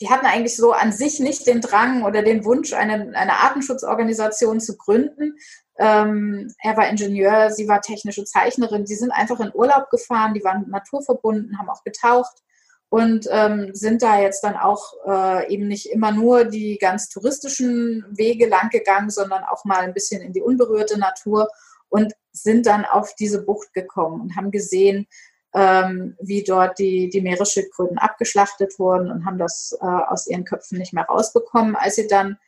die 0.00 0.10
hatten 0.10 0.26
eigentlich 0.26 0.56
so 0.56 0.72
an 0.72 0.92
sich 0.92 1.18
nicht 1.20 1.46
den 1.46 1.60
Drang 1.60 2.04
oder 2.04 2.22
den 2.22 2.44
Wunsch, 2.44 2.72
eine, 2.72 3.16
eine 3.16 3.40
Artenschutzorganisation 3.40 4.60
zu 4.60 4.76
gründen. 4.76 5.36
Ähm, 5.78 6.52
er 6.62 6.76
war 6.76 6.88
Ingenieur, 6.88 7.50
sie 7.50 7.68
war 7.68 7.80
technische 7.80 8.24
Zeichnerin. 8.24 8.84
Die 8.84 8.94
sind 8.94 9.10
einfach 9.10 9.40
in 9.40 9.54
Urlaub 9.54 9.90
gefahren, 9.90 10.34
die 10.34 10.44
waren 10.44 10.68
naturverbunden, 10.68 11.58
haben 11.58 11.70
auch 11.70 11.82
getaucht 11.82 12.42
und 12.90 13.26
ähm, 13.30 13.70
sind 13.74 14.02
da 14.02 14.20
jetzt 14.20 14.42
dann 14.42 14.56
auch 14.56 14.94
äh, 15.06 15.52
eben 15.52 15.68
nicht 15.68 15.86
immer 15.86 16.10
nur 16.10 16.44
die 16.44 16.78
ganz 16.78 17.08
touristischen 17.08 18.04
Wege 18.10 18.46
lang 18.46 18.70
gegangen, 18.70 19.10
sondern 19.10 19.44
auch 19.44 19.64
mal 19.64 19.80
ein 19.80 19.94
bisschen 19.94 20.22
in 20.22 20.32
die 20.32 20.40
unberührte 20.40 20.98
Natur 20.98 21.48
und 21.88 22.14
sind 22.32 22.66
dann 22.66 22.84
auf 22.84 23.14
diese 23.14 23.44
Bucht 23.44 23.72
gekommen 23.74 24.20
und 24.20 24.36
haben 24.36 24.50
gesehen, 24.50 25.06
ähm, 25.54 26.16
wie 26.20 26.44
dort 26.44 26.78
die, 26.78 27.08
die 27.08 27.20
Meeresschildkröten 27.20 27.98
abgeschlachtet 27.98 28.78
wurden 28.78 29.10
und 29.10 29.24
haben 29.24 29.38
das 29.38 29.76
äh, 29.80 29.86
aus 29.86 30.26
ihren 30.26 30.44
Köpfen 30.44 30.78
nicht 30.78 30.92
mehr 30.92 31.04
rausbekommen, 31.04 31.74
als 31.76 31.96
sie 31.96 32.06
dann 32.06 32.38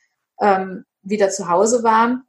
ähm, 0.40 0.84
wieder 1.02 1.30
zu 1.30 1.48
Hause 1.48 1.82
waren. 1.82 2.24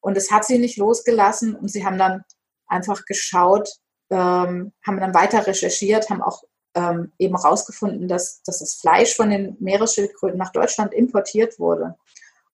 Und 0.00 0.16
es 0.16 0.30
hat 0.30 0.44
sie 0.44 0.58
nicht 0.58 0.76
losgelassen 0.76 1.54
und 1.54 1.68
sie 1.68 1.84
haben 1.84 1.98
dann 1.98 2.24
einfach 2.66 3.04
geschaut, 3.04 3.70
ähm, 4.10 4.72
haben 4.86 5.00
dann 5.00 5.14
weiter 5.14 5.46
recherchiert, 5.46 6.10
haben 6.10 6.22
auch 6.22 6.44
ähm, 6.74 7.12
eben 7.18 7.36
herausgefunden, 7.36 8.08
dass, 8.08 8.42
dass 8.42 8.60
das 8.60 8.74
Fleisch 8.74 9.16
von 9.16 9.30
den 9.30 9.56
Meeresschildkröten 9.60 10.38
nach 10.38 10.52
Deutschland 10.52 10.94
importiert 10.94 11.58
wurde. 11.58 11.96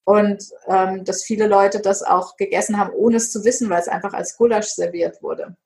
Und 0.04 0.44
ähm, 0.66 1.04
dass 1.04 1.24
viele 1.24 1.46
Leute 1.46 1.80
das 1.80 2.02
auch 2.02 2.36
gegessen 2.36 2.78
haben, 2.78 2.92
ohne 2.92 3.16
es 3.16 3.32
zu 3.32 3.42
wissen, 3.44 3.70
weil 3.70 3.80
es 3.80 3.88
einfach 3.88 4.12
als 4.12 4.36
Gulasch 4.36 4.68
serviert 4.68 5.22
wurde. 5.22 5.56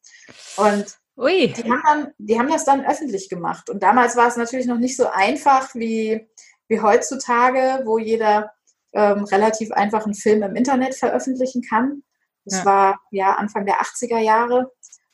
Und 0.57 0.98
Ui. 1.19 1.53
Die 1.53 1.65
haben, 1.65 1.83
dann, 1.85 2.13
die 2.19 2.39
haben 2.39 2.49
das 2.49 2.65
dann 2.65 2.87
öffentlich 2.87 3.29
gemacht. 3.29 3.69
Und 3.71 3.83
damals 3.83 4.17
war 4.17 4.29
es 4.29 4.37
natürlich 4.37 4.67
noch 4.67 4.79
nicht 4.79 4.97
so 4.97 5.09
einfach 5.11 5.75
wie, 5.75 6.29
wie 6.69 6.81
heutzutage, 6.81 7.83
wo 7.85 7.99
jeder 7.99 8.53
ähm, 8.93 9.25
relativ 9.25 9.73
einfach 9.73 10.05
einen 10.05 10.15
Film 10.15 10.43
im 10.43 10.55
Internet 10.55 10.95
veröffentlichen 10.95 11.63
kann. 11.63 12.05
Das 12.45 12.61
ja. 12.61 12.65
war 12.65 13.01
ja 13.11 13.35
Anfang 13.35 13.67
der 13.67 13.81
80er 13.81 14.19
Jahre. 14.19 14.71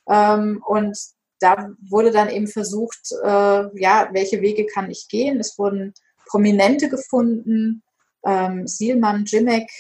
Ähm, 0.09 0.63
und 0.67 0.97
da 1.41 1.71
wurde 1.89 2.11
dann 2.11 2.29
eben 2.29 2.49
versucht, 2.49 3.11
äh, 3.23 3.81
ja, 3.81 4.09
welche 4.13 4.43
Wege 4.43 4.67
kann 4.67 4.91
ich 4.91 5.09
gehen? 5.09 5.41
Es 5.41 5.59
wurden 5.59 5.95
Prominente 6.27 6.89
gefunden, 6.89 7.83
ähm, 8.27 8.67
Sielmann, 8.67 9.25
Jimek, 9.25 9.71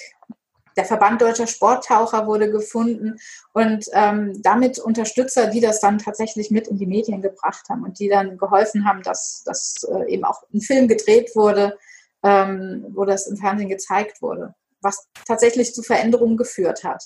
der 0.76 0.84
Verband 0.84 1.22
Deutscher 1.22 1.46
Sporttaucher 1.46 2.26
wurde 2.26 2.50
gefunden 2.50 3.18
und 3.52 3.86
ähm, 3.92 4.40
damit 4.42 4.78
Unterstützer, 4.78 5.48
die 5.48 5.60
das 5.60 5.80
dann 5.80 5.98
tatsächlich 5.98 6.50
mit 6.50 6.68
in 6.68 6.78
die 6.78 6.86
Medien 6.86 7.22
gebracht 7.22 7.68
haben 7.68 7.84
und 7.84 7.98
die 7.98 8.08
dann 8.08 8.38
geholfen 8.38 8.86
haben, 8.86 9.02
dass, 9.02 9.42
dass 9.44 9.84
äh, 9.84 10.12
eben 10.12 10.24
auch 10.24 10.42
ein 10.52 10.60
Film 10.60 10.88
gedreht 10.88 11.34
wurde, 11.34 11.78
ähm, 12.22 12.86
wo 12.94 13.04
das 13.04 13.26
im 13.26 13.36
Fernsehen 13.36 13.68
gezeigt 13.68 14.22
wurde, 14.22 14.54
was 14.80 15.06
tatsächlich 15.26 15.74
zu 15.74 15.82
Veränderungen 15.82 16.36
geführt 16.36 16.84
hat. 16.84 17.04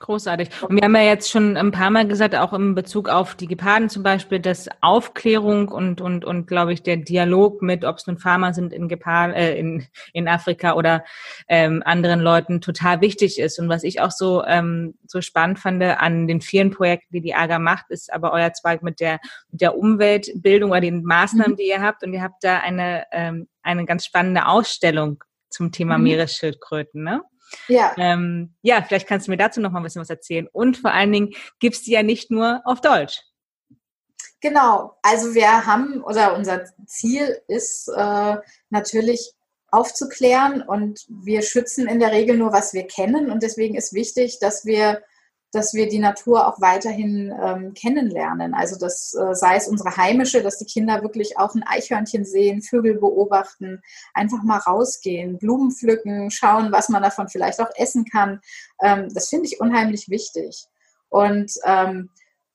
Großartig. 0.00 0.50
Und 0.62 0.76
wir 0.76 0.84
haben 0.84 0.94
ja 0.94 1.02
jetzt 1.02 1.28
schon 1.28 1.56
ein 1.56 1.72
paar 1.72 1.90
Mal 1.90 2.06
gesagt, 2.06 2.36
auch 2.36 2.52
im 2.52 2.76
Bezug 2.76 3.08
auf 3.08 3.34
die 3.34 3.48
Geparden 3.48 3.88
zum 3.88 4.04
Beispiel, 4.04 4.38
dass 4.38 4.68
Aufklärung 4.80 5.68
und, 5.68 6.00
und, 6.00 6.24
und 6.24 6.46
glaube 6.46 6.72
ich, 6.72 6.82
der 6.82 6.98
Dialog 6.98 7.62
mit, 7.62 7.84
ob 7.84 7.96
es 7.96 8.06
nun 8.06 8.16
Farmer 8.18 8.54
sind 8.54 8.72
in 8.72 8.88
Geparden, 8.88 9.34
äh, 9.34 9.56
in, 9.56 9.86
in 10.12 10.28
Afrika 10.28 10.74
oder 10.74 11.04
ähm, 11.48 11.82
anderen 11.84 12.20
Leuten 12.20 12.60
total 12.60 13.00
wichtig 13.00 13.40
ist. 13.40 13.58
Und 13.58 13.68
was 13.68 13.82
ich 13.82 14.00
auch 14.00 14.12
so, 14.12 14.44
ähm, 14.44 14.94
so 15.06 15.20
spannend 15.20 15.58
fand 15.58 15.82
an 15.82 16.28
den 16.28 16.40
vielen 16.40 16.70
Projekten, 16.70 17.12
die 17.12 17.20
die 17.20 17.34
AGA 17.34 17.58
macht, 17.58 17.86
ist 17.90 18.12
aber 18.12 18.32
euer 18.32 18.52
Zweig 18.52 18.82
mit 18.82 19.00
der, 19.00 19.18
mit 19.50 19.60
der 19.60 19.76
Umweltbildung 19.76 20.70
oder 20.70 20.80
den 20.80 21.02
Maßnahmen, 21.02 21.52
mhm. 21.52 21.56
die 21.56 21.68
ihr 21.68 21.82
habt. 21.82 22.04
Und 22.04 22.12
ihr 22.12 22.22
habt 22.22 22.44
da 22.44 22.58
eine, 22.58 23.04
ähm, 23.10 23.48
eine 23.62 23.84
ganz 23.84 24.04
spannende 24.04 24.46
Ausstellung 24.46 25.24
zum 25.50 25.72
Thema 25.72 25.98
mhm. 25.98 26.04
Meeresschildkröten, 26.04 27.02
ne? 27.02 27.22
Ja. 27.68 27.94
Ähm, 27.96 28.54
ja, 28.62 28.82
vielleicht 28.82 29.06
kannst 29.06 29.26
du 29.26 29.30
mir 29.30 29.36
dazu 29.36 29.60
noch 29.60 29.70
mal 29.70 29.80
ein 29.80 29.84
bisschen 29.84 30.02
was 30.02 30.10
erzählen. 30.10 30.48
Und 30.52 30.78
vor 30.78 30.92
allen 30.92 31.12
Dingen 31.12 31.34
gibt 31.60 31.76
es 31.76 31.82
die 31.82 31.92
ja 31.92 32.02
nicht 32.02 32.30
nur 32.30 32.62
auf 32.64 32.80
Deutsch. 32.80 33.22
Genau, 34.40 34.96
also 35.02 35.34
wir 35.34 35.66
haben, 35.66 36.02
oder 36.02 36.36
unser 36.36 36.64
Ziel 36.86 37.40
ist 37.48 37.88
äh, 37.88 38.36
natürlich 38.70 39.34
aufzuklären 39.70 40.62
und 40.62 41.04
wir 41.08 41.42
schützen 41.42 41.88
in 41.88 42.00
der 42.00 42.12
Regel 42.12 42.36
nur, 42.36 42.52
was 42.52 42.72
wir 42.72 42.86
kennen. 42.86 43.30
Und 43.30 43.42
deswegen 43.42 43.74
ist 43.74 43.92
wichtig, 43.92 44.38
dass 44.38 44.64
wir 44.64 45.02
dass 45.52 45.72
wir 45.72 45.88
die 45.88 45.98
Natur 45.98 46.46
auch 46.46 46.60
weiterhin 46.60 47.34
ähm, 47.42 47.74
kennenlernen. 47.74 48.54
Also 48.54 48.78
das 48.78 49.14
äh, 49.14 49.34
sei 49.34 49.56
es 49.56 49.68
unsere 49.68 49.96
heimische, 49.96 50.42
dass 50.42 50.58
die 50.58 50.66
Kinder 50.66 51.02
wirklich 51.02 51.38
auch 51.38 51.54
ein 51.54 51.62
Eichhörnchen 51.62 52.24
sehen, 52.24 52.62
Vögel 52.62 52.98
beobachten, 52.98 53.80
einfach 54.12 54.42
mal 54.42 54.58
rausgehen, 54.58 55.38
Blumen 55.38 55.70
pflücken, 55.70 56.30
schauen, 56.30 56.70
was 56.70 56.88
man 56.90 57.02
davon 57.02 57.28
vielleicht 57.28 57.60
auch 57.60 57.70
essen 57.76 58.04
kann. 58.04 58.40
Ähm, 58.82 59.08
das 59.14 59.28
finde 59.28 59.46
ich 59.46 59.60
unheimlich 59.60 60.08
wichtig. 60.08 60.66
Und 61.08 61.52
ähm, 61.64 62.10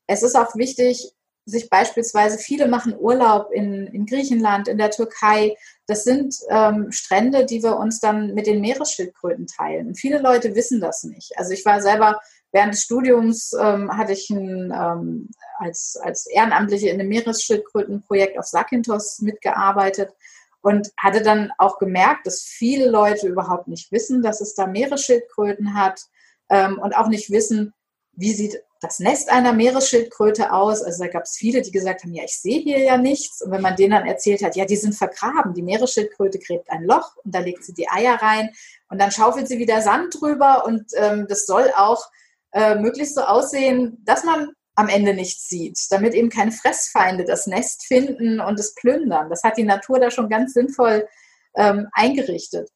es 0.06 0.22
ist 0.22 0.36
auch 0.36 0.56
wichtig, 0.56 1.14
sich 1.46 1.70
beispielsweise, 1.70 2.38
viele 2.38 2.68
machen 2.68 2.96
Urlaub 2.98 3.52
in, 3.52 3.88
in 3.88 4.06
Griechenland, 4.06 4.68
in 4.68 4.78
der 4.78 4.92
Türkei. 4.92 5.56
Das 5.88 6.04
sind 6.04 6.36
ähm, 6.50 6.92
Strände, 6.92 7.46
die 7.46 7.62
wir 7.62 7.78
uns 7.78 8.00
dann 8.00 8.34
mit 8.34 8.48
den 8.48 8.62
Meeresschildkröten 8.62 9.48
teilen. 9.48 9.88
Und 9.88 10.00
viele 10.00 10.20
Leute 10.20 10.56
wissen 10.56 10.80
das 10.80 11.04
nicht. 11.04 11.34
Also 11.38 11.52
ich 11.52 11.66
war 11.66 11.82
selber 11.82 12.22
Während 12.54 12.76
des 12.76 12.84
Studiums 12.84 13.52
ähm, 13.60 13.92
hatte 13.98 14.14
ich 14.14 14.30
ein, 14.30 14.72
ähm, 14.72 15.30
als, 15.58 15.98
als 16.02 16.28
Ehrenamtliche 16.28 16.90
in 16.90 17.00
einem 17.00 17.10
Meeresschildkrötenprojekt 17.10 18.38
auf 18.38 18.46
Sakintos 18.46 19.20
mitgearbeitet 19.20 20.14
und 20.62 20.92
hatte 20.96 21.24
dann 21.24 21.52
auch 21.58 21.80
gemerkt, 21.80 22.28
dass 22.28 22.44
viele 22.44 22.88
Leute 22.90 23.28
überhaupt 23.28 23.68
nicht 23.68 23.92
wissen, 23.92 24.22
dass 24.22 24.40
es 24.40 24.54
da 24.54 24.68
Meeresschildkröten 24.68 25.74
hat 25.74 26.02
ähm, 26.50 26.78
und 26.78 26.96
auch 26.96 27.08
nicht 27.08 27.32
wissen, 27.32 27.74
wie 28.12 28.34
sieht 28.34 28.64
das 28.82 29.00
Nest 29.00 29.32
einer 29.32 29.54
Meeresschildkröte 29.54 30.54
aus. 30.54 30.84
Also 30.84 31.04
da 31.04 31.10
gab 31.10 31.24
es 31.24 31.36
viele, 31.36 31.64
die 31.64 31.72
gesagt 31.72 32.04
haben, 32.04 32.14
ja, 32.14 32.24
ich 32.24 32.40
sehe 32.40 32.60
hier 32.60 32.80
ja 32.80 32.98
nichts. 32.98 33.42
Und 33.42 33.50
wenn 33.50 33.62
man 33.62 33.76
denen 33.76 33.92
dann 33.92 34.06
erzählt 34.06 34.44
hat, 34.44 34.56
ja, 34.56 34.66
die 34.66 34.76
sind 34.76 34.94
vergraben, 34.94 35.56
die 35.56 35.64
Meeresschildkröte 35.64 36.38
gräbt 36.38 36.70
ein 36.70 36.84
Loch 36.84 37.16
und 37.24 37.34
da 37.34 37.40
legt 37.40 37.64
sie 37.64 37.74
die 37.74 37.90
Eier 37.90 38.22
rein 38.22 38.52
und 38.90 39.02
dann 39.02 39.10
schaufelt 39.10 39.48
sie 39.48 39.58
wieder 39.58 39.82
Sand 39.82 40.22
drüber 40.22 40.66
und 40.66 40.92
ähm, 40.96 41.26
das 41.28 41.48
soll 41.48 41.72
auch 41.76 42.06
äh, 42.54 42.76
möglichst 42.76 43.16
so 43.16 43.22
aussehen, 43.22 44.02
dass 44.06 44.24
man 44.24 44.50
am 44.76 44.90
Ende 44.90 45.14
nichts 45.14 45.48
sieht, 45.50 45.80
damit 45.92 46.14
eben 46.14 46.30
keine 46.30 46.52
Fressfeinde 46.52 47.26
das 47.26 47.48
Nest 47.48 47.86
finden 47.86 48.40
und 48.40 48.60
es 48.60 48.74
plündern. 48.74 49.30
Das 49.30 49.44
hat 49.44 49.58
die 49.58 49.64
Natur 49.64 50.00
da 50.00 50.10
schon 50.10 50.30
ganz 50.30 50.54
sinnvoll 50.54 51.08
ähm, 51.56 51.88
eingerichtet. 51.94 52.70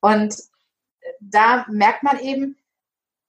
Und 0.00 0.36
da 1.20 1.66
merkt 1.70 2.02
man 2.02 2.18
eben 2.20 2.56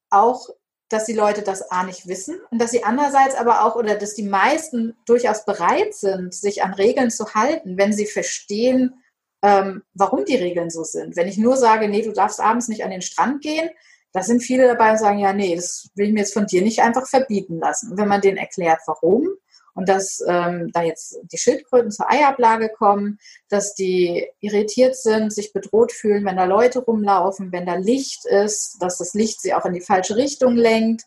auch, 0.10 0.50
dass 0.90 1.06
die 1.06 1.14
Leute 1.14 1.44
das 1.44 1.72
A 1.72 1.84
nicht 1.84 2.08
wissen 2.08 2.40
und 2.50 2.60
dass 2.60 2.72
sie 2.72 2.84
andererseits 2.84 3.36
aber 3.36 3.64
auch 3.64 3.76
oder 3.76 3.96
dass 3.96 4.16
die 4.16 4.28
meisten 4.28 4.98
durchaus 5.06 5.46
bereit 5.46 5.94
sind, 5.94 6.34
sich 6.34 6.64
an 6.64 6.74
Regeln 6.74 7.12
zu 7.12 7.34
halten, 7.36 7.78
wenn 7.78 7.94
sie 7.94 8.08
verstehen, 8.08 8.96
ähm, 9.44 9.84
warum 9.94 10.26
die 10.26 10.36
Regeln 10.36 10.70
so 10.70 10.84
sind. 10.84 11.16
Wenn 11.16 11.28
ich 11.28 11.38
nur 11.38 11.58
sage, 11.58 11.88
nee, 11.88 12.02
du 12.02 12.12
darfst 12.12 12.42
abends 12.42 12.68
nicht 12.68 12.84
an 12.84 12.90
den 12.90 13.04
Strand 13.04 13.42
gehen, 13.42 13.70
da 14.12 14.24
sind 14.24 14.42
viele 14.42 14.68
dabei 14.68 14.92
und 14.92 15.00
sagen, 15.00 15.20
ja, 15.20 15.34
nee, 15.34 15.56
das 15.56 15.90
will 15.96 16.08
ich 16.08 16.14
mir 16.14 16.22
jetzt 16.22 16.34
von 16.34 16.46
dir 16.46 16.62
nicht 16.62 16.82
einfach 16.82 17.08
verbieten 17.08 17.60
lassen. 17.60 17.92
Und 17.92 17.98
wenn 17.98 18.08
man 18.08 18.22
denen 18.22 18.38
erklärt, 18.38 18.80
warum, 18.88 19.30
und 19.76 19.88
dass 19.88 20.22
ähm, 20.28 20.72
da 20.74 20.82
jetzt 20.82 21.20
die 21.32 21.38
Schildkröten 21.38 21.92
zur 21.92 22.12
Eiablage 22.12 22.70
kommen, 22.70 23.18
dass 23.48 23.76
die 23.76 24.28
irritiert 24.42 24.96
sind, 24.96 25.34
sich 25.34 25.54
bedroht 25.54 25.94
fühlen, 25.94 26.26
wenn 26.26 26.36
da 26.36 26.44
Leute 26.46 26.80
rumlaufen, 26.80 27.54
wenn 27.54 27.66
da 27.66 27.76
Licht 27.76 28.26
ist, 28.26 28.78
dass 28.82 28.98
das 28.98 29.14
Licht 29.14 29.42
sie 29.42 29.54
auch 29.54 29.66
in 29.66 29.74
die 29.74 29.82
falsche 29.82 30.18
Richtung 30.18 30.56
lenkt, 30.56 31.04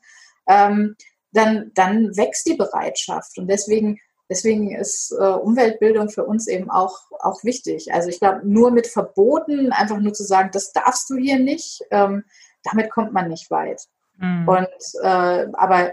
ähm, 0.49 0.97
dann, 1.33 1.71
dann 1.75 2.17
wächst 2.17 2.47
die 2.47 2.57
Bereitschaft. 2.57 3.37
Und 3.37 3.49
deswegen, 3.49 3.99
deswegen 4.31 4.75
ist 4.75 5.13
äh, 5.13 5.23
Umweltbildung 5.23 6.09
für 6.09 6.25
uns 6.25 6.47
eben 6.47 6.71
auch, 6.71 6.99
auch 7.21 7.45
wichtig. 7.45 7.93
Also 7.93 8.09
ich 8.09 8.21
glaube, 8.21 8.41
nur 8.45 8.71
mit 8.71 8.87
Verboten, 8.87 9.73
einfach 9.73 9.99
nur 9.99 10.15
zu 10.15 10.25
sagen, 10.25 10.51
das 10.53 10.73
darfst 10.73 11.11
du 11.11 11.17
hier 11.17 11.39
nicht, 11.39 11.83
ähm, 11.91 12.25
damit 12.63 12.91
kommt 12.91 13.13
man 13.13 13.29
nicht 13.29 13.51
weit. 13.51 13.83
Mhm. 14.19 14.49
Und 14.49 14.69
äh, 15.03 15.47
aber 15.53 15.93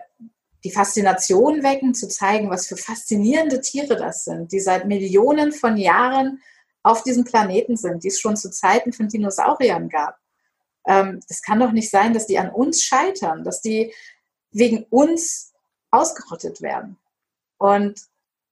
die 0.63 0.71
Faszination 0.71 1.63
wecken, 1.63 1.93
zu 1.93 2.07
zeigen, 2.07 2.49
was 2.49 2.67
für 2.67 2.75
faszinierende 2.75 3.61
Tiere 3.61 3.95
das 3.95 4.25
sind, 4.25 4.51
die 4.51 4.59
seit 4.59 4.85
Millionen 4.85 5.51
von 5.51 5.77
Jahren 5.77 6.41
auf 6.83 7.03
diesem 7.03 7.23
Planeten 7.23 7.77
sind, 7.77 8.03
die 8.03 8.09
es 8.09 8.19
schon 8.19 8.35
zu 8.35 8.51
Zeiten 8.51 8.93
von 8.93 9.07
Dinosauriern 9.07 9.89
gab. 9.89 10.17
Ähm, 10.85 11.19
das 11.27 11.41
kann 11.41 11.59
doch 11.59 11.71
nicht 11.71 11.89
sein, 11.89 12.13
dass 12.13 12.27
die 12.27 12.39
an 12.39 12.49
uns 12.49 12.83
scheitern, 12.83 13.43
dass 13.43 13.61
die 13.61 13.93
wegen 14.51 14.83
uns 14.89 15.53
ausgerottet 15.91 16.61
werden. 16.61 16.97
Und 17.57 18.01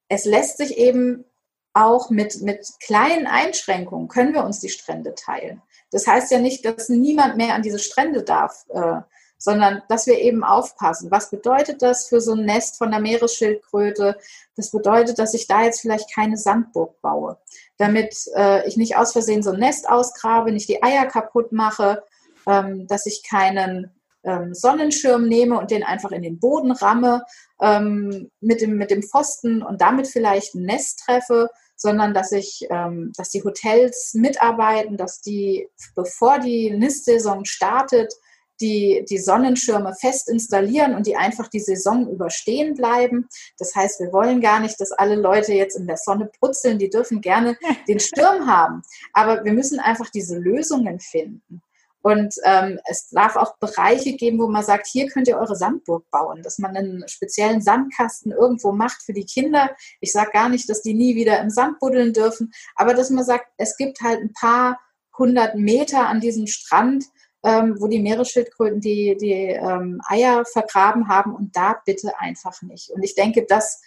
es 0.10 0.26
lässt 0.26 0.58
sich 0.58 0.78
eben 0.78 1.26
auch 1.74 2.10
mit, 2.10 2.42
mit 2.42 2.68
kleinen 2.80 3.28
Einschränkungen, 3.28 4.08
können 4.08 4.34
wir 4.34 4.44
uns 4.44 4.60
die 4.60 4.70
Strände 4.70 5.14
teilen. 5.16 5.62
Das 5.92 6.08
heißt 6.08 6.32
ja 6.32 6.40
nicht, 6.40 6.66
dass 6.66 6.90
niemand 6.90 7.38
mehr 7.38 7.54
an 7.54 7.62
diese 7.62 7.80
Strände 7.80 8.24
darf, 8.24 8.66
äh, 8.70 9.02
sondern 9.38 9.84
dass 9.88 10.08
wir 10.08 10.20
eben 10.20 10.44
aufpassen. 10.44 11.12
Was 11.12 11.30
bedeutet 11.30 11.82
das 11.82 12.08
für 12.08 12.20
so 12.20 12.34
ein 12.34 12.46
Nest 12.46 12.78
von 12.78 12.92
der 12.92 13.00
Meeresschildkröte? 13.00 14.18
Das 14.56 14.72
bedeutet, 14.72 15.20
dass 15.20 15.34
ich 15.34 15.48
da 15.48 15.64
jetzt 15.64 15.82
vielleicht 15.82 16.14
keine 16.14 16.38
Sandburg 16.38 17.00
baue, 17.02 17.38
damit 17.78 18.16
äh, 18.36 18.68
ich 18.68 18.78
nicht 18.78 18.98
aus 18.98 19.12
Versehen 19.12 19.44
so 19.44 19.52
ein 19.52 19.60
Nest 19.60 19.88
ausgrabe, 19.90 20.52
nicht 20.52 20.70
die 20.70 20.82
Eier 20.84 21.06
kaputt 21.06 21.52
mache, 21.52 22.04
ähm, 22.48 22.88
dass 22.88 23.06
ich 23.06 23.24
keinen 23.24 23.92
ähm, 24.24 24.54
Sonnenschirm 24.54 25.28
nehme 25.28 25.60
und 25.60 25.72
den 25.72 25.84
einfach 25.84 26.12
in 26.12 26.24
den 26.24 26.40
Boden 26.40 26.72
ramme 26.72 27.24
ähm, 27.62 28.32
mit, 28.42 28.62
dem, 28.62 28.78
mit 28.78 28.92
dem 28.92 29.04
Pfosten 29.04 29.62
und 29.62 29.82
damit 29.82 30.08
vielleicht 30.08 30.56
ein 30.56 30.64
Nest 30.64 31.04
treffe, 31.06 31.50
sondern 31.78 32.14
dass 32.14 32.32
ich, 32.32 32.68
ähm, 32.70 33.14
dass 33.16 33.30
die 33.30 33.44
Hotels 33.44 34.14
mitarbeiten, 34.14 34.98
dass 34.98 35.22
die, 35.22 35.70
bevor 35.96 36.40
die 36.40 36.72
Nistsaison 36.72 37.46
startet, 37.46 38.14
die, 38.60 39.06
die 39.08 39.20
Sonnenschirme 39.20 39.94
fest 39.94 40.30
installieren 40.30 40.96
und 40.96 41.06
die 41.06 41.16
einfach 41.16 41.48
die 41.48 41.60
Saison 41.60 42.10
überstehen 42.10 42.74
bleiben. 42.74 43.28
Das 43.60 43.76
heißt, 43.76 44.00
wir 44.00 44.12
wollen 44.12 44.42
gar 44.42 44.60
nicht, 44.60 44.80
dass 44.82 44.92
alle 44.92 45.16
Leute 45.16 45.54
jetzt 45.54 45.78
in 45.78 45.88
der 45.88 45.98
Sonne 45.98 46.30
putzeln, 46.40 46.80
die 46.80 46.90
dürfen 46.90 47.22
gerne 47.22 47.58
den 47.88 48.00
Sturm 48.00 48.48
haben. 48.48 48.82
Aber 49.14 49.44
wir 49.46 49.54
müssen 49.54 49.80
einfach 49.80 50.10
diese 50.10 50.38
Lösungen 50.38 51.00
finden. 51.00 51.62
Und 52.08 52.36
ähm, 52.46 52.80
es 52.86 53.10
darf 53.10 53.36
auch 53.36 53.58
Bereiche 53.58 54.14
geben, 54.14 54.40
wo 54.40 54.48
man 54.48 54.64
sagt, 54.64 54.88
hier 54.88 55.08
könnt 55.08 55.28
ihr 55.28 55.38
eure 55.38 55.58
Sandburg 55.58 56.10
bauen, 56.10 56.42
dass 56.42 56.58
man 56.58 56.78
einen 56.78 57.06
speziellen 57.10 57.62
Sandkasten 57.62 58.32
irgendwo 58.32 58.72
macht 58.72 59.04
für 59.04 59.12
die 59.12 59.26
Kinder. 59.26 59.76
Ich 60.00 60.14
sage 60.14 60.32
gar 60.32 60.48
nicht, 60.48 60.70
dass 60.70 60.82
die 60.82 60.94
nie 60.94 61.18
wieder 61.18 61.42
im 61.42 61.50
Sand 61.50 61.80
buddeln 61.80 62.14
dürfen, 62.14 62.54
aber 62.76 62.94
dass 62.94 63.10
man 63.10 63.26
sagt, 63.26 63.48
es 63.58 63.76
gibt 63.76 64.00
halt 64.00 64.22
ein 64.22 64.32
paar 64.32 64.80
hundert 65.18 65.56
Meter 65.56 66.08
an 66.08 66.22
diesem 66.22 66.48
Strand, 66.48 67.04
ähm, 67.44 67.76
wo 67.78 67.88
die 67.88 68.02
Meeresschildkröten 68.02 68.80
die, 68.80 69.18
die 69.20 69.34
ähm, 69.34 70.00
Eier 70.08 70.46
vergraben 70.46 71.10
haben 71.10 71.36
und 71.36 71.58
da 71.58 71.76
bitte 71.86 72.18
einfach 72.20 72.62
nicht. 72.62 72.90
Und 72.90 73.04
ich 73.04 73.16
denke, 73.16 73.46
das 73.46 73.82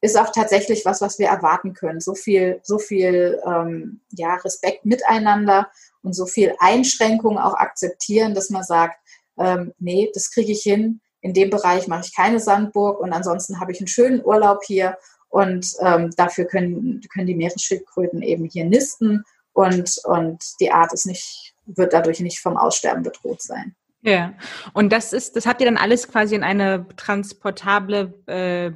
ist 0.00 0.18
auch 0.18 0.30
tatsächlich 0.32 0.84
was, 0.84 1.00
was 1.00 1.18
wir 1.18 1.28
erwarten 1.28 1.74
können. 1.74 2.00
So 2.00 2.14
viel, 2.14 2.60
so 2.62 2.78
viel 2.78 3.40
ähm, 3.46 4.00
ja, 4.12 4.34
Respekt 4.36 4.86
miteinander 4.86 5.70
und 6.02 6.14
so 6.14 6.26
viel 6.26 6.54
Einschränkungen 6.58 7.38
auch 7.38 7.54
akzeptieren, 7.54 8.34
dass 8.34 8.50
man 8.50 8.62
sagt, 8.62 8.98
ähm, 9.38 9.74
nee, 9.78 10.10
das 10.14 10.30
kriege 10.30 10.52
ich 10.52 10.62
hin. 10.62 11.00
In 11.20 11.34
dem 11.34 11.50
Bereich 11.50 11.86
mache 11.86 12.04
ich 12.06 12.16
keine 12.16 12.40
Sandburg 12.40 12.98
und 13.00 13.12
ansonsten 13.12 13.60
habe 13.60 13.72
ich 13.72 13.80
einen 13.80 13.88
schönen 13.88 14.24
Urlaub 14.24 14.64
hier 14.64 14.96
und 15.28 15.74
ähm, 15.80 16.10
dafür 16.16 16.46
können, 16.46 17.02
können 17.12 17.26
die 17.26 17.34
Meeresschildkröten 17.34 18.22
eben 18.22 18.46
hier 18.46 18.64
nisten 18.64 19.24
und, 19.52 20.00
und 20.04 20.42
die 20.60 20.72
Art 20.72 20.92
ist 20.92 21.06
nicht, 21.06 21.54
wird 21.66 21.92
dadurch 21.92 22.20
nicht 22.20 22.40
vom 22.40 22.56
Aussterben 22.56 23.02
bedroht 23.02 23.42
sein. 23.42 23.74
Ja, 24.02 24.32
und 24.72 24.92
das 24.92 25.12
ist, 25.12 25.36
das 25.36 25.44
habt 25.44 25.60
ihr 25.60 25.66
dann 25.66 25.76
alles 25.76 26.08
quasi 26.08 26.34
in 26.34 26.42
eine 26.42 26.86
transportable 26.96 28.14
äh, 28.26 28.72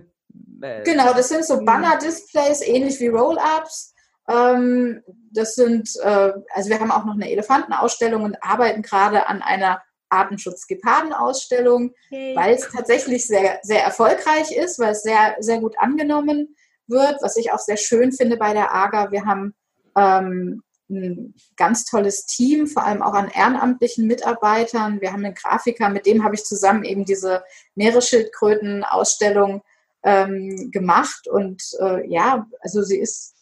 Genau, 0.85 1.13
das 1.13 1.29
sind 1.29 1.45
so 1.45 1.65
Banner-Displays, 1.65 2.63
ähnlich 2.63 3.01
wie 3.01 3.09
Roll-Ups. 3.09 3.95
Ähm, 4.29 5.03
das 5.33 5.55
sind, 5.55 5.91
äh, 6.03 6.33
also 6.55 6.71
wir 6.71 6.81
haben 6.81 6.91
auch 6.91 7.05
noch 7.05 7.15
eine 7.15 7.31
Elefantenausstellung 7.31 8.23
und 8.23 8.37
arbeiten 8.43 8.83
gerade 8.83 9.27
an 9.27 9.43
einer 9.43 9.83
Artenschutz-Geparden-Ausstellung, 10.09 11.93
okay. 12.09 12.37
weil 12.37 12.55
es 12.55 12.69
tatsächlich 12.71 13.27
sehr, 13.27 13.59
sehr 13.63 13.83
erfolgreich 13.85 14.53
ist, 14.53 14.79
weil 14.79 14.93
es 14.93 15.03
sehr, 15.03 15.37
sehr 15.41 15.61
gut 15.61 15.79
angenommen 15.79 16.57
wird, 16.87 17.21
was 17.21 17.37
ich 17.37 17.53
auch 17.53 17.59
sehr 17.59 17.77
schön 17.77 18.13
finde 18.13 18.37
bei 18.37 18.53
der 18.53 18.75
AGA. 18.75 19.11
Wir 19.11 19.25
haben 19.25 19.55
ähm, 19.97 20.63
ein 20.91 21.35
ganz 21.57 21.85
tolles 21.85 22.27
Team, 22.27 22.67
vor 22.67 22.85
allem 22.85 23.03
auch 23.03 23.15
an 23.15 23.31
ehrenamtlichen 23.31 24.07
Mitarbeitern. 24.07 25.01
Wir 25.01 25.13
haben 25.13 25.25
einen 25.25 25.35
Grafiker, 25.35 25.89
mit 25.89 26.07
dem 26.07 26.25
habe 26.25 26.35
ich 26.35 26.45
zusammen 26.45 26.85
eben 26.85 27.05
diese 27.05 27.43
Meeresschildkröten-Ausstellung 27.75 29.63
ähm, 30.05 30.71
gemacht. 30.71 31.29
Und 31.29 31.63
äh, 31.81 32.07
ja, 32.09 32.47
also 32.61 32.83
sie 32.83 32.99
ist 32.99 33.35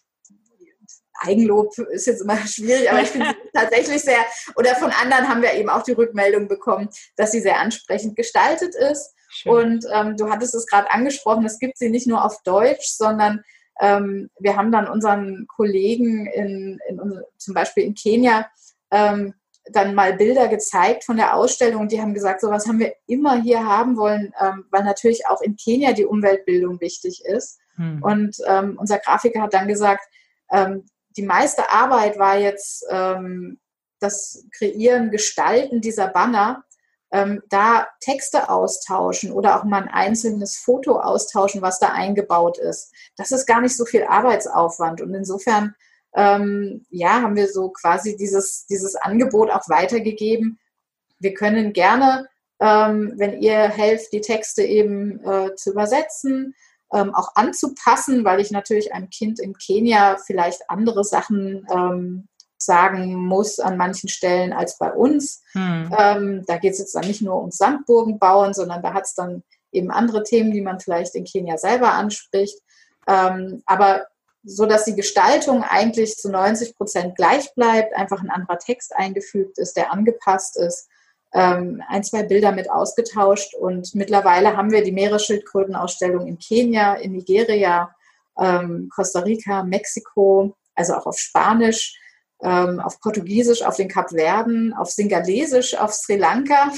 Eigenlob 1.25 1.77
ist 1.79 2.07
jetzt 2.07 2.23
immer 2.23 2.37
schwierig, 2.47 2.91
aber 2.91 3.03
ich 3.03 3.09
finde 3.09 3.29
sie 3.29 3.51
tatsächlich 3.55 4.03
sehr, 4.03 4.19
oder 4.57 4.75
von 4.75 4.91
anderen 4.91 5.29
haben 5.29 5.43
wir 5.43 5.55
eben 5.55 5.69
auch 5.69 5.83
die 5.83 5.93
Rückmeldung 5.93 6.49
bekommen, 6.49 6.89
dass 7.17 7.33
sie 7.33 7.41
sehr 7.41 7.61
ansprechend 7.61 8.17
gestaltet 8.17 8.75
ist. 8.75 9.15
Schön. 9.29 9.53
Und 9.53 9.87
ähm, 9.93 10.17
du 10.17 10.31
hattest 10.31 10.55
es 10.55 10.67
gerade 10.67 10.91
angesprochen, 10.91 11.47
es 11.47 11.59
gibt 11.59 11.79
sie 11.79 11.89
nicht 11.89 12.07
nur 12.07 12.25
auf 12.25 12.43
Deutsch, 12.43 12.89
sondern 12.89 13.43
ähm, 13.81 14.31
wir 14.39 14.57
haben 14.57 14.71
dann 14.73 14.89
unseren 14.89 15.47
Kollegen 15.49 16.27
in, 16.27 16.79
in, 16.89 17.01
zum 17.39 17.55
Beispiel 17.55 17.85
in 17.85 17.95
Kenia 17.95 18.51
ähm, 18.91 19.35
dann 19.71 19.95
mal 19.95 20.15
Bilder 20.15 20.49
gezeigt 20.49 21.05
von 21.05 21.17
der 21.17 21.37
Ausstellung 21.37 21.83
und 21.83 21.93
die 21.93 22.01
haben 22.01 22.15
gesagt, 22.15 22.41
sowas 22.41 22.67
haben 22.67 22.81
wir 22.81 22.95
immer 23.07 23.41
hier 23.41 23.65
haben 23.65 23.97
wollen, 23.97 24.35
ähm, 24.41 24.67
weil 24.71 24.83
natürlich 24.85 25.27
auch 25.27 25.41
in 25.41 25.57
Kenia 25.57 25.93
die 25.93 26.05
Umweltbildung 26.05 26.81
wichtig 26.81 27.25
ist. 27.25 27.61
Hm. 27.77 28.03
Und 28.03 28.37
ähm, 28.47 28.77
unser 28.79 28.99
Grafiker 28.99 29.43
hat 29.43 29.55
dann 29.55 29.69
gesagt, 29.69 30.05
ähm, 30.51 30.85
die 31.17 31.23
meiste 31.23 31.71
Arbeit 31.71 32.19
war 32.19 32.39
jetzt 32.39 32.85
ähm, 32.91 33.61
das 34.01 34.45
Kreieren, 34.57 35.11
Gestalten 35.11 35.81
dieser 35.81 36.09
Banner, 36.09 36.65
ähm, 37.13 37.43
da 37.51 37.89
Texte 38.01 38.49
austauschen 38.49 39.33
oder 39.33 39.59
auch 39.59 39.65
mal 39.65 39.83
ein 39.83 39.89
einzelnes 39.89 40.57
Foto 40.57 40.99
austauschen, 40.99 41.63
was 41.63 41.79
da 41.79 41.89
eingebaut 41.89 42.59
ist. 42.59 42.93
Das 43.17 43.33
ist 43.33 43.47
gar 43.47 43.61
nicht 43.61 43.77
so 43.77 43.85
viel 43.85 44.05
Arbeitsaufwand. 44.05 45.03
Und 45.03 45.15
insofern, 45.15 45.75
ähm, 46.15 46.85
ja, 46.91 47.23
haben 47.23 47.37
wir 47.37 47.49
so 47.49 47.71
quasi 47.71 48.17
dieses, 48.17 48.67
dieses 48.67 48.97
Angebot 48.97 49.51
auch 49.51 49.69
weitergegeben. 49.69 50.59
Wir 51.19 51.35
können 51.35 51.73
gerne, 51.73 52.27
ähm, 52.61 53.15
wenn 53.17 53.41
ihr 53.41 53.69
helft, 53.69 54.13
die 54.13 54.21
Texte 54.21 54.63
eben 54.63 55.21
äh, 55.25 55.55
zu 55.55 55.71
übersetzen, 55.71 56.55
ähm, 56.93 57.15
auch 57.15 57.35
anzupassen, 57.35 58.25
weil 58.25 58.41
ich 58.41 58.51
natürlich 58.51 58.93
einem 58.93 59.09
Kind 59.09 59.41
in 59.41 59.57
Kenia 59.57 60.19
vielleicht 60.19 60.69
andere 60.69 61.05
Sachen 61.05 61.67
ähm, 61.73 62.29
sagen 62.59 63.15
muss 63.17 63.59
an 63.59 63.77
manchen 63.77 64.09
Stellen 64.09 64.53
als 64.53 64.79
bei 64.79 64.93
uns. 64.93 65.43
Hm. 65.53 65.91
Ähm, 65.99 66.45
da 66.47 66.59
geht 66.59 66.73
es 66.73 66.79
jetzt 66.79 66.95
dann 66.95 67.07
nicht 67.07 67.23
nur 67.23 67.41
ums 67.41 67.57
Sandburgen 67.57 68.19
bauen, 68.19 68.55
sondern 68.55 68.83
da 68.83 68.93
hat 68.93 69.05
es 69.05 69.15
dann 69.15 69.43
eben 69.73 69.91
andere 69.91 70.23
Themen, 70.23 70.53
die 70.53 70.61
man 70.61 70.79
vielleicht 70.79 71.15
in 71.15 71.25
Kenia 71.25 71.57
selber 71.57 71.95
anspricht. 71.95 72.59
Ähm, 73.09 73.63
aber 73.67 74.07
so 74.45 74.67
dass 74.67 74.85
die 74.85 74.97
Gestaltung 74.97 75.63
eigentlich 75.63 76.17
zu 76.17 76.31
90 76.31 76.77
Prozent 76.77 77.17
gleich 77.17 77.55
bleibt, 77.55 77.95
einfach 77.95 78.23
ein 78.23 78.31
anderer 78.31 78.59
Text 78.59 78.95
eingefügt 78.95 79.59
ist, 79.59 79.77
der 79.77 79.93
angepasst 79.93 80.57
ist, 80.57 80.89
ähm, 81.35 81.83
ein, 81.89 82.05
zwei 82.05 82.25
Bilder 82.25 82.53
mit 82.53 82.71
ausgetauscht 82.71 83.55
und 83.55 83.95
mittlerweile 83.95 84.57
haben 84.57 84.71
wir 84.71 84.83
die 84.83 84.93
Meeresschildkrötenausstellung 84.93 86.27
in 86.27 86.39
Kenia, 86.39 86.95
in 86.95 87.13
Nigeria, 87.13 87.95
ähm, 88.39 88.89
Costa 88.95 89.21
Rica, 89.21 89.63
Mexiko, 89.63 90.57
also 90.75 90.95
auch 90.95 91.07
auf 91.07 91.19
Spanisch 91.19 91.99
ähm, 92.43 92.81
auf 92.81 93.01
Portugiesisch 93.01 93.63
auf 93.63 93.77
den 93.77 93.89
Kapverden, 93.89 94.75
auf 94.75 94.91
Singalesisch 94.91 95.77
auf 95.77 95.93
Sri 95.95 96.17
Lanka. 96.17 96.73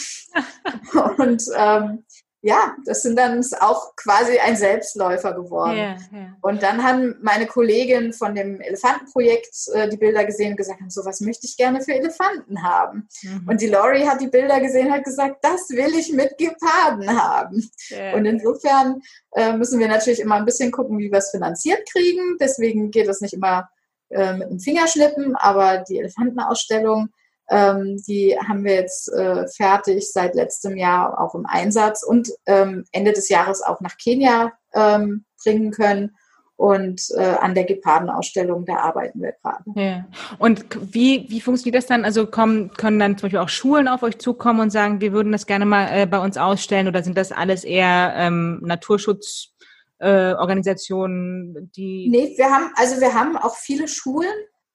und 1.19 1.43
ähm, 1.57 2.05
ja, 2.47 2.77
das 2.85 3.01
sind 3.01 3.19
dann 3.19 3.43
auch 3.61 3.97
quasi 3.97 4.39
ein 4.39 4.55
Selbstläufer 4.55 5.33
geworden. 5.33 5.79
Yeah, 5.79 5.97
yeah. 6.13 6.37
Und 6.43 6.63
dann 6.63 6.85
haben 6.85 7.15
meine 7.23 7.47
Kollegin 7.47 8.13
von 8.13 8.35
dem 8.35 8.61
Elefantenprojekt 8.61 9.57
äh, 9.73 9.89
die 9.89 9.97
Bilder 9.97 10.27
gesehen 10.27 10.51
und 10.51 10.59
gesagt, 10.59 10.81
so 10.89 11.07
was 11.07 11.23
möchte 11.23 11.47
ich 11.47 11.57
gerne 11.57 11.81
für 11.81 11.95
Elefanten 11.95 12.63
haben. 12.63 13.09
Mhm. 13.23 13.49
Und 13.49 13.63
die 13.63 13.69
Lori 13.69 14.03
hat 14.03 14.21
die 14.21 14.29
Bilder 14.29 14.61
gesehen 14.61 14.89
und 14.89 14.93
hat 14.93 15.05
gesagt, 15.05 15.39
das 15.41 15.71
will 15.71 15.99
ich 15.99 16.13
mit 16.13 16.37
Geparden 16.37 17.19
haben. 17.19 17.67
Yeah. 17.91 18.15
Und 18.15 18.27
insofern 18.27 19.01
äh, 19.33 19.57
müssen 19.57 19.79
wir 19.79 19.89
natürlich 19.89 20.21
immer 20.21 20.35
ein 20.35 20.45
bisschen 20.45 20.71
gucken, 20.71 20.99
wie 20.99 21.11
wir 21.11 21.21
es 21.21 21.31
finanziert 21.31 21.89
kriegen. 21.91 22.37
Deswegen 22.39 22.91
geht 22.91 23.09
es 23.09 23.23
nicht 23.23 23.33
immer 23.33 23.71
äh, 24.11 24.35
mit 24.35 24.51
dem 24.51 24.61
Fingerschnippen, 24.61 25.35
aber 25.35 25.79
die 25.89 25.99
Elefantenausstellung, 25.99 27.09
ähm, 27.51 28.03
die 28.09 28.37
haben 28.39 28.65
wir 28.65 28.75
jetzt 28.75 29.13
äh, 29.13 29.47
fertig 29.49 30.11
seit 30.11 30.35
letztem 30.35 30.77
Jahr 30.77 31.21
auch 31.21 31.35
im 31.35 31.47
Einsatz 31.47 32.03
und 32.03 32.31
ähm, 32.47 32.85
Ende 32.93 33.13
des 33.13 33.29
Jahres 33.29 33.63
auch 33.63 33.81
nach 33.81 33.97
Kenia 33.97 34.53
ähm, 34.75 35.25
bringen 35.43 35.71
können. 35.71 36.17
Und 36.57 37.03
äh, 37.17 37.35
an 37.41 37.57
der 37.57 37.65
Gepardenausstellung, 37.65 38.65
da 38.65 38.77
arbeiten 38.77 39.21
wir 39.21 39.33
gerade. 39.43 39.65
Ja. 39.75 40.05
Und 40.39 40.65
wie, 40.95 41.27
wie 41.29 41.41
funktioniert 41.41 41.75
das 41.75 41.87
dann? 41.87 42.05
Also 42.05 42.29
kommen, 42.29 42.71
können 42.71 43.01
dann 43.01 43.19
zum 43.19 43.27
Beispiel 43.27 43.41
auch 43.41 43.49
Schulen 43.49 43.89
auf 43.89 44.05
euch 44.05 44.19
zukommen 44.19 44.61
und 44.61 44.71
sagen, 44.71 45.01
wir 45.01 45.13
würden 45.13 45.33
das 45.33 45.47
gerne 45.47 45.67
mal 45.67 45.89
äh, 45.91 46.07
bei 46.07 46.21
uns 46.21 46.39
ausstellen 46.39 46.87
oder 46.87 47.03
sind 47.03 47.19
das 47.19 47.33
alles 47.33 47.65
eher 47.65 48.15
ähm, 48.17 48.61
Naturschutz? 48.63 49.55
äh, 49.99 50.35
Organisationen, 50.35 51.71
die. 51.73 52.09
Nee, 52.11 52.35
wir 52.37 52.51
haben, 52.51 52.71
also 52.77 53.01
wir 53.01 53.15
haben 53.15 53.37
auch 53.37 53.57
viele 53.57 53.89
Schulen. 53.89 54.35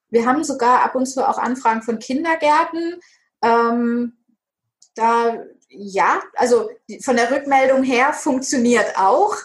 Wir 0.09 0.25
haben 0.25 0.43
sogar 0.43 0.83
ab 0.83 0.95
und 0.95 1.05
zu 1.05 1.27
auch 1.27 1.37
Anfragen 1.37 1.81
von 1.81 1.99
Kindergärten. 1.99 2.99
Ähm, 3.41 4.13
da, 4.95 5.37
ja, 5.69 6.21
also 6.35 6.69
von 7.01 7.15
der 7.15 7.31
Rückmeldung 7.31 7.83
her 7.83 8.13
funktioniert 8.13 8.97
auch. 8.97 9.35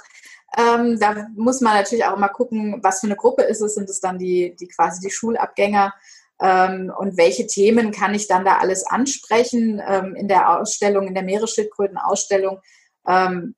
Ähm, 0.56 0.98
da 0.98 1.28
muss 1.36 1.60
man 1.60 1.74
natürlich 1.74 2.04
auch 2.04 2.16
mal 2.16 2.28
gucken, 2.28 2.80
was 2.82 3.00
für 3.00 3.06
eine 3.06 3.16
Gruppe 3.16 3.42
ist 3.42 3.60
es. 3.60 3.74
Sind 3.74 3.90
es 3.90 4.00
dann 4.00 4.18
die, 4.18 4.54
die 4.58 4.68
quasi 4.68 5.00
die 5.00 5.10
Schulabgänger? 5.10 5.92
Ähm, 6.40 6.92
und 6.96 7.16
welche 7.16 7.46
Themen 7.46 7.92
kann 7.92 8.14
ich 8.14 8.26
dann 8.26 8.44
da 8.44 8.58
alles 8.58 8.86
ansprechen 8.86 9.82
ähm, 9.86 10.14
in 10.14 10.28
der 10.28 10.58
Ausstellung, 10.58 11.06
in 11.06 11.14
der 11.14 11.22
Meeresschildkröten-Ausstellung? 11.22 12.60
Ähm, 13.06 13.54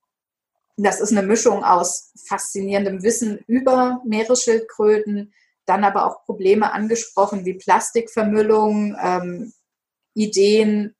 das 0.76 1.00
ist 1.00 1.12
eine 1.12 1.22
Mischung 1.22 1.64
aus 1.64 2.12
faszinierendem 2.28 3.02
Wissen 3.02 3.38
über 3.46 4.02
Meeresschildkröten, 4.04 5.32
dann 5.66 5.84
aber 5.84 6.06
auch 6.06 6.24
Probleme 6.24 6.72
angesprochen 6.72 7.44
wie 7.44 7.54
Plastikvermüllung, 7.54 8.96
ähm, 9.00 9.52
Ideen, 10.14 10.94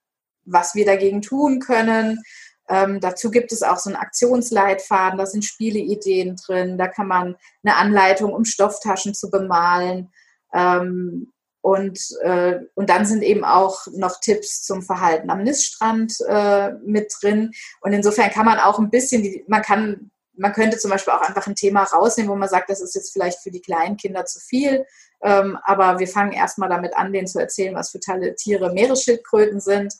was 0.45 0.75
wir 0.75 0.85
dagegen 0.85 1.21
tun 1.21 1.59
können. 1.59 2.21
Ähm, 2.69 2.99
dazu 2.99 3.31
gibt 3.31 3.51
es 3.51 3.63
auch 3.63 3.77
so 3.77 3.89
einen 3.89 3.97
Aktionsleitfaden, 3.97 5.17
da 5.17 5.25
sind 5.25 5.45
Spieleideen 5.45 6.35
drin, 6.35 6.77
da 6.77 6.87
kann 6.87 7.07
man 7.07 7.35
eine 7.63 7.75
Anleitung, 7.77 8.33
um 8.33 8.45
Stofftaschen 8.45 9.13
zu 9.13 9.29
bemalen. 9.31 10.11
Ähm, 10.53 11.31
und, 11.61 11.99
äh, 12.21 12.59
und 12.75 12.89
dann 12.89 13.05
sind 13.05 13.23
eben 13.23 13.43
auch 13.43 13.87
noch 13.93 14.19
Tipps 14.21 14.63
zum 14.63 14.81
Verhalten 14.81 15.29
am 15.29 15.43
Niststrand 15.43 16.13
äh, 16.27 16.71
mit 16.85 17.11
drin. 17.19 17.51
Und 17.81 17.93
insofern 17.93 18.31
kann 18.31 18.45
man 18.45 18.59
auch 18.59 18.79
ein 18.79 18.89
bisschen, 18.89 19.23
die, 19.23 19.43
man 19.47 19.61
kann, 19.61 20.11
man 20.37 20.53
könnte 20.53 20.77
zum 20.77 20.91
Beispiel 20.91 21.13
auch 21.13 21.21
einfach 21.21 21.47
ein 21.47 21.55
Thema 21.55 21.83
rausnehmen, 21.83 22.31
wo 22.31 22.35
man 22.35 22.49
sagt, 22.49 22.69
das 22.69 22.81
ist 22.81 22.95
jetzt 22.95 23.11
vielleicht 23.13 23.39
für 23.39 23.51
die 23.51 23.61
kleinen 23.61 23.97
Kinder 23.97 24.25
zu 24.25 24.39
viel. 24.39 24.85
Ähm, 25.21 25.57
aber 25.63 25.99
wir 25.99 26.07
fangen 26.07 26.31
erstmal 26.31 26.69
damit 26.69 26.95
an, 26.95 27.11
denen 27.11 27.27
zu 27.27 27.39
erzählen, 27.39 27.75
was 27.75 27.89
für 27.89 27.99
tolle 27.99 28.35
Tiere 28.35 28.73
Meeresschildkröten 28.73 29.59
sind. 29.59 29.93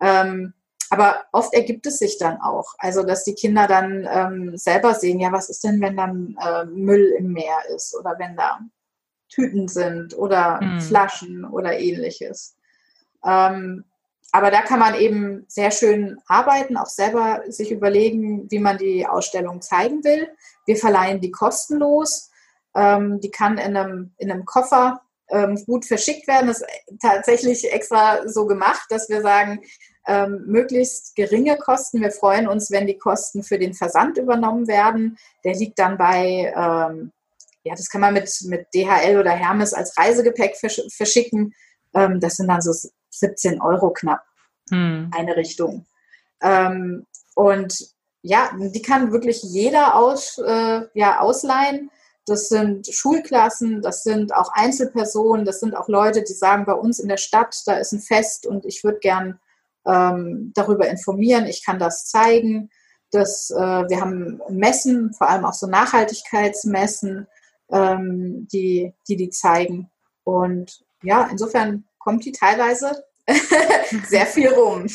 Ähm, 0.00 0.54
aber 0.90 1.24
oft 1.32 1.54
ergibt 1.54 1.86
es 1.86 1.98
sich 1.98 2.18
dann 2.18 2.40
auch, 2.40 2.74
also 2.78 3.04
dass 3.04 3.22
die 3.22 3.34
Kinder 3.34 3.68
dann 3.68 4.08
ähm, 4.10 4.56
selber 4.56 4.94
sehen, 4.94 5.20
ja, 5.20 5.30
was 5.30 5.48
ist 5.48 5.62
denn, 5.62 5.80
wenn 5.80 5.96
dann 5.96 6.36
äh, 6.44 6.64
Müll 6.64 7.14
im 7.16 7.32
Meer 7.32 7.58
ist 7.74 7.96
oder 7.96 8.16
wenn 8.18 8.36
da 8.36 8.58
Tüten 9.28 9.68
sind 9.68 10.16
oder 10.16 10.60
mhm. 10.60 10.80
Flaschen 10.80 11.44
oder 11.44 11.78
ähnliches. 11.78 12.56
Ähm, 13.24 13.84
aber 14.32 14.50
da 14.50 14.62
kann 14.62 14.78
man 14.78 14.94
eben 14.94 15.44
sehr 15.48 15.70
schön 15.70 16.18
arbeiten, 16.26 16.76
auch 16.76 16.86
selber 16.86 17.42
sich 17.48 17.72
überlegen, 17.72 18.50
wie 18.50 18.60
man 18.60 18.78
die 18.78 19.06
Ausstellung 19.06 19.60
zeigen 19.60 20.04
will. 20.04 20.28
Wir 20.66 20.76
verleihen 20.76 21.20
die 21.20 21.32
kostenlos. 21.32 22.30
Ähm, 22.74 23.20
die 23.20 23.30
kann 23.30 23.58
in 23.58 23.76
einem, 23.76 24.14
in 24.18 24.30
einem 24.30 24.44
Koffer 24.44 25.00
ähm, 25.30 25.60
gut 25.66 25.84
verschickt 25.84 26.28
werden. 26.28 26.46
Das 26.46 26.60
ist 26.60 26.68
tatsächlich 27.02 27.72
extra 27.72 28.28
so 28.28 28.46
gemacht, 28.46 28.86
dass 28.90 29.08
wir 29.08 29.22
sagen, 29.22 29.60
ähm, 30.06 30.44
möglichst 30.46 31.16
geringe 31.16 31.56
Kosten. 31.56 32.00
Wir 32.00 32.12
freuen 32.12 32.46
uns, 32.46 32.70
wenn 32.70 32.86
die 32.86 32.98
Kosten 32.98 33.42
für 33.42 33.58
den 33.58 33.74
Versand 33.74 34.16
übernommen 34.18 34.68
werden. 34.68 35.18
Der 35.44 35.54
liegt 35.54 35.78
dann 35.78 35.98
bei, 35.98 36.52
ähm, 36.56 37.12
ja, 37.64 37.74
das 37.74 37.88
kann 37.88 38.00
man 38.00 38.14
mit, 38.14 38.30
mit 38.44 38.66
DHL 38.74 39.18
oder 39.18 39.32
Hermes 39.32 39.74
als 39.74 39.96
Reisegepäck 39.98 40.56
versch 40.56 40.80
verschicken. 40.94 41.52
Ähm, 41.94 42.20
das 42.20 42.36
sind 42.36 42.48
dann 42.48 42.62
so 42.62 42.72
17 43.10 43.60
Euro 43.60 43.90
knapp 43.90 44.22
hm. 44.70 45.10
eine 45.14 45.36
Richtung. 45.36 45.86
Ähm, 46.42 47.06
und 47.34 47.94
ja, 48.22 48.50
die 48.58 48.82
kann 48.82 49.12
wirklich 49.12 49.42
jeder 49.42 49.94
aus, 49.96 50.38
äh, 50.38 50.82
ja, 50.94 51.20
ausleihen. 51.20 51.90
Das 52.26 52.48
sind 52.48 52.86
Schulklassen, 52.86 53.82
das 53.82 54.02
sind 54.02 54.34
auch 54.34 54.52
Einzelpersonen, 54.52 55.44
das 55.44 55.60
sind 55.60 55.74
auch 55.74 55.88
Leute, 55.88 56.22
die 56.22 56.32
sagen, 56.32 56.64
bei 56.66 56.74
uns 56.74 56.98
in 56.98 57.08
der 57.08 57.16
Stadt, 57.16 57.56
da 57.66 57.74
ist 57.74 57.92
ein 57.92 58.00
Fest 58.00 58.46
und 58.46 58.66
ich 58.66 58.84
würde 58.84 58.98
gern 58.98 59.40
ähm, 59.86 60.52
darüber 60.54 60.88
informieren, 60.88 61.46
ich 61.46 61.64
kann 61.64 61.78
das 61.78 62.06
zeigen. 62.06 62.70
Das, 63.10 63.50
äh, 63.50 63.58
wir 63.58 64.00
haben 64.00 64.40
Messen, 64.50 65.12
vor 65.14 65.28
allem 65.28 65.44
auch 65.44 65.54
so 65.54 65.66
Nachhaltigkeitsmessen, 65.66 67.26
ähm, 67.70 68.46
die, 68.52 68.94
die 69.08 69.16
die 69.16 69.30
zeigen. 69.30 69.90
Und 70.22 70.84
ja, 71.02 71.26
insofern 71.30 71.84
kommt 72.00 72.24
die 72.24 72.32
teilweise 72.32 73.04
sehr 74.08 74.26
viel 74.26 74.48
rum. 74.48 74.88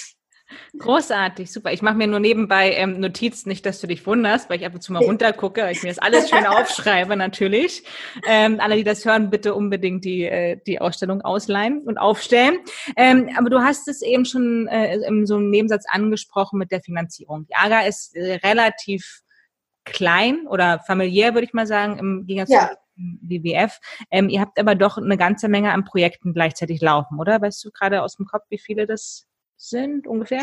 Großartig, 0.78 1.52
super. 1.52 1.72
Ich 1.72 1.82
mache 1.82 1.96
mir 1.96 2.06
nur 2.06 2.20
nebenbei 2.20 2.74
ähm, 2.74 3.00
Notizen, 3.00 3.50
nicht, 3.50 3.66
dass 3.66 3.80
du 3.82 3.88
dich 3.88 4.06
wunderst, 4.06 4.50
weil 4.50 4.60
ich 4.60 4.66
ab 4.66 4.74
und 4.76 4.82
zu 4.82 4.94
mal 4.94 5.04
runtergucke, 5.04 5.62
weil 5.62 5.72
ich 5.72 5.84
mir 5.84 5.90
das 5.90 6.00
alles 6.00 6.30
schön 6.30 6.46
aufschreibe 6.46 7.16
natürlich. 7.16 7.84
Ähm, 8.28 8.60
alle, 8.60 8.76
die 8.76 8.84
das 8.84 9.06
hören, 9.06 9.30
bitte 9.30 9.56
unbedingt 9.56 10.06
die, 10.06 10.26
äh, 10.26 10.60
die 10.68 10.80
Ausstellung 10.82 11.22
ausleihen 11.22 11.82
und 11.82 11.98
aufstellen. 11.98 12.60
Ähm, 12.96 13.30
aber 13.38 13.50
du 13.50 13.62
hast 13.62 13.88
es 13.88 14.02
eben 14.02 14.26
schon 14.26 14.68
äh, 14.68 14.98
in 14.98 15.26
so 15.26 15.38
einem 15.38 15.50
Nebensatz 15.50 15.86
angesprochen 15.90 16.60
mit 16.60 16.72
der 16.72 16.82
Finanzierung. 16.82 17.48
Die 17.48 17.56
AGA 17.56 17.82
ist 17.82 18.16
äh, 18.16 18.36
relativ 18.36 19.22
klein 19.86 20.46
oder 20.48 20.80
familiär, 20.86 21.34
würde 21.34 21.48
ich 21.48 21.54
mal 21.54 21.68
sagen, 21.68 21.98
im 21.98 22.26
Gegensatz 22.28 22.50
ja. 22.50 22.70
zu 22.70 22.85
WWF. 22.96 23.80
Ähm, 24.12 24.30
ihr 24.30 24.42
habt 24.42 24.60
aber 24.60 24.76
doch 24.76 24.98
eine 24.98 25.18
ganze 25.18 25.48
Menge 25.48 25.72
an 25.72 25.86
Projekten 25.86 26.34
gleichzeitig 26.34 26.82
laufen, 26.82 27.20
oder? 27.20 27.42
Weißt 27.42 27.64
du 27.64 27.72
gerade 27.72 28.02
aus 28.02 28.16
dem 28.18 28.26
Kopf, 28.26 28.44
wie 28.50 28.60
viele 28.60 28.86
das 28.86 29.26
sind 29.58 30.08
ungefähr? 30.08 30.42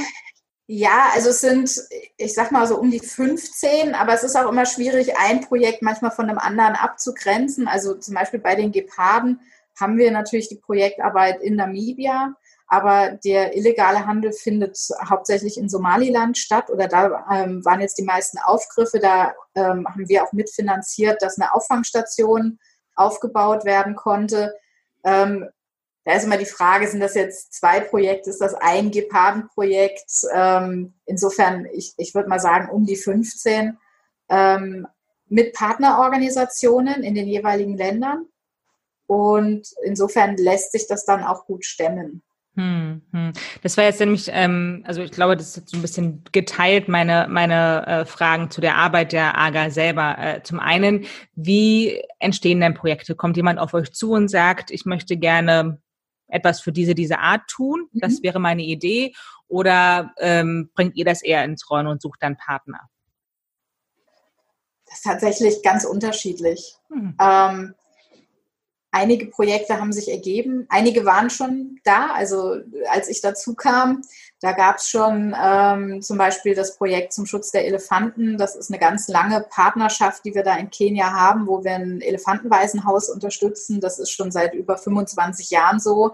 Ja, 0.66 1.11
also 1.12 1.30
es 1.30 1.40
sind, 1.40 1.82
ich 2.16 2.34
sag 2.34 2.53
mal 2.53 2.66
so 2.66 2.78
um 2.78 2.90
die 2.90 3.00
15, 3.00 3.94
aber 3.94 4.14
es 4.14 4.22
ist 4.22 4.36
auch 4.36 4.50
immer 4.50 4.64
schwierig, 4.64 5.18
ein 5.18 5.40
Projekt 5.40 5.82
manchmal 5.82 6.12
von 6.12 6.28
einem 6.28 6.38
anderen 6.38 6.76
abzugrenzen. 6.76 7.68
Also 7.68 7.94
zum 7.94 8.14
Beispiel 8.14 8.40
bei 8.40 8.55
den 8.55 8.72
Geparden 8.72 9.40
haben 9.78 9.98
wir 9.98 10.11
natürlich 10.11 10.48
die 10.48 10.57
Projektarbeit 10.57 11.40
in 11.42 11.57
Namibia, 11.57 12.36
aber 12.73 13.18
der 13.23 13.55
illegale 13.55 14.07
Handel 14.07 14.33
findet 14.33 14.79
hauptsächlich 15.07 15.59
in 15.59 15.68
Somaliland 15.68 16.39
statt 16.39 16.70
oder 16.70 16.89
da 16.89 17.27
ähm, 17.31 17.62
waren 17.66 17.83
jetzt 17.83 17.99
die 17.99 18.03
meisten 18.03 18.39
Aufgriffe. 18.39 18.99
Da 18.99 19.35
ähm, 19.55 19.87
haben 19.87 20.09
wir 20.09 20.25
auch 20.25 20.33
mitfinanziert, 20.33 21.20
dass 21.20 21.39
eine 21.39 21.53
Auffangstation 21.53 22.59
aufgebaut 22.95 23.66
werden 23.66 23.95
konnte. 23.95 24.55
Ähm, 25.05 25.51
da 26.07 26.14
ist 26.14 26.25
immer 26.25 26.39
die 26.39 26.47
Frage, 26.47 26.89
sind 26.89 27.01
das 27.01 27.14
jetzt 27.14 27.53
zwei 27.53 27.79
Projekte, 27.79 28.31
ist 28.31 28.41
das 28.41 28.55
ein 28.55 28.91
Gepardenprojekt? 28.91 30.11
Ähm, 30.33 30.95
insofern, 31.05 31.66
ich, 31.75 31.93
ich 31.99 32.14
würde 32.14 32.31
mal 32.31 32.41
sagen, 32.41 32.70
um 32.70 32.87
die 32.87 32.97
15 32.97 33.77
ähm, 34.31 34.87
mit 35.27 35.53
Partnerorganisationen 35.53 37.03
in 37.03 37.14
den 37.14 37.29
jeweiligen 37.29 37.77
Ländern. 37.77 38.29
Und 39.07 39.68
insofern 39.85 40.39
lässt 40.39 40.73
sich 40.73 40.87
das 40.87 41.05
dann 41.05 41.23
auch 41.23 41.45
gut 41.45 41.66
stemmen. 41.66 42.23
Hm, 42.55 43.00
hm. 43.12 43.32
Das 43.62 43.78
war 43.78 43.84
jetzt 43.84 44.00
nämlich, 44.00 44.28
ähm, 44.30 44.84
also 44.86 45.00
ich 45.00 45.11
glaube, 45.11 45.36
das 45.36 45.57
ist 45.57 45.70
so 45.70 45.78
ein 45.78 45.82
bisschen 45.82 46.22
geteilt, 46.32 46.86
meine, 46.86 47.26
meine 47.30 47.86
äh, 47.86 48.05
Fragen 48.05 48.50
zu 48.50 48.61
der 48.61 48.76
Arbeit 48.76 49.12
der 49.12 49.38
AGA 49.38 49.70
selber. 49.70 50.18
Äh, 50.18 50.42
zum 50.42 50.61
einen, 50.61 51.07
wie 51.34 52.03
entstehen 52.18 52.61
denn 52.61 52.74
Projekte? 52.74 53.14
Kommt 53.14 53.38
jemand 53.38 53.59
auf 53.59 53.72
euch 53.72 53.92
zu 53.92 54.12
und 54.12 54.28
sagt, 54.28 54.70
ich 54.70 54.84
möchte 54.84 55.16
gerne 55.16 55.80
etwas 56.28 56.61
für 56.61 56.72
diese, 56.72 56.94
diese 56.94 57.20
Art 57.20 57.42
tun? 57.48 57.88
Mhm. 57.92 58.00
Das 58.00 58.22
wäre 58.22 58.38
meine 58.38 58.62
Idee. 58.62 59.14
Oder 59.48 60.12
ähm, 60.18 60.70
bringt 60.74 60.96
ihr 60.96 61.07
das 61.07 61.22
eher 61.22 61.44
ins 61.44 61.70
Rollen 61.70 61.86
und 61.86 62.03
sucht 62.03 62.22
dann 62.22 62.36
Partner? 62.36 62.80
Das 64.86 64.96
ist 64.96 65.05
tatsächlich 65.05 65.62
ganz 65.62 65.86
unterschiedlich. 65.86 66.74
Mhm. 66.90 67.16
Ähm, 67.18 67.74
Einige 68.95 69.26
Projekte 69.26 69.80
haben 69.80 69.90
sich 69.90 70.11
ergeben, 70.11 70.66
einige 70.68 71.07
waren 71.07 71.30
schon 71.30 71.80
da. 71.82 72.12
Also 72.12 72.57
als 72.90 73.09
ich 73.09 73.22
dazu 73.22 73.55
kam, 73.55 74.03
da 74.38 74.53
gab 74.53 74.76
es 74.76 74.88
schon 74.88 75.34
ähm, 75.43 76.03
zum 76.03 76.18
Beispiel 76.18 76.55
das 76.55 76.76
Projekt 76.76 77.14
zum 77.14 77.24
Schutz 77.24 77.51
der 77.51 77.66
Elefanten. 77.66 78.36
Das 78.36 78.55
ist 78.55 78.70
eine 78.70 78.78
ganz 78.78 79.09
lange 79.09 79.47
Partnerschaft, 79.49 80.26
die 80.26 80.34
wir 80.34 80.43
da 80.43 80.57
in 80.57 80.68
Kenia 80.68 81.11
haben, 81.11 81.47
wo 81.47 81.64
wir 81.64 81.72
ein 81.72 82.03
Elefantenwaisenhaus 82.03 83.09
unterstützen. 83.09 83.80
Das 83.80 83.99
ist 83.99 84.11
schon 84.11 84.30
seit 84.30 84.53
über 84.53 84.76
25 84.76 85.49
Jahren 85.49 85.80
so. 85.80 86.12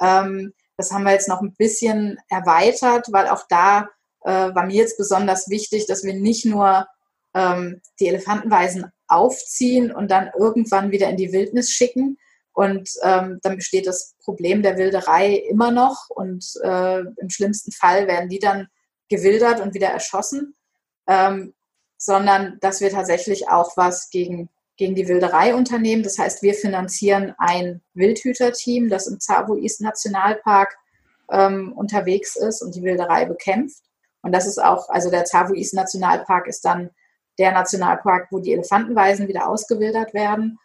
Ähm, 0.00 0.52
das 0.76 0.92
haben 0.92 1.02
wir 1.02 1.12
jetzt 1.12 1.28
noch 1.28 1.40
ein 1.40 1.54
bisschen 1.54 2.20
erweitert, 2.28 3.08
weil 3.10 3.26
auch 3.28 3.46
da 3.48 3.88
äh, 4.20 4.54
war 4.54 4.66
mir 4.66 4.76
jetzt 4.76 4.96
besonders 4.96 5.50
wichtig, 5.50 5.86
dass 5.86 6.04
wir 6.04 6.14
nicht 6.14 6.44
nur 6.44 6.86
ähm, 7.34 7.80
die 7.98 8.06
Elefantenweisen 8.06 8.92
aufziehen 9.12 9.92
und 9.92 10.10
dann 10.10 10.30
irgendwann 10.38 10.90
wieder 10.90 11.08
in 11.08 11.16
die 11.16 11.32
Wildnis 11.32 11.70
schicken. 11.70 12.18
Und 12.54 12.90
ähm, 13.02 13.38
dann 13.42 13.56
besteht 13.56 13.86
das 13.86 14.14
Problem 14.22 14.62
der 14.62 14.76
Wilderei 14.76 15.36
immer 15.36 15.70
noch 15.70 16.10
und 16.10 16.44
äh, 16.62 17.00
im 17.00 17.30
schlimmsten 17.30 17.72
Fall 17.72 18.06
werden 18.06 18.28
die 18.28 18.38
dann 18.38 18.68
gewildert 19.08 19.60
und 19.60 19.74
wieder 19.74 19.88
erschossen, 19.88 20.54
ähm, 21.06 21.54
sondern 21.96 22.58
dass 22.60 22.80
wir 22.80 22.90
tatsächlich 22.90 23.48
auch 23.48 23.76
was 23.76 24.10
gegen, 24.10 24.50
gegen 24.76 24.94
die 24.94 25.08
Wilderei 25.08 25.54
unternehmen. 25.54 26.02
Das 26.02 26.18
heißt, 26.18 26.42
wir 26.42 26.54
finanzieren 26.54 27.34
ein 27.38 27.80
Wildhüterteam, 27.94 28.90
das 28.90 29.06
im 29.06 29.18
Tsavo 29.18 29.56
East 29.56 29.80
Nationalpark 29.80 30.76
ähm, 31.30 31.72
unterwegs 31.72 32.36
ist 32.36 32.60
und 32.60 32.74
die 32.74 32.82
Wilderei 32.82 33.24
bekämpft. 33.24 33.82
Und 34.22 34.32
das 34.32 34.46
ist 34.46 34.62
auch, 34.62 34.88
also 34.90 35.10
der 35.10 35.24
Tsavo 35.24 35.54
East 35.54 35.74
Nationalpark 35.74 36.46
ist 36.46 36.64
dann 36.64 36.90
der 37.38 37.52
Nationalpark, 37.52 38.28
wo 38.30 38.38
die 38.38 38.52
Elefantenweisen 38.52 39.28
wieder 39.28 39.48
ausgewildert 39.48 40.14
werden. 40.14 40.58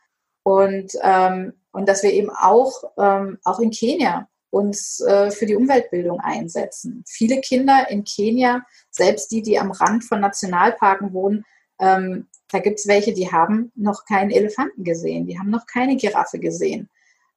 Und, 0.43 0.93
ähm, 1.01 1.53
und 1.71 1.87
dass 1.87 2.03
wir 2.03 2.13
eben 2.13 2.29
auch, 2.29 2.83
ähm, 2.97 3.37
auch 3.43 3.59
in 3.59 3.71
Kenia 3.71 4.27
uns 4.49 5.01
äh, 5.01 5.29
für 5.31 5.45
die 5.45 5.55
Umweltbildung 5.55 6.19
einsetzen. 6.19 7.03
Viele 7.05 7.41
Kinder 7.41 7.89
in 7.89 8.03
Kenia, 8.03 8.61
selbst 8.89 9.31
die, 9.31 9.41
die 9.41 9.59
am 9.59 9.71
Rand 9.71 10.05
von 10.05 10.21
Nationalparken 10.21 11.13
wohnen, 11.13 11.45
ähm, 11.79 12.27
da 12.51 12.59
gibt 12.59 12.79
es 12.79 12.87
welche, 12.87 13.13
die 13.13 13.31
haben 13.31 13.71
noch 13.75 14.05
keinen 14.05 14.31
Elefanten 14.31 14.83
gesehen, 14.83 15.27
die 15.27 15.37
haben 15.37 15.49
noch 15.49 15.65
keine 15.65 15.97
Giraffe 15.97 16.39
gesehen, 16.39 16.89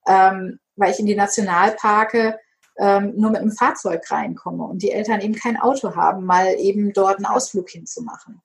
ähm, 0.07 0.61
weil 0.76 0.93
ich 0.93 1.01
in 1.01 1.07
die 1.07 1.16
Nationalparke 1.16 2.39
ähm, 2.78 3.14
nur 3.16 3.31
mit 3.31 3.41
einem 3.41 3.53
Fahrzeug 3.53 4.09
reinkomme 4.11 4.64
und 4.64 4.83
die 4.83 4.93
Eltern 4.93 5.20
eben 5.20 5.35
kein 5.35 5.61
Auto 5.61 5.95
haben, 5.97 6.24
mal 6.24 6.55
eben 6.59 6.93
dort 6.93 7.16
einen 7.16 7.26
Ausflug 7.26 7.68
hinzumachen. 7.68 8.41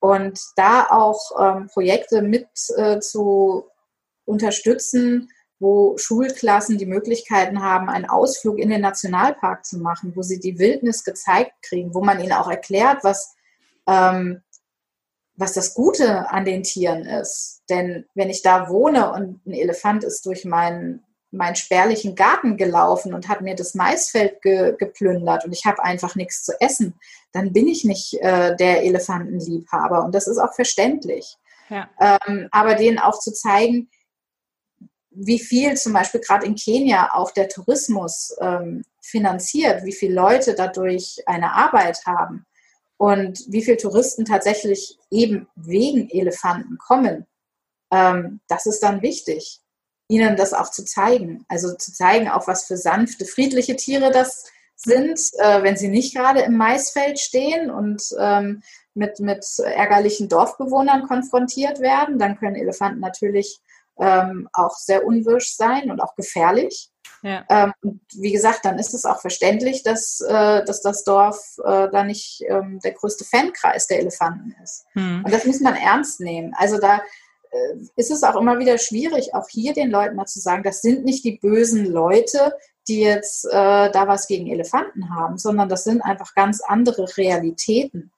Und 0.00 0.40
da 0.56 0.86
auch 0.90 1.20
ähm, 1.38 1.68
Projekte 1.68 2.22
mit 2.22 2.48
äh, 2.76 3.00
zu 3.00 3.66
unterstützen, 4.24 5.30
wo 5.58 5.98
Schulklassen 5.98 6.78
die 6.78 6.86
Möglichkeiten 6.86 7.62
haben, 7.62 7.90
einen 7.90 8.08
Ausflug 8.08 8.58
in 8.58 8.70
den 8.70 8.80
Nationalpark 8.80 9.66
zu 9.66 9.78
machen, 9.78 10.16
wo 10.16 10.22
sie 10.22 10.40
die 10.40 10.58
Wildnis 10.58 11.04
gezeigt 11.04 11.52
kriegen, 11.62 11.94
wo 11.94 12.00
man 12.02 12.18
ihnen 12.18 12.32
auch 12.32 12.48
erklärt, 12.48 13.04
was, 13.04 13.34
ähm, 13.86 14.42
was 15.36 15.52
das 15.52 15.74
Gute 15.74 16.30
an 16.30 16.46
den 16.46 16.62
Tieren 16.62 17.04
ist. 17.04 17.62
Denn 17.68 18.06
wenn 18.14 18.30
ich 18.30 18.40
da 18.40 18.70
wohne 18.70 19.12
und 19.12 19.46
ein 19.46 19.52
Elefant 19.52 20.02
ist 20.02 20.24
durch 20.24 20.46
meinen 20.46 21.04
meinen 21.30 21.56
spärlichen 21.56 22.14
Garten 22.16 22.56
gelaufen 22.56 23.14
und 23.14 23.28
hat 23.28 23.40
mir 23.40 23.54
das 23.54 23.74
Maisfeld 23.74 24.42
ge 24.42 24.74
geplündert 24.76 25.44
und 25.44 25.52
ich 25.52 25.64
habe 25.64 25.82
einfach 25.82 26.16
nichts 26.16 26.42
zu 26.44 26.52
essen, 26.60 26.94
dann 27.32 27.52
bin 27.52 27.68
ich 27.68 27.84
nicht 27.84 28.14
äh, 28.20 28.56
der 28.56 28.82
Elefantenliebhaber 28.84 30.04
und 30.04 30.14
das 30.14 30.26
ist 30.26 30.38
auch 30.38 30.54
verständlich. 30.54 31.36
Ja. 31.68 31.88
Ähm, 32.00 32.48
aber 32.50 32.74
denen 32.74 32.98
auch 32.98 33.20
zu 33.20 33.32
zeigen, 33.32 33.88
wie 35.10 35.38
viel 35.38 35.76
zum 35.76 35.92
Beispiel 35.92 36.20
gerade 36.20 36.46
in 36.46 36.56
Kenia 36.56 37.10
auch 37.12 37.30
der 37.30 37.48
Tourismus 37.48 38.34
ähm, 38.40 38.84
finanziert, 39.00 39.84
wie 39.84 39.92
viele 39.92 40.14
Leute 40.14 40.54
dadurch 40.54 41.22
eine 41.26 41.52
Arbeit 41.52 42.04
haben 42.06 42.46
und 42.96 43.44
wie 43.48 43.62
viele 43.62 43.76
Touristen 43.76 44.24
tatsächlich 44.24 44.98
eben 45.10 45.48
wegen 45.54 46.10
Elefanten 46.10 46.76
kommen, 46.78 47.26
ähm, 47.92 48.40
das 48.48 48.66
ist 48.66 48.82
dann 48.82 49.02
wichtig 49.02 49.60
ihnen 50.10 50.36
das 50.36 50.52
auch 50.52 50.70
zu 50.70 50.84
zeigen. 50.84 51.44
Also 51.48 51.74
zu 51.74 51.92
zeigen, 51.92 52.28
auch 52.28 52.46
was 52.48 52.64
für 52.64 52.76
sanfte, 52.76 53.24
friedliche 53.24 53.76
Tiere 53.76 54.10
das 54.10 54.44
sind, 54.74 55.20
äh, 55.38 55.62
wenn 55.62 55.76
sie 55.76 55.88
nicht 55.88 56.14
gerade 56.14 56.40
im 56.40 56.56
Maisfeld 56.56 57.20
stehen 57.20 57.70
und 57.70 58.02
ähm, 58.18 58.62
mit, 58.94 59.20
mit 59.20 59.46
ärgerlichen 59.58 60.28
Dorfbewohnern 60.28 61.06
konfrontiert 61.06 61.80
werden. 61.80 62.18
Dann 62.18 62.38
können 62.38 62.56
Elefanten 62.56 63.00
natürlich 63.00 63.60
ähm, 63.98 64.48
auch 64.52 64.76
sehr 64.76 65.06
unwirsch 65.06 65.54
sein 65.54 65.90
und 65.90 66.00
auch 66.00 66.16
gefährlich. 66.16 66.90
Ja. 67.22 67.44
Ähm, 67.48 67.72
und 67.82 68.00
wie 68.16 68.32
gesagt, 68.32 68.64
dann 68.64 68.78
ist 68.78 68.94
es 68.94 69.04
auch 69.04 69.20
verständlich, 69.20 69.82
dass, 69.82 70.20
äh, 70.22 70.64
dass 70.64 70.80
das 70.80 71.04
Dorf 71.04 71.38
äh, 71.58 71.88
da 71.90 72.02
nicht 72.02 72.42
ähm, 72.48 72.80
der 72.82 72.92
größte 72.92 73.24
Fankreis 73.24 73.86
der 73.86 74.00
Elefanten 74.00 74.56
ist. 74.64 74.86
Hm. 74.94 75.22
Und 75.24 75.32
das 75.32 75.44
muss 75.44 75.60
man 75.60 75.76
ernst 75.76 76.20
nehmen. 76.20 76.54
Also 76.56 76.78
da 76.78 77.00
ist 77.96 78.10
es 78.10 78.22
auch 78.22 78.36
immer 78.36 78.58
wieder 78.58 78.78
schwierig, 78.78 79.34
auch 79.34 79.48
hier 79.48 79.72
den 79.72 79.90
Leuten 79.90 80.16
mal 80.16 80.26
zu 80.26 80.40
sagen, 80.40 80.62
das 80.62 80.82
sind 80.82 81.04
nicht 81.04 81.24
die 81.24 81.38
bösen 81.38 81.84
Leute, 81.86 82.54
die 82.88 83.00
jetzt 83.00 83.44
äh, 83.46 83.90
da 83.90 84.08
was 84.08 84.26
gegen 84.26 84.46
Elefanten 84.46 85.14
haben, 85.14 85.38
sondern 85.38 85.68
das 85.68 85.84
sind 85.84 86.02
einfach 86.02 86.34
ganz 86.34 86.60
andere 86.60 87.06
Realitäten. 87.16 88.12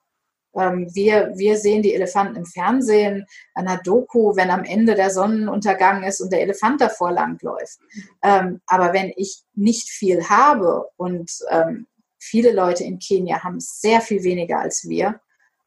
Ähm, 0.55 0.87
wir, 0.93 1.31
wir 1.35 1.57
sehen 1.57 1.81
die 1.81 1.93
Elefanten 1.93 2.35
im 2.35 2.45
Fernsehen, 2.45 3.25
an 3.55 3.67
einer 3.67 3.81
Doku, 3.81 4.35
wenn 4.35 4.51
am 4.51 4.63
Ende 4.63 4.95
der 4.95 5.09
Sonnenuntergang 5.09 6.03
ist 6.03 6.21
und 6.21 6.31
der 6.31 6.41
Elefant 6.41 6.81
davor 6.81 7.11
langläuft. 7.11 7.79
Ähm, 8.21 8.61
aber 8.67 8.93
wenn 8.93 9.11
ich 9.15 9.43
nicht 9.55 9.89
viel 9.89 10.29
habe 10.29 10.87
und 10.95 11.31
ähm, 11.49 11.87
viele 12.19 12.51
Leute 12.51 12.83
in 12.83 12.99
Kenia 12.99 13.43
haben 13.43 13.59
sehr 13.59 14.01
viel 14.01 14.23
weniger 14.23 14.59
als 14.59 14.87
wir 14.87 15.19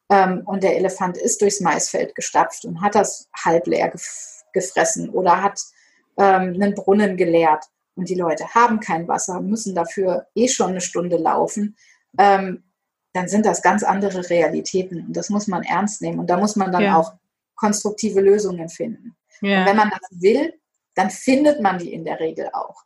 ähm, 0.09 0.43
und 0.45 0.63
der 0.63 0.77
Elefant 0.77 1.17
ist 1.17 1.41
durchs 1.41 1.59
Maisfeld 1.59 2.15
gestapft 2.15 2.65
und 2.65 2.81
hat 2.81 2.95
das 2.95 3.29
halb 3.35 3.67
leer 3.67 3.89
gef 3.89 4.33
gefressen 4.53 5.09
oder 5.09 5.43
hat 5.43 5.59
ähm, 6.17 6.53
einen 6.55 6.73
Brunnen 6.73 7.17
geleert 7.17 7.65
und 7.95 8.09
die 8.09 8.15
Leute 8.15 8.53
haben 8.53 8.79
kein 8.79 9.07
Wasser, 9.07 9.41
müssen 9.41 9.75
dafür 9.75 10.27
eh 10.35 10.47
schon 10.47 10.71
eine 10.71 10.81
Stunde 10.81 11.17
laufen, 11.17 11.75
ähm, 12.17 12.63
dann 13.13 13.27
sind 13.27 13.45
das 13.45 13.61
ganz 13.61 13.83
andere 13.83 14.29
Realitäten. 14.29 15.07
Und 15.07 15.17
das 15.17 15.29
muss 15.29 15.47
man 15.47 15.63
ernst 15.63 16.01
nehmen. 16.01 16.19
Und 16.19 16.29
da 16.29 16.37
muss 16.37 16.55
man 16.55 16.71
dann 16.71 16.83
ja. 16.83 16.97
auch 16.97 17.13
konstruktive 17.55 18.21
Lösungen 18.21 18.69
finden. 18.69 19.15
Ja. 19.41 19.61
Und 19.61 19.65
wenn 19.65 19.77
man 19.77 19.89
das 19.89 20.21
will, 20.21 20.53
dann 20.93 21.09
findet 21.09 21.61
man 21.61 21.79
die 21.79 21.91
in 21.91 22.05
der 22.05 22.19
Regel 22.19 22.49
auch. 22.53 22.83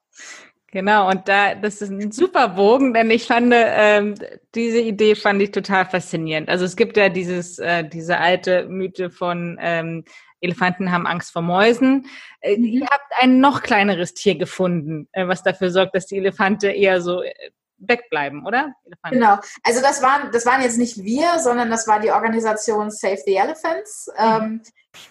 Genau, 0.72 1.10
und 1.10 1.28
da, 1.28 1.54
das 1.54 1.82
ist 1.82 1.90
ein 1.90 2.14
super 2.14 2.48
Bogen, 2.50 2.94
denn 2.94 3.12
ich 3.12 3.28
fand, 3.28 3.54
ähm, 3.54 4.16
diese 4.56 4.80
Idee 4.80 5.16
fand 5.16 5.42
ich 5.42 5.52
total 5.52 5.86
faszinierend. 5.86 6.48
Also 6.48 6.64
es 6.64 6.78
gibt 6.78 6.96
ja 6.96 7.10
dieses, 7.10 7.60
äh, 7.60 7.84
diese 7.84 8.18
alte 8.20 8.68
Mythe 8.68 9.10
von 9.10 9.58
ähm, 9.60 10.06
Elefanten 10.40 10.92
haben 10.92 11.08
Angst 11.08 11.34
vor 11.34 11.42
Mäusen. 11.42 12.08
Äh, 12.40 12.58
mhm. 12.58 12.64
Ihr 12.64 12.88
habt 12.90 13.12
ein 13.20 13.42
noch 13.42 13.64
kleineres 13.64 14.14
Tier 14.14 14.38
gefunden, 14.38 15.10
äh, 15.12 15.28
was 15.28 15.44
dafür 15.44 15.72
sorgt, 15.72 15.94
dass 15.94 16.08
die 16.08 16.18
Elefante 16.18 16.70
eher 16.72 17.02
so 17.02 17.22
äh, 17.22 17.34
wegbleiben, 17.78 18.46
oder? 18.46 18.74
Elefanten. 18.86 19.20
Genau. 19.20 19.40
Also 19.64 19.82
das 19.82 20.02
waren, 20.02 20.32
das 20.32 20.46
waren 20.46 20.62
jetzt 20.62 20.78
nicht 20.78 21.04
wir, 21.04 21.40
sondern 21.40 21.70
das 21.70 21.86
war 21.86 22.00
die 22.00 22.12
Organisation 22.12 22.92
Save 22.92 23.20
the 23.26 23.36
Elephants. 23.36 24.10
Mhm. 24.18 24.26
Ähm, 24.26 24.62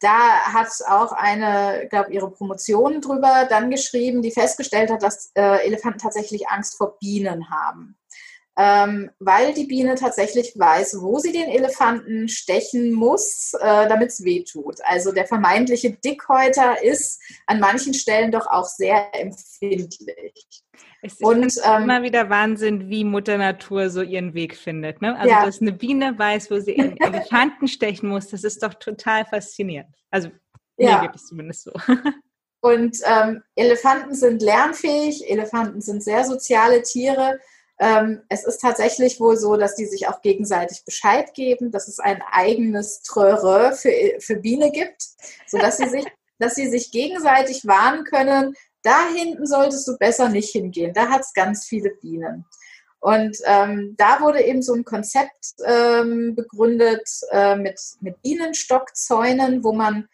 da 0.00 0.40
hat 0.52 0.68
auch 0.88 1.12
eine, 1.12 1.84
ich 1.84 1.90
glaube, 1.90 2.12
ihre 2.12 2.30
Promotion 2.30 3.00
drüber 3.00 3.46
dann 3.48 3.70
geschrieben, 3.70 4.22
die 4.22 4.30
festgestellt 4.30 4.90
hat, 4.90 5.02
dass 5.02 5.30
äh, 5.34 5.66
Elefanten 5.66 5.98
tatsächlich 5.98 6.48
Angst 6.48 6.76
vor 6.76 6.98
Bienen 6.98 7.50
haben 7.50 7.96
ähm, 8.60 9.10
weil 9.18 9.54
die 9.54 9.64
Biene 9.64 9.94
tatsächlich 9.94 10.52
weiß, 10.54 11.00
wo 11.00 11.18
sie 11.18 11.32
den 11.32 11.48
Elefanten 11.48 12.28
stechen 12.28 12.92
muss, 12.92 13.54
äh, 13.54 13.88
damit 13.88 14.10
es 14.10 14.22
weh 14.22 14.44
tut. 14.44 14.76
Also 14.84 15.12
der 15.12 15.26
vermeintliche 15.26 15.92
Dickhäuter 15.92 16.82
ist 16.82 17.22
an 17.46 17.58
manchen 17.58 17.94
Stellen 17.94 18.32
doch 18.32 18.46
auch 18.46 18.66
sehr 18.66 19.14
empfindlich. 19.14 20.62
Es 21.02 21.14
ist 21.14 21.24
und, 21.24 21.54
ähm, 21.64 21.84
immer 21.84 22.02
wieder 22.02 22.28
Wahnsinn, 22.28 22.88
wie 22.90 23.04
Mutter 23.04 23.38
Natur 23.38 23.88
so 23.88 24.02
ihren 24.02 24.34
Weg 24.34 24.54
findet. 24.56 25.00
Ne? 25.00 25.16
Also, 25.16 25.30
ja. 25.30 25.46
dass 25.46 25.60
eine 25.60 25.72
Biene 25.72 26.18
weiß, 26.18 26.50
wo 26.50 26.58
sie 26.58 26.78
einen 26.78 26.96
Elefanten 27.00 27.68
stechen 27.68 28.08
muss, 28.08 28.28
das 28.28 28.44
ist 28.44 28.62
doch 28.62 28.74
total 28.74 29.24
faszinierend. 29.24 29.94
Also, 30.10 30.30
ja. 30.76 31.00
mir 31.00 31.08
geht 31.08 31.16
es 31.16 31.26
zumindest 31.26 31.64
so. 31.64 31.72
Und 32.62 32.98
ähm, 33.04 33.42
Elefanten 33.54 34.14
sind 34.14 34.42
lernfähig, 34.42 35.30
Elefanten 35.30 35.80
sind 35.80 36.02
sehr 36.02 36.24
soziale 36.24 36.82
Tiere. 36.82 37.40
Ähm, 37.78 38.20
es 38.28 38.44
ist 38.44 38.60
tatsächlich 38.60 39.18
wohl 39.18 39.38
so, 39.38 39.56
dass 39.56 39.74
die 39.74 39.86
sich 39.86 40.08
auch 40.08 40.20
gegenseitig 40.20 40.84
Bescheid 40.84 41.32
geben, 41.32 41.70
dass 41.70 41.88
es 41.88 41.98
ein 41.98 42.22
eigenes 42.30 43.00
Tröre 43.00 43.72
für, 43.72 43.90
für 44.18 44.36
Biene 44.36 44.70
gibt, 44.70 45.02
sodass 45.46 45.78
sie 45.78 45.88
sich, 45.88 46.04
dass 46.38 46.54
sie 46.54 46.68
sich 46.68 46.90
gegenseitig 46.92 47.66
warnen 47.66 48.04
können, 48.04 48.54
da 48.82 49.08
hinten 49.08 49.46
solltest 49.46 49.86
du 49.88 49.96
besser 49.98 50.28
nicht 50.28 50.50
hingehen, 50.50 50.92
da 50.94 51.08
hat 51.08 51.22
es 51.22 51.32
ganz 51.32 51.66
viele 51.66 51.90
Bienen. 52.00 52.44
Und 53.00 53.38
ähm, 53.46 53.94
da 53.96 54.20
wurde 54.20 54.42
eben 54.42 54.62
so 54.62 54.74
ein 54.74 54.84
Konzept 54.84 55.54
ähm, 55.64 56.34
begründet 56.34 57.08
äh, 57.30 57.56
mit, 57.56 57.80
mit 58.00 58.20
Bienenstockzäunen, 58.20 59.64
wo 59.64 59.72
man 59.72 60.06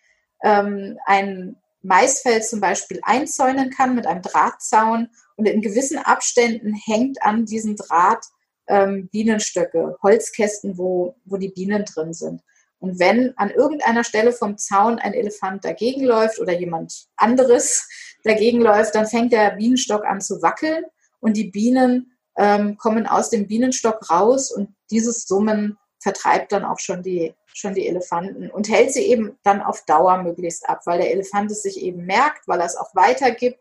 ähm, 0.44 0.96
ein 1.04 1.56
Maisfeld 1.82 2.44
zum 2.44 2.60
Beispiel 2.60 3.00
einzäunen 3.02 3.70
kann 3.70 3.94
mit 3.94 4.06
einem 4.06 4.22
Drahtzaun 4.22 5.08
und 5.36 5.46
in 5.46 5.62
gewissen 5.62 5.98
Abständen 5.98 6.74
hängt 6.74 7.22
an 7.22 7.44
diesem 7.44 7.76
Draht 7.76 8.24
ähm, 8.68 9.08
Bienenstöcke, 9.08 9.96
Holzkästen, 10.02 10.78
wo, 10.78 11.16
wo 11.24 11.36
die 11.36 11.50
Bienen 11.50 11.84
drin 11.84 12.12
sind. 12.12 12.42
Und 12.78 12.98
wenn 12.98 13.36
an 13.36 13.50
irgendeiner 13.50 14.04
Stelle 14.04 14.32
vom 14.32 14.58
Zaun 14.58 14.98
ein 14.98 15.14
Elefant 15.14 15.64
dagegen 15.64 16.04
läuft 16.04 16.38
oder 16.38 16.52
jemand 16.52 17.06
anderes 17.16 17.88
dagegen 18.26 18.60
läuft, 18.60 18.94
dann 18.94 19.06
fängt 19.06 19.32
der 19.32 19.52
Bienenstock 19.52 20.04
an 20.04 20.20
zu 20.20 20.42
wackeln 20.42 20.84
und 21.20 21.36
die 21.36 21.50
Bienen 21.50 22.12
ähm, 22.36 22.76
kommen 22.76 23.06
aus 23.06 23.30
dem 23.30 23.46
Bienenstock 23.46 24.10
raus 24.10 24.50
und 24.50 24.74
dieses 24.90 25.26
Summen 25.26 25.78
vertreibt 26.00 26.52
dann 26.52 26.64
auch 26.64 26.78
schon 26.78 27.02
die, 27.02 27.34
schon 27.54 27.74
die 27.74 27.88
Elefanten 27.88 28.50
und 28.50 28.68
hält 28.68 28.92
sie 28.92 29.06
eben 29.06 29.38
dann 29.42 29.62
auf 29.62 29.84
Dauer 29.86 30.22
möglichst 30.22 30.68
ab, 30.68 30.82
weil 30.84 30.98
der 30.98 31.10
Elefant 31.10 31.50
es 31.50 31.62
sich 31.62 31.80
eben 31.80 32.04
merkt, 32.04 32.46
weil 32.46 32.60
er 32.60 32.66
es 32.66 32.76
auch 32.76 32.94
weitergibt 32.94 33.58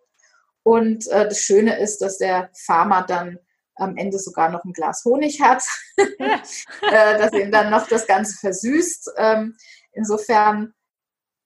und 0.64 1.08
äh, 1.08 1.28
das 1.28 1.40
Schöne 1.40 1.78
ist, 1.80 2.02
dass 2.02 2.18
der 2.18 2.50
Farmer 2.54 3.04
dann 3.04 3.40
am 3.76 3.98
Ende 3.98 4.18
sogar 4.20 4.50
noch 4.50 4.64
ein 4.64 4.74
Glas 4.74 5.04
Honig 5.06 5.42
hat, 5.42 5.64
äh, 5.98 7.18
dass 7.18 7.34
ihm 7.34 7.52
dann 7.52 7.70
noch 7.70 7.88
das 7.88 8.08
Ganze 8.08 8.38
versüßt. 8.38 9.12
Ähm, 9.18 9.58
insofern, 9.92 10.74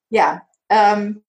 ja, 0.09 0.47
ähm, 0.70 1.26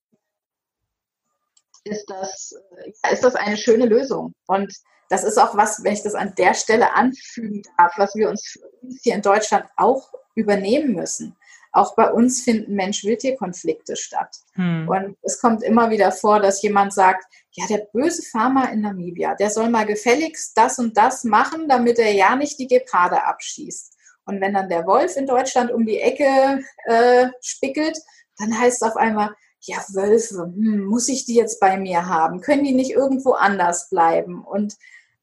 ist, 1.84 2.08
das, 2.08 2.54
äh, 3.02 3.12
ist 3.12 3.24
das 3.24 3.34
eine 3.34 3.56
schöne 3.56 3.86
Lösung. 3.86 4.34
Und 4.46 4.72
das 5.08 5.24
ist 5.24 5.38
auch 5.38 5.56
was, 5.56 5.82
wenn 5.82 5.92
ich 5.92 6.02
das 6.02 6.14
an 6.14 6.34
der 6.38 6.54
Stelle 6.54 6.94
anfügen 6.94 7.62
darf, 7.76 7.92
was 7.96 8.14
wir 8.14 8.28
uns 8.28 8.58
hier 9.02 9.14
in 9.14 9.22
Deutschland 9.22 9.64
auch 9.76 10.12
übernehmen 10.34 10.94
müssen. 10.94 11.36
Auch 11.72 11.94
bei 11.94 12.10
uns 12.10 12.42
finden 12.42 12.74
Mensch-Wildtier-Konflikte 12.74 13.96
statt. 13.96 14.36
Hm. 14.54 14.88
Und 14.88 15.16
es 15.22 15.40
kommt 15.40 15.62
immer 15.62 15.90
wieder 15.90 16.10
vor, 16.10 16.40
dass 16.40 16.62
jemand 16.62 16.92
sagt, 16.92 17.24
ja, 17.52 17.66
der 17.66 17.88
böse 17.92 18.22
Farmer 18.22 18.72
in 18.72 18.80
Namibia, 18.80 19.34
der 19.34 19.50
soll 19.50 19.68
mal 19.68 19.86
gefälligst 19.86 20.56
das 20.56 20.78
und 20.78 20.96
das 20.96 21.24
machen, 21.24 21.68
damit 21.68 21.98
er 21.98 22.12
ja 22.12 22.36
nicht 22.36 22.58
die 22.58 22.68
Geparde 22.68 23.24
abschießt. 23.24 23.96
Und 24.26 24.40
wenn 24.40 24.54
dann 24.54 24.68
der 24.68 24.86
Wolf 24.86 25.16
in 25.16 25.26
Deutschland 25.26 25.72
um 25.72 25.86
die 25.86 25.98
Ecke 25.98 26.64
äh, 26.84 27.28
spickelt, 27.40 27.98
dann 28.38 28.56
heißt 28.56 28.82
es 28.82 28.88
auf 28.88 28.96
einmal, 28.96 29.34
ja, 29.62 29.78
Wölfe, 29.92 30.42
hm, 30.42 30.84
muss 30.84 31.08
ich 31.08 31.24
die 31.26 31.34
jetzt 31.34 31.60
bei 31.60 31.76
mir 31.76 32.06
haben? 32.06 32.40
Können 32.40 32.64
die 32.64 32.74
nicht 32.74 32.92
irgendwo 32.92 33.32
anders 33.32 33.90
bleiben? 33.90 34.44
Und 34.44 34.76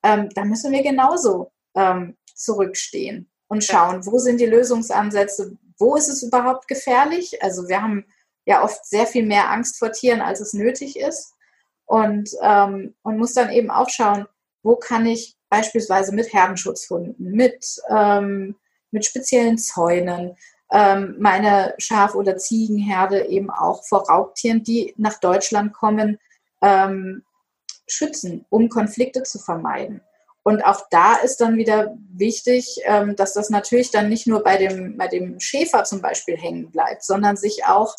ähm, 0.03 0.29
da 0.35 0.45
müssen 0.45 0.71
wir 0.71 0.83
genauso 0.83 1.51
ähm, 1.75 2.15
zurückstehen 2.33 3.29
und 3.47 3.63
schauen, 3.63 4.05
wo 4.05 4.19
sind 4.19 4.39
die 4.39 4.45
Lösungsansätze, 4.45 5.57
wo 5.77 5.95
ist 5.95 6.09
es 6.09 6.23
überhaupt 6.23 6.67
gefährlich? 6.67 7.41
Also 7.43 7.67
wir 7.67 7.81
haben 7.81 8.05
ja 8.45 8.63
oft 8.63 8.85
sehr 8.85 9.07
viel 9.07 9.25
mehr 9.25 9.49
Angst 9.51 9.77
vor 9.77 9.91
Tieren, 9.91 10.21
als 10.21 10.39
es 10.39 10.53
nötig 10.53 10.97
ist. 10.97 11.33
Und, 11.85 12.29
ähm, 12.41 12.95
und 13.03 13.17
muss 13.17 13.33
dann 13.33 13.49
eben 13.49 13.71
auch 13.71 13.89
schauen, 13.89 14.27
wo 14.61 14.75
kann 14.75 15.05
ich 15.05 15.38
beispielsweise 15.49 16.13
mit 16.13 16.33
Herdenschutzhunden, 16.33 17.15
mit, 17.17 17.77
ähm, 17.89 18.55
mit 18.91 19.05
speziellen 19.05 19.57
Zäunen, 19.57 20.35
ähm, 20.72 21.15
meine 21.20 21.74
Schaf- 21.78 22.15
oder 22.15 22.38
Ziegenherde 22.38 23.28
eben 23.28 23.49
auch 23.49 23.84
vor 23.86 24.07
Raubtieren, 24.09 24.63
die 24.63 24.93
nach 24.97 25.20
Deutschland 25.20 25.74
kommen, 25.74 26.20
ähm, 26.61 27.24
schützen, 27.88 28.45
um 28.49 28.70
Konflikte 28.70 29.24
zu 29.24 29.39
vermeiden. 29.39 30.01
Und 30.43 30.63
auch 30.63 30.88
da 30.89 31.15
ist 31.15 31.41
dann 31.41 31.57
wieder 31.57 31.97
wichtig, 32.13 32.80
ähm, 32.86 33.15
dass 33.15 33.34
das 33.34 33.49
natürlich 33.49 33.91
dann 33.91 34.09
nicht 34.09 34.28
nur 34.28 34.43
bei 34.43 34.57
dem, 34.57 34.97
bei 34.97 35.07
dem 35.07 35.39
Schäfer 35.39 35.84
zum 35.84 36.01
Beispiel 36.01 36.38
hängen 36.38 36.72
bleibt, 36.72 37.03
sondern 37.03 37.36
sich 37.36 37.65
auch 37.65 37.95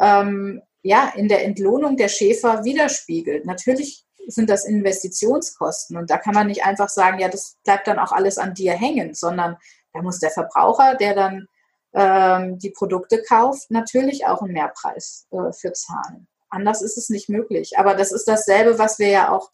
ähm, 0.00 0.62
ja, 0.82 1.12
in 1.14 1.28
der 1.28 1.44
Entlohnung 1.44 1.96
der 1.96 2.08
Schäfer 2.08 2.64
widerspiegelt. 2.64 3.44
Natürlich 3.44 4.06
sind 4.26 4.48
das 4.48 4.64
Investitionskosten 4.64 5.96
und 5.96 6.10
da 6.10 6.16
kann 6.16 6.34
man 6.34 6.46
nicht 6.46 6.64
einfach 6.64 6.88
sagen, 6.88 7.18
ja, 7.18 7.28
das 7.28 7.56
bleibt 7.64 7.86
dann 7.86 7.98
auch 7.98 8.12
alles 8.12 8.38
an 8.38 8.54
dir 8.54 8.72
hängen, 8.72 9.14
sondern 9.14 9.56
da 9.92 10.02
muss 10.02 10.20
der 10.20 10.30
Verbraucher, 10.30 10.94
der 10.94 11.14
dann 11.14 11.48
ähm, 11.94 12.58
die 12.58 12.70
Produkte 12.70 13.22
kauft, 13.22 13.70
natürlich 13.70 14.26
auch 14.26 14.42
einen 14.42 14.52
Mehrpreis 14.52 15.26
äh, 15.32 15.52
für 15.52 15.72
zahlen. 15.72 16.28
Anders 16.48 16.82
ist 16.82 16.98
es 16.98 17.10
nicht 17.10 17.28
möglich. 17.28 17.78
Aber 17.78 17.94
das 17.94 18.12
ist 18.12 18.26
dasselbe, 18.26 18.78
was 18.78 18.98
wir 18.98 19.08
ja 19.08 19.32
auch 19.32 19.50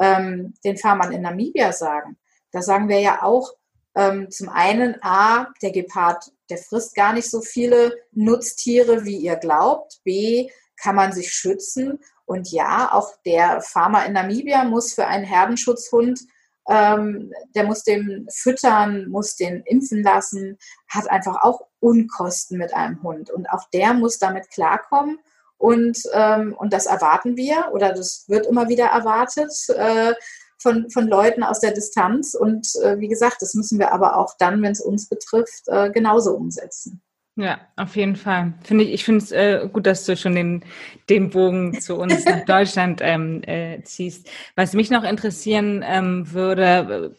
ähm, 0.00 0.54
den 0.64 0.76
Farmern 0.76 1.12
in 1.12 1.22
Namibia 1.22 1.72
sagen. 1.72 2.18
da 2.52 2.62
sagen 2.62 2.88
wir 2.88 3.00
ja 3.00 3.22
auch, 3.22 3.52
ähm, 3.94 4.30
zum 4.30 4.48
einen, 4.48 4.96
A, 5.02 5.48
der 5.60 5.72
Gepard, 5.72 6.30
der 6.50 6.58
frisst 6.58 6.94
gar 6.94 7.12
nicht 7.12 7.28
so 7.28 7.40
viele 7.40 7.96
Nutztiere, 8.12 9.04
wie 9.04 9.16
ihr 9.16 9.36
glaubt. 9.36 10.00
B, 10.04 10.48
kann 10.80 10.94
man 10.94 11.12
sich 11.12 11.32
schützen. 11.32 11.98
Und 12.24 12.50
ja, 12.52 12.90
auch 12.92 13.10
der 13.26 13.60
Farmer 13.60 14.06
in 14.06 14.12
Namibia 14.12 14.64
muss 14.64 14.94
für 14.94 15.06
einen 15.06 15.24
Herdenschutzhund, 15.24 16.20
ähm, 16.68 17.32
der 17.54 17.64
muss 17.64 17.82
den 17.82 18.28
füttern, 18.30 19.08
muss 19.08 19.36
den 19.36 19.62
impfen 19.62 20.02
lassen, 20.02 20.58
hat 20.88 21.10
einfach 21.10 21.42
auch 21.42 21.67
Unkosten 21.80 22.58
mit 22.58 22.74
einem 22.74 23.02
Hund. 23.02 23.30
Und 23.30 23.48
auch 23.50 23.68
der 23.72 23.94
muss 23.94 24.18
damit 24.18 24.50
klarkommen. 24.50 25.18
Und, 25.56 25.98
ähm, 26.12 26.54
und 26.56 26.72
das 26.72 26.86
erwarten 26.86 27.36
wir 27.36 27.70
oder 27.72 27.92
das 27.92 28.24
wird 28.28 28.46
immer 28.46 28.68
wieder 28.68 28.86
erwartet. 28.86 29.52
Äh, 29.68 30.14
von, 30.60 30.90
von 30.90 31.06
Leuten 31.06 31.42
aus 31.42 31.60
der 31.60 31.72
Distanz. 31.72 32.34
Und 32.34 32.66
äh, 32.82 32.98
wie 32.98 33.08
gesagt, 33.08 33.36
das 33.40 33.54
müssen 33.54 33.78
wir 33.78 33.92
aber 33.92 34.16
auch 34.16 34.34
dann, 34.38 34.62
wenn 34.62 34.72
es 34.72 34.80
uns 34.80 35.08
betrifft, 35.08 35.68
äh, 35.68 35.90
genauso 35.90 36.34
umsetzen. 36.34 37.00
Ja, 37.36 37.60
auf 37.76 37.94
jeden 37.94 38.16
Fall. 38.16 38.54
Finde 38.64 38.82
ich, 38.82 38.92
ich 38.92 39.04
finde 39.04 39.24
es 39.24 39.30
äh, 39.30 39.68
gut, 39.72 39.86
dass 39.86 40.04
du 40.04 40.16
schon 40.16 40.34
den, 40.34 40.64
den 41.08 41.30
Bogen 41.30 41.80
zu 41.80 41.94
uns 41.96 42.24
nach 42.24 42.44
Deutschland 42.46 43.00
ähm, 43.00 43.42
äh, 43.44 43.80
ziehst. 43.84 44.28
Was 44.56 44.72
mich 44.72 44.90
noch 44.90 45.04
interessieren 45.04 45.84
ähm, 45.86 46.32
würde, 46.32 47.14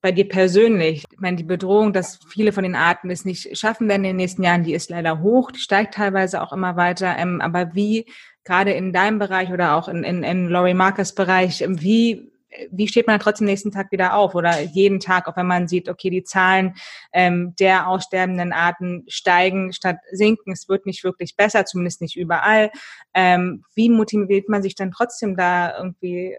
bei 0.00 0.12
dir 0.12 0.28
persönlich, 0.28 1.04
ich 1.10 1.20
meine, 1.20 1.36
die 1.36 1.44
Bedrohung, 1.44 1.92
dass 1.92 2.18
viele 2.28 2.52
von 2.52 2.64
den 2.64 2.74
Arten 2.74 3.10
es 3.10 3.24
nicht 3.24 3.56
schaffen 3.56 3.88
werden 3.88 4.04
in 4.04 4.10
den 4.10 4.16
nächsten 4.16 4.42
Jahren, 4.42 4.64
die 4.64 4.74
ist 4.74 4.90
leider 4.90 5.20
hoch, 5.20 5.50
die 5.50 5.60
steigt 5.60 5.94
teilweise 5.94 6.42
auch 6.42 6.52
immer 6.52 6.76
weiter. 6.76 7.16
Ähm, 7.18 7.40
aber 7.40 7.74
wie, 7.74 8.06
gerade 8.44 8.72
in 8.72 8.92
deinem 8.92 9.18
Bereich 9.18 9.52
oder 9.52 9.76
auch 9.76 9.88
in, 9.88 10.04
in, 10.04 10.22
in 10.22 10.48
Laurie 10.48 10.74
Markers 10.74 11.14
Bereich, 11.14 11.64
wie 11.66 12.30
wie 12.70 12.88
steht 12.88 13.06
man 13.06 13.20
trotzdem 13.20 13.46
nächsten 13.46 13.70
Tag 13.70 13.90
wieder 13.92 14.14
auf 14.14 14.34
oder 14.34 14.60
jeden 14.60 15.00
Tag, 15.00 15.28
auch 15.28 15.36
wenn 15.36 15.46
man 15.46 15.68
sieht, 15.68 15.88
okay, 15.88 16.10
die 16.10 16.24
Zahlen 16.24 16.74
ähm, 17.12 17.54
der 17.58 17.88
aussterbenden 17.88 18.52
Arten 18.52 19.04
steigen 19.08 19.72
statt 19.72 19.96
sinken, 20.10 20.52
es 20.52 20.68
wird 20.68 20.86
nicht 20.86 21.04
wirklich 21.04 21.36
besser, 21.36 21.64
zumindest 21.64 22.00
nicht 22.00 22.16
überall. 22.16 22.70
Ähm, 23.14 23.64
wie 23.74 23.88
motiviert 23.88 24.48
man 24.48 24.62
sich 24.62 24.74
dann 24.74 24.90
trotzdem 24.90 25.36
da 25.36 25.76
irgendwie, 25.76 26.36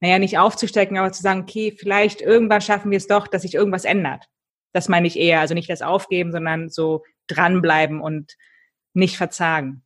naja, 0.00 0.18
nicht 0.18 0.38
aufzustecken, 0.38 0.98
aber 0.98 1.12
zu 1.12 1.22
sagen, 1.22 1.42
okay, 1.42 1.74
vielleicht 1.78 2.20
irgendwann 2.20 2.60
schaffen 2.60 2.90
wir 2.90 2.98
es 2.98 3.06
doch, 3.06 3.26
dass 3.26 3.42
sich 3.42 3.54
irgendwas 3.54 3.84
ändert. 3.84 4.26
Das 4.72 4.88
meine 4.88 5.06
ich 5.06 5.18
eher, 5.18 5.40
also 5.40 5.54
nicht 5.54 5.70
das 5.70 5.82
Aufgeben, 5.82 6.32
sondern 6.32 6.68
so 6.68 7.02
dranbleiben 7.26 8.00
und 8.00 8.36
nicht 8.94 9.16
verzagen. 9.16 9.82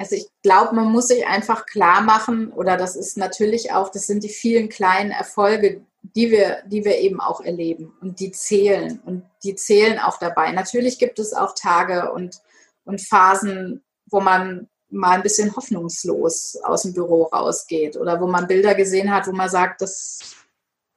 Also 0.00 0.16
ich 0.16 0.30
glaube, 0.42 0.74
man 0.74 0.90
muss 0.90 1.08
sich 1.08 1.26
einfach 1.26 1.66
klar 1.66 2.00
machen, 2.00 2.50
oder 2.52 2.78
das 2.78 2.96
ist 2.96 3.18
natürlich 3.18 3.70
auch, 3.74 3.90
das 3.90 4.06
sind 4.06 4.24
die 4.24 4.30
vielen 4.30 4.70
kleinen 4.70 5.10
Erfolge, 5.10 5.84
die 6.00 6.30
wir, 6.30 6.62
die 6.64 6.86
wir 6.86 6.96
eben 7.00 7.20
auch 7.20 7.42
erleben 7.42 7.92
und 8.00 8.18
die 8.18 8.32
zählen 8.32 8.98
und 9.04 9.28
die 9.44 9.56
zählen 9.56 9.98
auch 9.98 10.16
dabei. 10.16 10.52
Natürlich 10.52 10.98
gibt 10.98 11.18
es 11.18 11.34
auch 11.34 11.54
Tage 11.54 12.12
und, 12.12 12.40
und 12.84 13.02
Phasen, 13.02 13.84
wo 14.10 14.22
man 14.22 14.70
mal 14.88 15.16
ein 15.16 15.22
bisschen 15.22 15.54
hoffnungslos 15.54 16.56
aus 16.62 16.80
dem 16.84 16.94
Büro 16.94 17.24
rausgeht 17.24 17.98
oder 17.98 18.22
wo 18.22 18.26
man 18.26 18.46
Bilder 18.46 18.74
gesehen 18.74 19.14
hat, 19.14 19.26
wo 19.26 19.32
man 19.32 19.50
sagt, 19.50 19.82
das, 19.82 20.34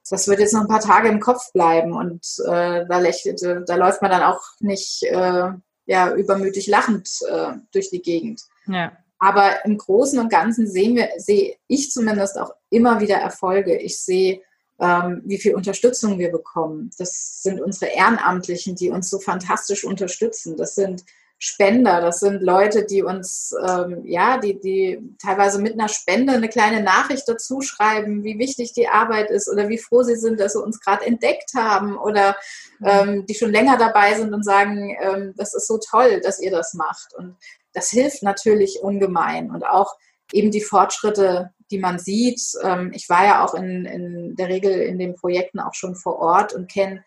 das 0.10 0.30
wird 0.30 0.40
jetzt 0.40 0.54
noch 0.54 0.62
ein 0.62 0.70
paar 0.70 0.80
Tage 0.80 1.10
im 1.10 1.20
Kopf 1.20 1.52
bleiben 1.52 1.92
und 1.92 2.26
äh, 2.46 2.86
da, 2.88 3.00
lächelt, 3.00 3.42
da 3.42 3.76
läuft 3.76 4.02
man 4.02 4.12
dann 4.12 4.24
auch 4.24 4.40
nicht 4.62 5.04
äh, 5.04 5.50
ja, 5.88 6.16
übermütig 6.16 6.68
lachend 6.68 7.10
äh, 7.30 7.56
durch 7.74 7.90
die 7.90 8.02
Gegend. 8.02 8.44
Ja. 8.68 8.98
Aber 9.20 9.64
im 9.66 9.78
Großen 9.78 10.20
und 10.20 10.30
Ganzen 10.30 10.68
sehen 10.68 10.96
wir, 10.96 11.10
sehe 11.18 11.56
ich 11.68 11.92
zumindest 11.92 12.38
auch 12.38 12.54
immer 12.70 13.00
wieder 13.00 13.16
Erfolge. 13.16 13.78
Ich 13.78 14.02
sehe, 14.02 14.42
ähm, 14.80 15.22
wie 15.26 15.38
viel 15.38 15.56
Unterstützung 15.56 16.20
wir 16.20 16.32
bekommen. 16.32 16.90
Das 16.98 17.42
sind 17.42 17.62
unsere 17.62 17.92
Ehrenamtlichen, 17.92 18.76
die 18.76 18.90
uns 18.90 19.10
so 19.10 19.20
fantastisch 19.20 19.86
unterstützen. 19.86 20.58
Das 20.58 20.76
sind 20.76 21.06
Spender, 21.46 22.00
das 22.00 22.22
sind 22.22 22.42
Leute, 22.42 22.86
die 22.86 23.04
uns, 23.04 23.54
ähm, 23.68 24.06
ja, 24.06 24.38
die, 24.38 24.62
die 24.62 25.14
teilweise 25.22 25.62
mit 25.62 25.74
einer 25.74 25.90
Spende 25.90 26.32
eine 26.32 26.48
kleine 26.48 26.82
Nachricht 26.82 27.28
dazu 27.28 27.60
schreiben, 27.60 28.24
wie 28.24 28.40
wichtig 28.40 28.72
die 28.72 28.88
Arbeit 28.88 29.30
ist 29.30 29.52
oder 29.52 29.68
wie 29.68 29.78
froh 29.78 30.04
sie 30.04 30.16
sind, 30.16 30.40
dass 30.40 30.54
sie 30.54 30.64
uns 30.64 30.80
gerade 30.80 31.06
entdeckt 31.06 31.54
haben 31.54 31.98
oder 31.98 32.38
mhm. 32.80 32.88
ähm, 32.88 33.26
die 33.26 33.36
schon 33.36 33.52
länger 33.52 33.78
dabei 33.78 34.14
sind 34.14 34.34
und 34.34 34.46
sagen, 34.46 34.96
ähm, 35.02 35.34
das 35.36 35.54
ist 35.54 35.68
so 35.68 35.80
toll, 35.80 36.22
dass 36.22 36.40
ihr 36.40 36.50
das 36.50 36.76
macht. 36.76 37.14
Und 37.14 37.36
das 37.74 37.90
hilft 37.90 38.24
natürlich 38.24 38.80
ungemein 38.82 39.52
und 39.52 39.66
auch 39.66 39.98
eben 40.32 40.50
die 40.50 40.62
Fortschritte, 40.62 41.52
die 41.72 41.78
man 41.78 42.00
sieht. 42.00 42.42
Ähm, 42.64 42.94
ich 42.96 43.10
war 43.10 43.26
ja 43.26 43.44
auch 43.44 43.54
in, 43.54 43.84
in 43.84 44.36
der 44.38 44.48
Regel 44.48 44.72
in 44.72 44.98
den 44.98 45.16
Projekten 45.16 45.60
auch 45.60 45.74
schon 45.74 45.98
vor 45.98 46.20
Ort 46.20 46.54
und 46.54 46.72
kenne, 46.72 47.04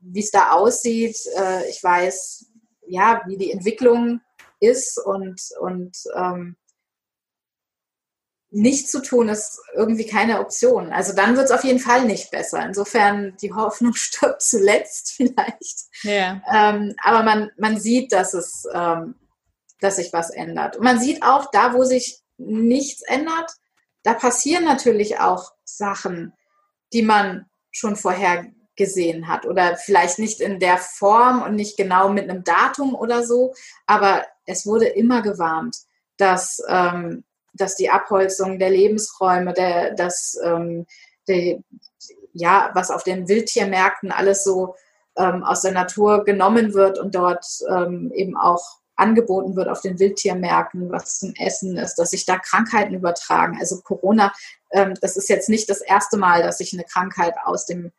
wie 0.00 0.24
es 0.24 0.32
da 0.32 0.50
aussieht. 0.50 1.18
Äh, 1.38 1.70
ich 1.70 1.80
weiß, 1.84 2.46
ja, 2.86 3.22
wie 3.26 3.36
die 3.36 3.52
Entwicklung 3.52 4.20
ist 4.60 4.98
und, 4.98 5.40
und 5.60 5.96
ähm, 6.14 6.56
nicht 8.50 8.88
zu 8.88 9.02
tun 9.02 9.28
ist 9.28 9.60
irgendwie 9.74 10.06
keine 10.06 10.40
Option. 10.40 10.92
Also 10.92 11.12
dann 11.14 11.36
wird 11.36 11.46
es 11.46 11.50
auf 11.50 11.64
jeden 11.64 11.80
Fall 11.80 12.04
nicht 12.04 12.30
besser. 12.30 12.64
Insofern 12.64 13.36
die 13.42 13.52
Hoffnung 13.52 13.94
stirbt 13.94 14.42
zuletzt 14.42 15.12
vielleicht. 15.12 15.86
Ja. 16.02 16.40
Ähm, 16.52 16.94
aber 17.02 17.22
man, 17.22 17.50
man 17.58 17.78
sieht, 17.78 18.12
dass 18.12 18.34
es 18.34 18.66
ähm, 18.72 19.16
dass 19.80 19.96
sich 19.96 20.12
was 20.12 20.30
ändert. 20.30 20.76
Und 20.76 20.84
man 20.84 21.00
sieht 21.00 21.22
auch, 21.22 21.50
da 21.50 21.74
wo 21.74 21.84
sich 21.84 22.20
nichts 22.38 23.02
ändert, 23.02 23.50
da 24.02 24.14
passieren 24.14 24.64
natürlich 24.64 25.18
auch 25.20 25.52
Sachen, 25.64 26.32
die 26.92 27.02
man 27.02 27.46
schon 27.70 27.96
vorher 27.96 28.46
gesehen 28.76 29.28
hat 29.28 29.46
oder 29.46 29.76
vielleicht 29.76 30.18
nicht 30.18 30.40
in 30.40 30.60
der 30.60 30.78
Form 30.78 31.42
und 31.42 31.56
nicht 31.56 31.76
genau 31.76 32.08
mit 32.08 32.28
einem 32.28 32.44
Datum 32.44 32.94
oder 32.94 33.24
so, 33.24 33.54
aber 33.86 34.24
es 34.44 34.66
wurde 34.66 34.86
immer 34.86 35.22
gewarnt, 35.22 35.76
dass, 36.16 36.62
ähm, 36.68 37.24
dass 37.52 37.76
die 37.76 37.90
Abholzung 37.90 38.58
der 38.58 38.70
Lebensräume, 38.70 39.52
der, 39.52 39.94
dass 39.94 40.38
ähm, 40.42 40.86
die, 41.28 41.62
ja, 42.32 42.70
was 42.74 42.90
auf 42.90 43.02
den 43.02 43.28
Wildtiermärkten 43.28 44.12
alles 44.12 44.44
so 44.44 44.74
ähm, 45.16 45.42
aus 45.42 45.62
der 45.62 45.72
Natur 45.72 46.24
genommen 46.24 46.74
wird 46.74 46.98
und 46.98 47.14
dort 47.14 47.46
ähm, 47.68 48.12
eben 48.14 48.36
auch 48.36 48.78
angeboten 48.96 49.56
wird 49.56 49.68
auf 49.68 49.82
den 49.82 49.98
Wildtiermärkten, 49.98 50.90
was 50.90 51.18
zum 51.18 51.34
Essen 51.38 51.76
ist, 51.76 51.96
dass 51.96 52.10
sich 52.10 52.24
da 52.24 52.38
Krankheiten 52.38 52.94
übertragen. 52.94 53.58
Also 53.60 53.80
Corona, 53.82 54.32
ähm, 54.70 54.94
das 55.00 55.16
ist 55.16 55.28
jetzt 55.28 55.48
nicht 55.48 55.68
das 55.68 55.80
erste 55.80 56.16
Mal, 56.16 56.42
dass 56.42 56.58
sich 56.58 56.72
eine 56.72 56.84
Krankheit 56.84 57.34
aus, 57.44 57.66
dem, 57.66 57.92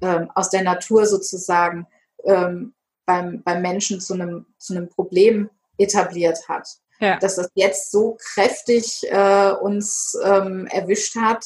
ähm, 0.00 0.30
aus 0.34 0.50
der 0.50 0.62
Natur 0.62 1.06
sozusagen 1.06 1.86
ähm, 2.24 2.74
beim, 3.06 3.42
beim 3.42 3.62
Menschen 3.62 4.00
zu 4.00 4.14
einem, 4.14 4.46
zu 4.58 4.74
einem 4.74 4.88
Problem 4.88 5.50
etabliert 5.78 6.48
hat. 6.48 6.68
Ja. 7.00 7.16
Dass 7.18 7.36
das 7.36 7.48
jetzt 7.54 7.90
so 7.90 8.16
kräftig 8.34 9.02
äh, 9.10 9.52
uns 9.52 10.18
ähm, 10.24 10.66
erwischt 10.66 11.14
hat, 11.16 11.44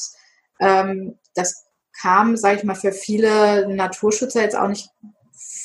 ähm, 0.59 1.19
das 1.35 1.65
kam, 1.99 2.35
sage 2.37 2.57
ich 2.57 2.63
mal, 2.63 2.75
für 2.75 2.91
viele 2.91 3.67
Naturschützer 3.73 4.41
jetzt 4.41 4.55
auch 4.55 4.67
nicht 4.67 4.89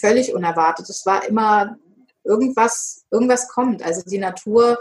völlig 0.01 0.34
unerwartet. 0.34 0.89
Es 0.89 1.07
war 1.07 1.26
immer 1.26 1.78
irgendwas, 2.22 3.07
irgendwas 3.11 3.49
kommt. 3.49 3.82
Also 3.82 4.03
die 4.03 4.18
Natur, 4.18 4.78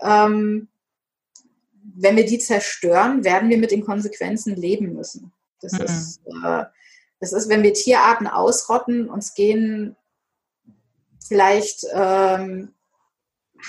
ähm, 0.00 0.68
wenn 1.94 2.16
wir 2.16 2.24
die 2.24 2.38
zerstören, 2.38 3.24
werden 3.24 3.50
wir 3.50 3.58
mit 3.58 3.70
den 3.70 3.84
Konsequenzen 3.84 4.56
leben 4.56 4.94
müssen. 4.94 5.32
Das, 5.60 5.72
mhm. 5.72 5.80
ist, 5.80 6.20
äh, 6.44 6.64
das 7.20 7.32
ist, 7.32 7.48
wenn 7.48 7.62
wir 7.62 7.74
Tierarten 7.74 8.26
ausrotten, 8.26 9.08
uns 9.08 9.34
gehen 9.34 9.96
vielleicht 11.22 11.86
ähm, 11.92 12.74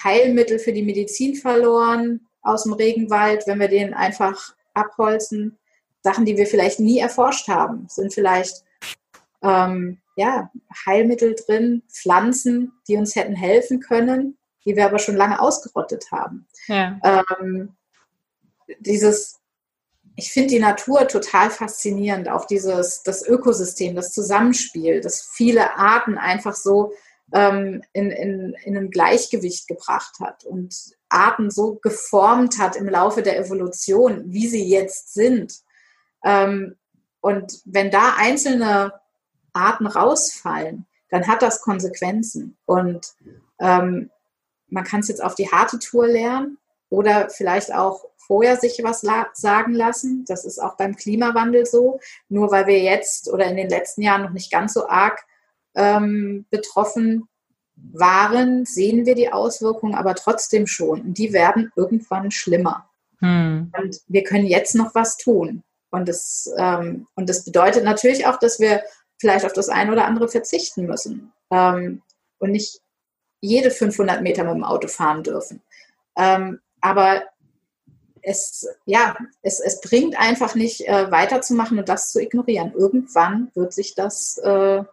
Heilmittel 0.04 0.58
für 0.58 0.74
die 0.74 0.84
Medizin 0.84 1.36
verloren 1.36 2.28
aus 2.41 2.64
dem 2.64 2.74
Regenwald, 2.74 3.45
wenn 3.45 3.60
wir 3.60 3.68
den 3.68 3.93
einfach 3.93 4.56
abholzen. 4.74 5.58
Sachen, 6.02 6.26
die 6.26 6.38
wir 6.38 6.47
vielleicht 6.47 6.80
nie 6.80 6.97
erforscht 6.97 7.47
haben, 7.47 7.86
sind 7.88 8.14
vielleicht 8.14 8.64
ähm, 9.43 9.99
ja, 10.16 10.49
Heilmittel 10.86 11.36
drin, 11.36 11.84
Pflanzen, 11.89 12.72
die 12.88 12.95
uns 12.95 13.16
hätten 13.16 13.36
helfen 13.36 13.80
können, 13.80 14.38
die 14.66 14.76
wir 14.76 14.86
aber 14.86 14.97
schon 14.97 15.16
lange 15.16 15.39
ausgerottet 15.39 16.12
haben. 16.12 16.47
Ja. 16.68 16.99
Ähm, 17.04 17.76
dieses, 18.80 19.40
ich 20.22 20.32
finde 20.32 20.49
die 20.49 20.59
Natur 20.59 21.07
total 21.07 21.49
faszinierend, 21.49 22.30
auch 22.30 22.45
dieses, 22.45 23.01
das 23.01 23.26
Ökosystem, 23.26 23.95
das 23.95 24.13
Zusammenspiel, 24.13 25.01
das 25.01 25.24
viele 25.34 25.76
Arten 25.78 26.19
einfach 26.19 26.53
so 26.53 26.93
ähm, 27.34 27.82
in, 27.91 28.11
in, 28.11 28.55
in 28.63 28.78
ein 28.78 28.91
Gleichgewicht 28.91 29.67
gebracht 29.67 30.19
hat 30.19 30.43
und 30.43 30.76
Arten 31.09 31.49
so 31.49 31.80
geformt 31.82 32.59
hat 32.59 32.76
im 32.76 32.88
Laufe 32.88 33.24
der 33.24 33.39
Evolution, 33.39 34.26
wie 34.28 34.47
sie 34.47 34.63
jetzt 34.63 35.15
sind. 35.15 35.55
Ähm, 36.24 36.76
und 37.22 37.59
wenn 37.65 37.89
da 37.89 38.13
einzelne 38.15 38.93
Arten 39.53 39.88
rausfallen, 39.88 40.86
dann 41.09 41.26
hat 41.26 41.41
das 41.41 41.61
Konsequenzen. 41.61 42.57
Und 42.65 43.15
ähm, 43.59 44.11
man 44.67 44.84
kann 44.84 44.99
es 44.99 45.07
jetzt 45.07 45.24
auf 45.24 45.34
die 45.34 45.49
harte 45.49 45.80
Tour 45.80 46.05
lernen, 46.05 46.59
oder 46.91 47.29
vielleicht 47.29 47.73
auch 47.73 48.05
vorher 48.17 48.57
sich 48.57 48.79
was 48.83 49.01
sagen 49.33 49.73
lassen. 49.73 50.25
Das 50.27 50.45
ist 50.45 50.59
auch 50.59 50.77
beim 50.77 50.95
Klimawandel 50.95 51.65
so. 51.65 51.99
Nur 52.29 52.51
weil 52.51 52.67
wir 52.67 52.79
jetzt 52.79 53.31
oder 53.31 53.45
in 53.45 53.57
den 53.57 53.69
letzten 53.69 54.03
Jahren 54.03 54.21
noch 54.21 54.31
nicht 54.31 54.51
ganz 54.51 54.73
so 54.73 54.87
arg 54.87 55.19
ähm, 55.73 56.45
betroffen 56.51 57.27
waren, 57.75 58.65
sehen 58.65 59.05
wir 59.05 59.15
die 59.15 59.31
Auswirkungen 59.31 59.95
aber 59.95 60.13
trotzdem 60.15 60.67
schon. 60.67 61.01
Und 61.01 61.17
die 61.17 61.33
werden 61.33 61.71
irgendwann 61.75 62.29
schlimmer. 62.29 62.89
Hm. 63.19 63.71
Und 63.77 64.01
wir 64.07 64.23
können 64.23 64.45
jetzt 64.45 64.75
noch 64.75 64.93
was 64.93 65.17
tun. 65.17 65.63
Und 65.89 66.07
das, 66.07 66.49
ähm, 66.57 67.07
und 67.15 67.29
das 67.29 67.45
bedeutet 67.45 67.83
natürlich 67.83 68.27
auch, 68.27 68.37
dass 68.37 68.59
wir 68.59 68.83
vielleicht 69.19 69.45
auf 69.45 69.53
das 69.53 69.69
eine 69.69 69.91
oder 69.91 70.05
andere 70.05 70.27
verzichten 70.27 70.85
müssen 70.85 71.31
ähm, 71.51 72.01
und 72.39 72.51
nicht 72.51 72.81
jede 73.39 73.71
500 73.71 74.21
Meter 74.21 74.43
mit 74.43 74.53
dem 74.53 74.63
Auto 74.63 74.87
fahren 74.87 75.23
dürfen. 75.23 75.61
Ähm, 76.17 76.59
aber 76.82 77.23
es, 78.23 78.67
ja, 78.86 79.15
es, 79.41 79.59
es 79.59 79.82
bringt 79.82 80.19
einfach 80.19 80.55
nicht 80.55 80.88
äh, 80.88 81.11
weiterzumachen 81.11 81.79
und 81.79 81.89
das 81.89 82.11
zu 82.11 82.21
ignorieren. 82.21 82.73
Irgendwann 82.73 83.51
wird 83.55 83.73
sich 83.73 83.95
das, 83.95 84.38
äh, 84.38 84.84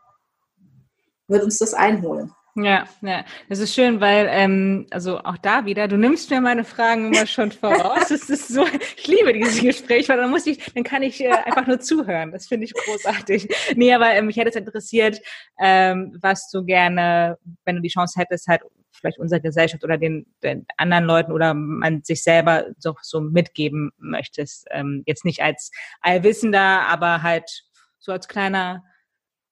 wird 1.27 1.45
uns 1.45 1.59
das 1.59 1.75
einholen. 1.75 2.33
Ja, 2.61 2.89
ja, 3.03 3.25
das 3.49 3.61
ist 3.61 3.75
schön, 3.75 4.01
weil, 4.01 4.27
ähm, 4.31 4.87
also 4.91 5.19
auch 5.19 5.39
da 5.39 5.65
wieder, 5.65 5.87
du 5.87 5.97
nimmst 5.97 6.31
mir 6.31 6.41
meine 6.41 6.65
Fragen 6.65 7.13
immer 7.13 7.27
schon 7.27 7.53
voraus. 7.53 8.09
Das 8.09 8.29
ist 8.29 8.49
so, 8.49 8.67
ich 8.97 9.07
liebe 9.07 9.33
dieses 9.33 9.61
Gespräch, 9.61 10.09
weil 10.09 10.17
dann 10.17 10.31
muss 10.31 10.47
ich, 10.47 10.59
dann 10.75 10.83
kann 10.83 11.03
ich 11.03 11.23
äh, 11.23 11.29
einfach 11.29 11.69
nur 11.69 11.79
zuhören. 11.79 12.33
Das 12.33 12.49
finde 12.49 12.65
ich 12.65 12.75
großartig. 12.75 13.49
Nee, 13.77 13.93
aber 13.95 14.11
ähm, 14.13 14.27
mich 14.27 14.37
hätte 14.39 14.49
es 14.49 14.57
interessiert, 14.57 15.21
ähm, 15.61 16.17
was 16.21 16.51
du 16.51 16.65
gerne, 16.65 17.39
wenn 17.65 17.77
du 17.77 17.83
die 17.83 17.91
Chance 17.91 18.19
hättest, 18.19 18.49
halt 18.49 18.63
vielleicht 18.99 19.19
unserer 19.19 19.41
Gesellschaft 19.41 19.85
oder 19.85 19.99
den, 19.99 20.27
den 20.43 20.67
anderen 20.77 21.05
Leuten 21.05 21.33
oder 21.33 21.55
man 21.55 22.03
sich 22.03 22.23
selber 22.23 22.67
so, 22.79 22.95
so 23.03 23.21
mitgeben 23.21 23.93
möchtest. 23.99 24.67
Ähm, 24.71 25.03
jetzt 25.07 25.25
nicht 25.25 25.43
als 25.43 25.71
Allwissender, 26.01 26.87
aber 26.89 27.23
halt 27.23 27.65
so 27.99 28.13
als 28.13 28.29
kleiner 28.29 28.85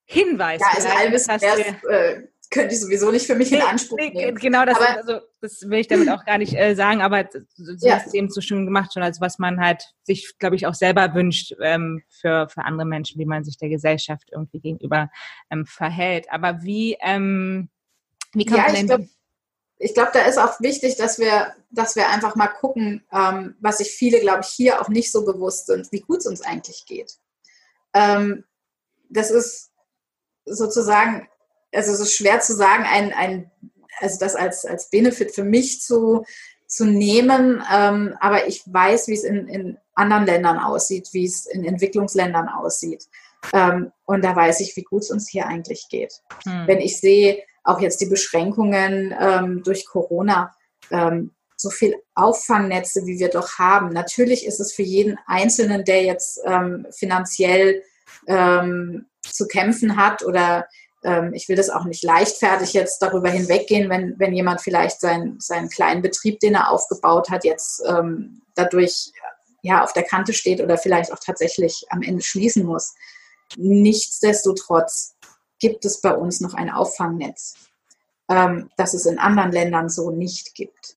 Hinweis. 0.05 0.61
Ja, 0.61 0.69
also 0.75 0.89
Allwissen 0.89 1.31
äh, 1.91 2.23
könnte 2.51 2.75
ich 2.75 2.81
sowieso 2.81 3.11
nicht 3.11 3.27
für 3.27 3.35
mich 3.35 3.53
in 3.53 3.61
Anspruch 3.61 3.99
nee, 3.99 4.11
nehmen. 4.11 4.37
Genau, 4.37 4.65
das, 4.65 4.77
aber, 4.77 4.97
also, 4.97 5.21
das 5.41 5.69
will 5.69 5.81
ich 5.81 5.89
damit 5.89 6.09
auch 6.09 6.25
gar 6.25 6.39
nicht 6.39 6.55
äh, 6.55 6.75
sagen, 6.75 7.03
aber 7.03 7.25
du 7.25 7.41
ja. 7.81 7.97
hast 7.97 8.09
es 8.09 8.15
eben 8.15 8.31
so 8.31 8.41
schön 8.41 8.65
gemacht, 8.65 8.93
schon 8.93 9.03
als 9.03 9.21
was 9.21 9.39
man 9.39 9.61
halt 9.61 9.95
sich, 10.05 10.39
glaube 10.39 10.57
ich, 10.57 10.67
auch 10.67 10.75
selber 10.75 11.15
wünscht 11.15 11.55
ähm, 11.61 12.03
für, 12.09 12.49
für 12.49 12.65
andere 12.65 12.87
Menschen, 12.87 13.19
wie 13.19 13.27
man 13.27 13.45
sich 13.45 13.59
der 13.59 13.69
Gesellschaft 13.69 14.31
irgendwie 14.33 14.61
gegenüber 14.61 15.11
ähm, 15.51 15.67
verhält. 15.67 16.27
Aber 16.31 16.63
wie, 16.63 16.97
ähm, 17.01 17.69
wie 18.33 18.45
kann 18.45 18.59
ja, 18.59 18.73
man 18.73 18.87
denn... 18.87 19.11
Ich 19.79 19.95
glaube, 19.95 20.11
da 20.15 20.21
ist 20.21 20.39
auch 20.39 20.61
wichtig, 20.61 20.97
dass 20.97 21.19
wir, 21.19 21.55
dass 21.71 21.97
wir 21.97 22.09
einfach 22.09 22.35
mal 22.35 22.49
gucken, 22.49 23.05
ähm, 23.13 23.57
was 23.61 23.79
sich 23.79 23.91
viele, 23.91 24.21
glaube 24.21 24.41
ich, 24.43 24.49
hier 24.49 24.81
auch 24.81 24.89
nicht 24.89 25.13
so 25.13 25.25
bewusst 25.25 25.67
sind, 25.67 25.93
wie 25.93 26.01
gut 26.01 26.19
es 26.21 26.27
uns 26.27 26.41
eigentlich 26.41 26.87
geht. 26.87 27.13
Ähm, 27.95 28.45
das 29.09 29.31
ist 29.31 29.71
sozusagen 30.47 31.29
also 31.77 31.93
es 31.93 32.01
ist 32.01 32.17
schwer 32.17 32.41
zu 32.41 32.55
sagen, 32.55 32.85
ein, 32.85 33.13
ein, 33.13 33.51
also 34.01 34.19
das 34.19 34.35
als, 34.35 34.65
als 34.65 34.91
Benefit 34.91 35.35
für 35.35 35.45
mich 35.45 35.81
zu, 35.81 36.25
zu 36.67 36.85
nehmen, 36.85 37.63
ähm, 37.73 38.17
aber 38.21 38.47
ich 38.49 38.63
weiß, 38.67 39.09
wie 39.09 39.15
es 39.15 39.25
in, 39.25 39.49
in 39.49 39.79
anderen 39.95 40.27
Ländern 40.27 40.59
aussieht, 40.59 41.09
wie 41.13 41.25
es 41.25 41.47
in 41.47 41.65
Entwicklungsländern 41.65 42.49
aussieht. 42.49 43.07
Ähm, 43.53 43.93
und 44.05 44.25
da 44.25 44.35
weiß 44.35 44.61
ich, 44.61 44.77
wie 44.77 44.83
gut 44.83 45.03
es 45.03 45.11
uns 45.11 45.29
hier 45.29 45.47
eigentlich 45.47 45.87
geht. 45.89 46.21
Hm. 46.45 46.67
Wenn 46.67 46.81
ich 46.81 46.99
sehe, 47.01 47.43
auch 47.67 47.81
jetzt 47.81 48.01
die 48.01 48.07
Beschränkungen 48.07 49.15
ähm, 49.19 49.63
durch 49.63 49.87
Corona, 49.87 50.55
ähm, 50.91 51.33
so 51.57 51.71
viel 51.71 51.95
Auffangnetze, 52.15 53.07
wie 53.07 53.19
wir 53.19 53.29
doch 53.29 53.59
haben. 53.59 53.89
Natürlich 53.89 54.47
ist 54.47 54.61
es 54.61 54.73
für 54.75 54.83
jeden 54.83 55.19
Einzelnen, 55.27 55.85
der 55.85 56.03
jetzt 56.05 56.41
ähm, 56.45 56.87
finanziell 56.91 57.83
ähm, 58.27 59.07
zu 59.23 59.47
kämpfen 59.47 59.97
hat 59.97 60.23
oder 60.23 60.67
ähm, 61.03 61.33
ich 61.35 61.49
will 61.49 61.57
das 61.57 61.71
auch 61.71 61.85
nicht 61.85 62.05
leichtfertig 62.05 62.73
jetzt 62.73 63.01
darüber 63.01 63.31
hinweggehen, 63.31 63.91
wenn, 63.91 64.19
wenn 64.19 64.35
jemand 64.35 64.61
vielleicht 64.61 65.01
sein, 65.01 65.37
seinen 65.39 65.69
kleinen 65.69 66.03
Betrieb, 66.03 66.41
den 66.41 66.55
er 66.55 66.71
aufgebaut 66.71 67.31
hat, 67.31 67.45
jetzt 67.45 67.83
ähm, 67.87 68.43
dadurch 68.55 69.13
ja, 69.63 69.83
auf 69.83 69.93
der 69.93 70.05
Kante 70.05 70.33
steht 70.33 70.61
oder 70.61 70.79
vielleicht 70.79 71.13
auch 71.13 71.19
tatsächlich 71.19 71.87
am 71.91 72.03
Ende 72.03 72.23
schließen 72.23 72.65
muss. 72.65 72.95
Nichtsdestotrotz 73.57 75.16
gibt 75.59 75.85
es 75.85 76.01
bei 76.01 76.15
uns 76.15 76.41
noch 76.41 76.55
ein 76.55 76.71
Auffangnetz, 76.71 77.55
ähm, 78.29 78.71
das 78.77 78.95
es 78.95 79.07
in 79.07 79.19
anderen 79.19 79.53
Ländern 79.53 79.89
so 79.89 80.11
nicht 80.11 80.55
gibt. 80.55 80.97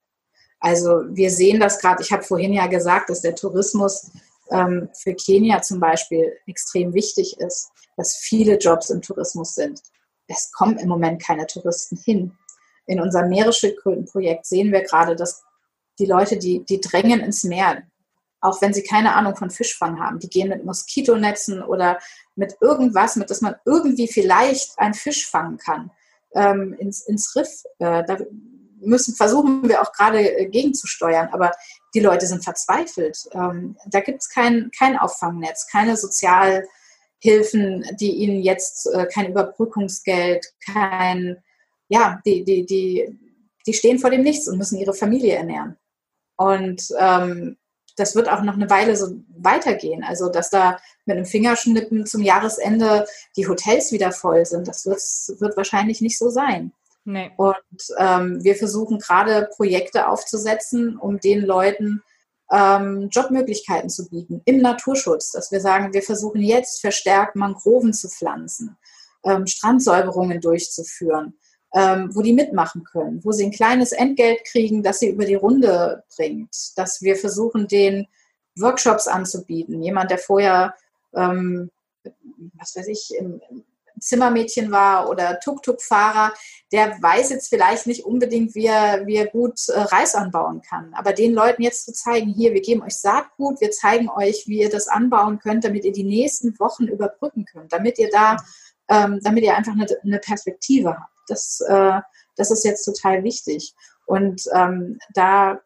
Also 0.59 1.03
wir 1.09 1.31
sehen 1.31 1.59
das 1.59 1.79
gerade, 1.79 2.03
ich 2.03 2.11
habe 2.11 2.23
vorhin 2.23 2.53
ja 2.53 2.67
gesagt, 2.67 3.09
dass 3.09 3.21
der 3.21 3.35
Tourismus 3.35 4.11
ähm, 4.51 4.89
für 4.93 5.13
Kenia 5.13 5.61
zum 5.61 5.79
Beispiel 5.79 6.33
extrem 6.47 6.93
wichtig 6.93 7.39
ist, 7.39 7.71
dass 7.95 8.15
viele 8.15 8.57
Jobs 8.57 8.89
im 8.89 9.01
Tourismus 9.01 9.55
sind 9.55 9.81
es 10.29 10.51
kommen 10.51 10.77
im 10.77 10.87
Moment 10.87 11.21
keine 11.21 11.47
Touristen 11.47 11.97
hin. 11.97 12.37
In 12.85 13.01
unserem 13.01 13.29
Meeresschildkrötenprojekt 13.29 14.45
sehen 14.45 14.71
wir 14.71 14.83
gerade, 14.83 15.15
dass 15.15 15.43
die 15.99 16.05
Leute, 16.05 16.37
die, 16.37 16.63
die 16.63 16.79
drängen 16.79 17.19
ins 17.19 17.43
Meer, 17.43 17.83
auch 18.41 18.61
wenn 18.61 18.73
sie 18.73 18.83
keine 18.83 19.13
Ahnung 19.15 19.35
von 19.35 19.49
Fischfang 19.49 19.99
haben, 19.99 20.19
die 20.19 20.29
gehen 20.29 20.49
mit 20.49 20.65
Moskitonetzen 20.65 21.61
oder 21.61 21.99
mit 22.35 22.55
irgendwas, 22.61 23.15
mit 23.15 23.29
das 23.29 23.41
man 23.41 23.55
irgendwie 23.65 24.07
vielleicht 24.07 24.77
einen 24.77 24.93
Fisch 24.93 25.27
fangen 25.27 25.57
kann, 25.57 25.91
ähm, 26.33 26.73
ins, 26.79 27.01
ins 27.01 27.35
Riff. 27.35 27.63
Äh, 27.79 28.03
da 28.05 28.17
müssen, 28.79 29.15
versuchen 29.15 29.67
wir 29.67 29.81
auch 29.81 29.91
gerade 29.91 30.37
äh, 30.37 30.45
gegenzusteuern, 30.47 31.29
aber 31.31 31.51
die 31.93 31.99
Leute 31.99 32.27
sind 32.27 32.43
verzweifelt. 32.43 33.17
Ähm, 33.33 33.77
da 33.87 33.99
gibt 33.99 34.21
es 34.21 34.29
kein, 34.29 34.71
kein 34.77 34.97
Auffangnetz, 34.97 35.67
keine 35.71 35.97
Sozial- 35.97 36.65
Hilfen, 37.21 37.85
die 37.99 38.15
ihnen 38.15 38.41
jetzt 38.41 38.87
äh, 38.93 39.05
kein 39.05 39.29
Überbrückungsgeld, 39.29 40.53
kein, 40.65 41.43
ja, 41.89 42.21
die, 42.25 42.45
die, 42.45 42.65
die, 42.65 43.19
die 43.67 43.73
stehen 43.73 43.99
vor 43.99 44.09
dem 44.09 44.23
Nichts 44.23 44.47
und 44.47 44.57
müssen 44.57 44.79
ihre 44.79 44.93
Familie 44.93 45.35
ernähren. 45.35 45.75
Und 46.37 46.87
ähm, 46.97 47.57
das 47.99 48.15
wird 48.15 48.29
auch 48.29 48.41
noch 48.41 48.53
eine 48.53 48.69
Weile 48.69 48.95
so 48.95 49.19
weitergehen. 49.37 50.03
Also, 50.03 50.29
dass 50.29 50.49
da 50.49 50.77
mit 51.05 51.17
einem 51.17 51.25
Fingerschnippen 51.25 52.05
zum 52.05 52.21
Jahresende 52.21 53.05
die 53.35 53.47
Hotels 53.47 53.91
wieder 53.91 54.11
voll 54.11 54.45
sind, 54.45 54.67
das 54.67 54.85
wird, 54.85 55.41
wird 55.41 55.57
wahrscheinlich 55.57 56.01
nicht 56.01 56.17
so 56.17 56.29
sein. 56.29 56.71
Nee. 57.05 57.31
Und 57.37 57.57
ähm, 57.97 58.43
wir 58.43 58.55
versuchen 58.55 58.99
gerade 58.99 59.49
Projekte 59.55 60.07
aufzusetzen, 60.07 60.97
um 60.97 61.19
den 61.19 61.41
Leuten 61.41 62.03
ähm, 62.51 63.09
Jobmöglichkeiten 63.11 63.89
zu 63.89 64.09
bieten 64.09 64.41
im 64.45 64.61
Naturschutz, 64.61 65.31
dass 65.31 65.51
wir 65.51 65.59
sagen, 65.61 65.93
wir 65.93 66.01
versuchen 66.01 66.41
jetzt 66.41 66.81
verstärkt 66.81 67.35
Mangroven 67.35 67.93
zu 67.93 68.09
pflanzen, 68.09 68.77
ähm, 69.23 69.45
Strandsäuberungen 69.47 70.41
durchzuführen, 70.41 71.37
ähm, 71.73 72.09
wo 72.15 72.21
die 72.21 72.33
mitmachen 72.33 72.83
können, 72.83 73.23
wo 73.23 73.31
sie 73.31 73.45
ein 73.45 73.51
kleines 73.51 73.91
Entgelt 73.91 74.43
kriegen, 74.45 74.83
das 74.83 74.99
sie 74.99 75.09
über 75.09 75.25
die 75.25 75.35
Runde 75.35 76.03
bringt, 76.15 76.77
dass 76.77 77.01
wir 77.01 77.15
versuchen, 77.15 77.67
den 77.67 78.07
Workshops 78.55 79.07
anzubieten. 79.07 79.81
Jemand, 79.83 80.11
der 80.11 80.17
vorher 80.17 80.73
ähm, 81.13 81.69
was 82.57 82.75
weiß 82.75 82.87
ich, 82.87 83.11
im, 83.17 83.41
Zimmermädchen 83.99 84.71
war 84.71 85.09
oder 85.09 85.41
Tuk-Tuk-Fahrer, 85.41 86.33
der 86.71 87.01
weiß 87.01 87.31
jetzt 87.31 87.49
vielleicht 87.49 87.85
nicht 87.85 88.05
unbedingt, 88.05 88.55
wie 88.55 88.67
er, 88.67 89.05
wie 89.05 89.17
er 89.17 89.27
gut 89.27 89.59
äh, 89.67 89.77
Reis 89.77 90.15
anbauen 90.15 90.61
kann. 90.61 90.93
Aber 90.93 91.11
den 91.11 91.33
Leuten 91.33 91.63
jetzt 91.63 91.83
zu 91.83 91.91
zeigen, 91.91 92.33
hier, 92.33 92.53
wir 92.53 92.61
geben 92.61 92.81
euch 92.81 92.95
Saatgut, 92.95 93.59
wir 93.59 93.71
zeigen 93.71 94.09
euch, 94.09 94.47
wie 94.47 94.61
ihr 94.61 94.69
das 94.69 94.87
anbauen 94.87 95.39
könnt, 95.39 95.65
damit 95.65 95.83
ihr 95.83 95.91
die 95.91 96.05
nächsten 96.05 96.57
Wochen 96.59 96.85
überbrücken 96.85 97.43
könnt, 97.43 97.73
damit 97.73 97.99
ihr 97.99 98.09
da, 98.09 98.37
ähm, 98.87 99.19
damit 99.21 99.43
ihr 99.43 99.57
einfach 99.57 99.73
eine, 99.73 99.85
eine 100.01 100.19
Perspektive 100.19 100.91
habt. 100.91 101.18
Das, 101.29 101.61
äh, 101.67 101.99
das 102.35 102.51
ist 102.51 102.63
jetzt 102.63 102.85
total 102.85 103.23
wichtig. 103.23 103.73
Und 104.05 104.43
ähm, 104.55 104.97
da, 105.13 105.59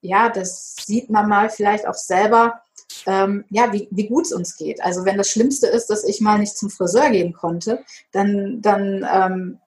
ja, 0.00 0.28
das 0.28 0.76
sieht 0.76 1.10
man 1.10 1.28
mal 1.28 1.50
vielleicht 1.50 1.86
auch 1.86 1.94
selber, 1.94 2.60
ähm, 3.06 3.44
ja, 3.50 3.72
wie, 3.72 3.88
wie 3.90 4.08
gut 4.08 4.26
es 4.26 4.32
uns 4.32 4.56
geht. 4.56 4.82
Also 4.82 5.04
wenn 5.04 5.16
das 5.16 5.30
Schlimmste 5.30 5.66
ist, 5.66 5.86
dass 5.86 6.04
ich 6.04 6.20
mal 6.20 6.38
nicht 6.38 6.56
zum 6.56 6.70
Friseur 6.70 7.10
gehen 7.10 7.32
konnte, 7.32 7.84
dann, 8.12 8.60
dann, 8.60 9.06
ähm, 9.12 9.58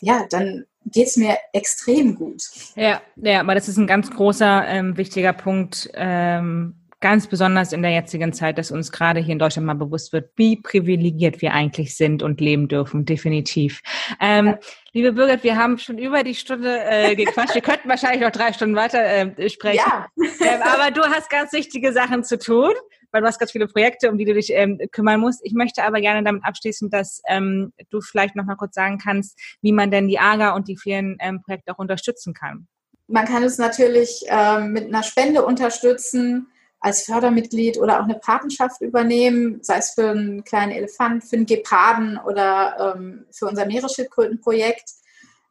ja, 0.00 0.24
dann 0.30 0.66
geht 0.86 1.08
es 1.08 1.16
mir 1.16 1.36
extrem 1.52 2.14
gut. 2.14 2.42
Ja, 2.74 3.00
ja, 3.16 3.40
aber 3.40 3.54
das 3.54 3.68
ist 3.68 3.76
ein 3.76 3.86
ganz 3.86 4.10
großer, 4.10 4.66
ähm, 4.66 4.96
wichtiger 4.96 5.32
Punkt, 5.32 5.90
ähm, 5.94 6.79
ganz 7.00 7.26
besonders 7.26 7.72
in 7.72 7.82
der 7.82 7.92
jetzigen 7.92 8.32
Zeit, 8.32 8.58
dass 8.58 8.70
uns 8.70 8.92
gerade 8.92 9.20
hier 9.20 9.32
in 9.32 9.38
Deutschland 9.38 9.66
mal 9.66 9.74
bewusst 9.74 10.12
wird, 10.12 10.30
wie 10.36 10.56
privilegiert 10.56 11.40
wir 11.40 11.52
eigentlich 11.52 11.96
sind 11.96 12.22
und 12.22 12.40
leben 12.40 12.68
dürfen, 12.68 13.06
definitiv. 13.06 13.80
Ähm, 14.20 14.46
ja. 14.46 14.58
Liebe 14.92 15.12
Birgit, 15.12 15.42
wir 15.42 15.56
haben 15.56 15.78
schon 15.78 15.98
über 15.98 16.22
die 16.22 16.34
Stunde 16.34 16.80
äh, 16.84 17.14
gequatscht. 17.14 17.54
wir 17.54 17.62
könnten 17.62 17.88
wahrscheinlich 17.88 18.20
noch 18.20 18.30
drei 18.30 18.52
Stunden 18.52 18.76
weiter 18.76 19.02
äh, 19.02 19.48
sprechen. 19.48 19.80
Ja. 19.86 20.06
Ähm, 20.40 20.62
aber 20.62 20.90
du 20.90 21.02
hast 21.02 21.30
ganz 21.30 21.52
wichtige 21.52 21.92
Sachen 21.92 22.24
zu 22.24 22.38
tun 22.38 22.72
weil 23.12 23.22
du 23.22 23.26
hast 23.26 23.38
ganz 23.38 23.52
viele 23.52 23.66
Projekte, 23.66 24.10
um 24.10 24.18
die 24.18 24.24
du 24.24 24.34
dich 24.34 24.52
ähm, 24.52 24.78
kümmern 24.92 25.20
musst. 25.20 25.40
Ich 25.44 25.52
möchte 25.52 25.82
aber 25.82 26.00
gerne 26.00 26.22
damit 26.22 26.44
abschließen, 26.44 26.90
dass 26.90 27.20
ähm, 27.28 27.72
du 27.90 28.00
vielleicht 28.00 28.36
noch 28.36 28.44
mal 28.44 28.56
kurz 28.56 28.74
sagen 28.74 28.98
kannst, 28.98 29.38
wie 29.62 29.72
man 29.72 29.90
denn 29.90 30.08
die 30.08 30.18
AGA 30.18 30.54
und 30.54 30.68
die 30.68 30.76
vielen 30.76 31.16
ähm, 31.20 31.42
Projekte 31.42 31.72
auch 31.72 31.78
unterstützen 31.78 32.34
kann. 32.34 32.68
man 33.08 33.26
kann 33.26 33.42
es 33.42 33.58
natürlich 33.58 34.24
ähm, 34.28 34.72
mit 34.72 34.86
einer 34.86 35.02
Spende 35.02 35.44
unterstützen, 35.44 36.46
als 36.80 37.04
Fördermitglied 37.04 37.78
oder 37.78 38.00
auch 38.00 38.04
eine 38.04 38.14
Patenschaft 38.14 38.80
übernehmen, 38.80 39.62
sei 39.62 39.76
es 39.76 39.90
für 39.90 40.10
einen 40.10 40.44
kleinen 40.44 40.72
Elefant, 40.72 41.24
für 41.24 41.36
einen 41.36 41.46
Geparden 41.46 42.18
oder 42.18 42.94
ähm, 42.96 43.26
für 43.30 43.46
unser 43.46 43.66
Meeresschildkrötenprojekt. 43.66 44.90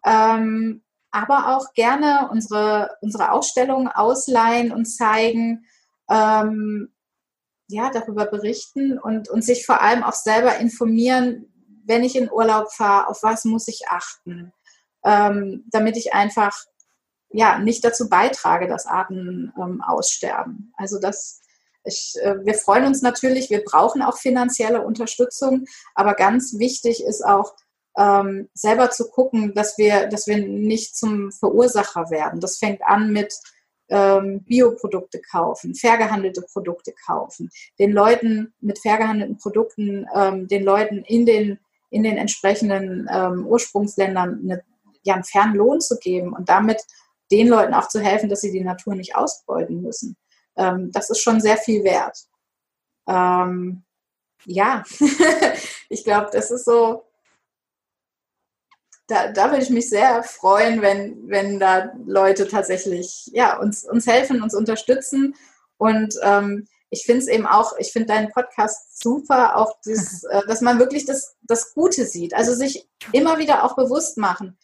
Ähm, 0.05 0.81
aber 1.11 1.55
auch 1.55 1.73
gerne 1.73 2.29
unsere, 2.31 2.97
unsere 3.01 3.31
Ausstellungen 3.31 3.87
ausleihen 3.87 4.71
und 4.71 4.85
zeigen, 4.85 5.65
ähm, 6.09 6.89
ja, 7.67 7.91
darüber 7.91 8.25
berichten 8.25 8.97
und, 8.97 9.29
und 9.29 9.43
sich 9.43 9.65
vor 9.65 9.81
allem 9.81 10.03
auch 10.03 10.13
selber 10.13 10.57
informieren, 10.57 11.45
wenn 11.85 12.03
ich 12.03 12.15
in 12.15 12.31
Urlaub 12.31 12.71
fahre, 12.71 13.07
auf 13.07 13.21
was 13.23 13.45
muss 13.45 13.67
ich 13.67 13.87
achten, 13.89 14.51
ähm, 15.03 15.65
damit 15.71 15.97
ich 15.97 16.13
einfach 16.13 16.55
ja 17.31 17.59
nicht 17.59 17.83
dazu 17.83 18.09
beitrage, 18.09 18.67
dass 18.67 18.85
Arten 18.85 19.53
ähm, 19.57 19.81
aussterben. 19.81 20.73
Also 20.77 20.99
das 20.99 21.41
ich, 21.85 22.15
äh, 22.21 22.45
wir 22.45 22.55
freuen 22.55 22.85
uns 22.85 23.01
natürlich, 23.01 23.49
wir 23.49 23.63
brauchen 23.63 24.01
auch 24.01 24.17
finanzielle 24.17 24.81
Unterstützung, 24.81 25.65
aber 25.95 26.13
ganz 26.13 26.59
wichtig 26.59 27.03
ist 27.03 27.25
auch, 27.25 27.55
ähm, 27.97 28.49
selber 28.53 28.91
zu 28.91 29.09
gucken, 29.09 29.53
dass 29.53 29.77
wir, 29.77 30.07
dass 30.07 30.27
wir 30.27 30.37
nicht 30.37 30.95
zum 30.95 31.31
Verursacher 31.31 32.09
werden. 32.09 32.39
Das 32.39 32.57
fängt 32.57 32.81
an 32.83 33.11
mit 33.11 33.33
ähm, 33.89 34.43
Bioprodukte 34.43 35.19
kaufen, 35.19 35.75
fair 35.75 35.97
gehandelte 35.97 36.41
Produkte 36.41 36.93
kaufen, 37.05 37.49
den 37.79 37.91
Leuten 37.91 38.53
mit 38.61 38.79
fair 38.79 38.97
gehandelten 38.97 39.37
Produkten, 39.37 40.05
ähm, 40.15 40.47
den 40.47 40.63
Leuten 40.63 40.99
in 40.99 41.25
den, 41.25 41.59
in 41.89 42.03
den 42.03 42.17
entsprechenden 42.17 43.09
ähm, 43.11 43.45
Ursprungsländern 43.47 44.41
eine, 44.43 44.63
ja, 45.03 45.15
einen 45.15 45.23
fairen 45.23 45.55
Lohn 45.55 45.81
zu 45.81 45.97
geben 45.97 46.33
und 46.33 46.47
damit 46.47 46.81
den 47.31 47.47
Leuten 47.47 47.73
auch 47.73 47.87
zu 47.87 47.99
helfen, 47.99 48.29
dass 48.29 48.41
sie 48.41 48.51
die 48.51 48.63
Natur 48.63 48.95
nicht 48.95 49.15
ausbeuten 49.15 49.81
müssen. 49.81 50.17
Ähm, 50.57 50.91
das 50.91 51.09
ist 51.09 51.21
schon 51.21 51.41
sehr 51.41 51.57
viel 51.57 51.83
wert. 51.83 52.17
Ähm, 53.07 53.83
ja, 54.45 54.83
ich 55.89 56.03
glaube, 56.03 56.29
das 56.31 56.51
ist 56.51 56.65
so 56.65 57.09
da, 59.09 59.31
da 59.31 59.49
würde 59.49 59.63
ich 59.63 59.71
mich 59.71 59.89
sehr 59.89 60.23
freuen, 60.23 60.81
wenn, 60.81 61.27
wenn 61.27 61.59
da 61.59 61.91
Leute 62.05 62.47
tatsächlich 62.47 63.29
ja, 63.33 63.57
uns, 63.57 63.83
uns 63.83 64.05
helfen, 64.05 64.43
uns 64.43 64.53
unterstützen. 64.53 65.35
Und 65.77 66.13
ähm, 66.21 66.67
ich 66.91 67.05
finde 67.05 67.21
es 67.21 67.27
eben 67.27 67.47
auch, 67.47 67.73
ich 67.79 67.91
finde 67.91 68.07
deinen 68.07 68.29
Podcast 68.29 69.01
super, 69.01 69.57
auch 69.57 69.75
das, 69.83 70.23
äh, 70.29 70.41
dass 70.47 70.61
man 70.61 70.79
wirklich 70.79 71.05
das, 71.05 71.35
das 71.41 71.73
Gute 71.73 72.05
sieht. 72.05 72.35
Also 72.35 72.53
sich 72.53 72.87
immer 73.11 73.39
wieder 73.39 73.63
auch 73.63 73.75
bewusst 73.75 74.17
machen, 74.17 74.57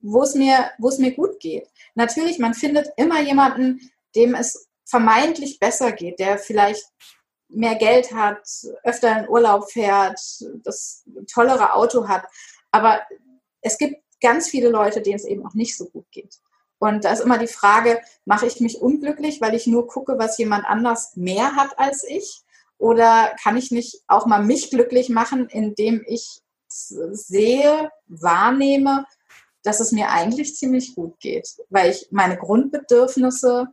wo 0.00 0.22
es 0.22 0.34
mir, 0.34 0.70
wo 0.78 0.88
es 0.88 0.98
mir 0.98 1.14
gut 1.14 1.40
geht. 1.40 1.68
Natürlich, 1.94 2.38
man 2.38 2.54
findet 2.54 2.88
immer 2.96 3.20
jemanden, 3.20 3.90
dem 4.14 4.34
es 4.34 4.68
vermeintlich 4.84 5.58
besser 5.58 5.92
geht, 5.92 6.18
der 6.18 6.38
vielleicht 6.38 6.84
mehr 7.48 7.76
Geld 7.76 8.12
hat, 8.12 8.46
öfter 8.84 9.20
in 9.20 9.28
Urlaub 9.28 9.70
fährt, 9.70 10.20
das 10.64 11.04
tollere 11.32 11.74
Auto 11.74 12.08
hat. 12.08 12.24
Aber 12.70 13.00
es 13.60 13.78
gibt 13.78 14.02
ganz 14.20 14.48
viele 14.48 14.68
Leute, 14.68 15.02
denen 15.02 15.16
es 15.16 15.24
eben 15.24 15.46
auch 15.46 15.54
nicht 15.54 15.76
so 15.76 15.86
gut 15.86 16.06
geht. 16.10 16.36
Und 16.78 17.04
da 17.04 17.12
ist 17.12 17.20
immer 17.20 17.38
die 17.38 17.46
Frage, 17.46 18.00
mache 18.24 18.46
ich 18.46 18.60
mich 18.60 18.80
unglücklich, 18.80 19.40
weil 19.40 19.54
ich 19.54 19.66
nur 19.66 19.86
gucke, 19.86 20.18
was 20.18 20.38
jemand 20.38 20.64
anders 20.64 21.14
mehr 21.14 21.54
hat 21.56 21.78
als 21.78 22.04
ich? 22.04 22.42
Oder 22.78 23.34
kann 23.42 23.58
ich 23.58 23.70
nicht 23.70 24.02
auch 24.08 24.24
mal 24.24 24.42
mich 24.42 24.70
glücklich 24.70 25.10
machen, 25.10 25.48
indem 25.48 26.02
ich 26.06 26.40
sehe, 26.68 27.90
wahrnehme, 28.06 29.04
dass 29.62 29.80
es 29.80 29.92
mir 29.92 30.10
eigentlich 30.10 30.56
ziemlich 30.56 30.94
gut 30.94 31.18
geht, 31.20 31.48
weil 31.68 31.90
ich 31.90 32.08
meine 32.10 32.36
Grundbedürfnisse 32.36 33.68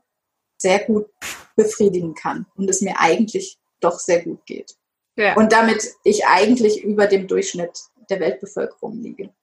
sehr 0.58 0.80
gut 0.86 1.08
befriedigen 1.56 2.14
kann 2.14 2.46
und 2.56 2.70
es 2.70 2.82
mir 2.82 3.00
eigentlich 3.00 3.58
doch 3.80 4.00
sehr 4.00 4.24
gut 4.24 4.46
geht. 4.46 4.76
Ja. 5.16 5.36
Und 5.36 5.52
damit 5.52 5.88
ich 6.04 6.26
eigentlich 6.28 6.84
über 6.84 7.08
dem 7.08 7.28
Durchschnitt 7.28 7.78
der 8.10 8.20
Weltbevölkerung 8.20 9.02
liege. 9.02 9.34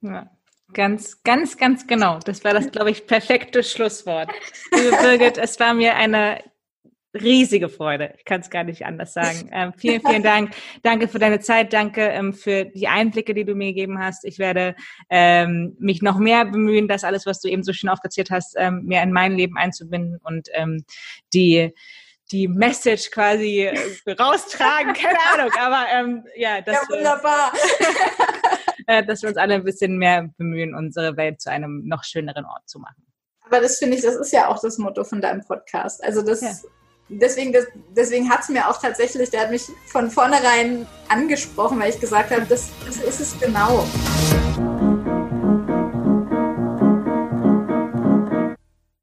Ja. 0.00 0.30
Ganz, 0.72 1.22
ganz, 1.24 1.56
ganz 1.56 1.86
genau. 1.86 2.20
Das 2.20 2.44
war 2.44 2.54
das, 2.54 2.70
glaube 2.70 2.90
ich, 2.92 3.06
perfekte 3.06 3.64
Schlusswort. 3.64 4.30
Liebe 4.72 4.96
Birgit, 5.02 5.36
es 5.36 5.58
war 5.58 5.74
mir 5.74 5.96
eine 5.96 6.44
riesige 7.14 7.68
Freude. 7.68 8.14
Ich 8.18 8.24
kann 8.24 8.40
es 8.40 8.50
gar 8.50 8.64
nicht 8.64 8.86
anders 8.86 9.12
sagen. 9.12 9.50
Ähm, 9.52 9.72
vielen, 9.76 10.00
vielen 10.00 10.22
Dank. 10.22 10.54
Danke 10.82 11.08
für 11.08 11.18
deine 11.18 11.40
Zeit. 11.40 11.72
Danke 11.72 12.02
ähm, 12.02 12.32
für 12.32 12.66
die 12.66 12.88
Einblicke, 12.88 13.34
die 13.34 13.44
du 13.44 13.54
mir 13.54 13.68
gegeben 13.68 13.98
hast. 13.98 14.24
Ich 14.24 14.38
werde 14.38 14.76
ähm, 15.08 15.76
mich 15.78 16.02
noch 16.02 16.18
mehr 16.18 16.44
bemühen, 16.44 16.88
das 16.88 17.04
alles, 17.04 17.26
was 17.26 17.40
du 17.40 17.48
eben 17.48 17.62
so 17.62 17.72
schön 17.72 17.90
aufgezählt 17.90 18.30
hast, 18.30 18.54
ähm, 18.56 18.84
mehr 18.84 19.02
in 19.02 19.12
mein 19.12 19.36
Leben 19.36 19.56
einzubinden 19.56 20.20
und 20.22 20.48
ähm, 20.54 20.84
die 21.34 21.72
die 22.32 22.46
Message 22.46 23.10
quasi 23.10 23.62
äh, 23.62 24.12
raustragen, 24.12 24.92
keine 24.94 25.18
Ahnung, 25.34 25.52
aber 25.58 25.86
ähm, 25.92 26.24
ja, 26.36 26.60
das 26.60 26.76
ja, 26.88 26.96
wunderbar. 26.96 27.52
Äh, 28.86 29.04
dass 29.04 29.22
wir 29.22 29.28
uns 29.28 29.38
alle 29.38 29.54
ein 29.54 29.62
bisschen 29.62 29.98
mehr 29.98 30.30
bemühen, 30.36 30.74
unsere 30.74 31.16
Welt 31.16 31.40
zu 31.40 31.48
einem 31.48 31.86
noch 31.86 32.02
schöneren 32.02 32.44
Ort 32.44 32.68
zu 32.68 32.80
machen. 32.80 33.06
Aber 33.42 33.60
das 33.60 33.78
finde 33.78 33.96
ich, 33.96 34.02
das 34.02 34.16
ist 34.16 34.32
ja 34.32 34.48
auch 34.48 34.60
das 34.60 34.78
Motto 34.78 35.04
von 35.04 35.20
deinem 35.20 35.42
Podcast. 35.42 36.02
Also 36.02 36.22
das, 36.22 36.40
ja. 36.40 36.50
Deswegen, 37.10 37.54
deswegen 37.90 38.30
hat 38.30 38.40
es 38.42 38.48
mir 38.48 38.68
auch 38.68 38.80
tatsächlich, 38.80 39.30
der 39.30 39.42
hat 39.42 39.50
mich 39.50 39.66
von 39.86 40.10
vornherein 40.10 40.86
angesprochen, 41.08 41.80
weil 41.80 41.90
ich 41.90 42.00
gesagt 42.00 42.30
habe, 42.30 42.46
das, 42.48 42.70
das 42.86 42.96
ist 42.96 43.20
es 43.20 43.40
genau. 43.40 43.84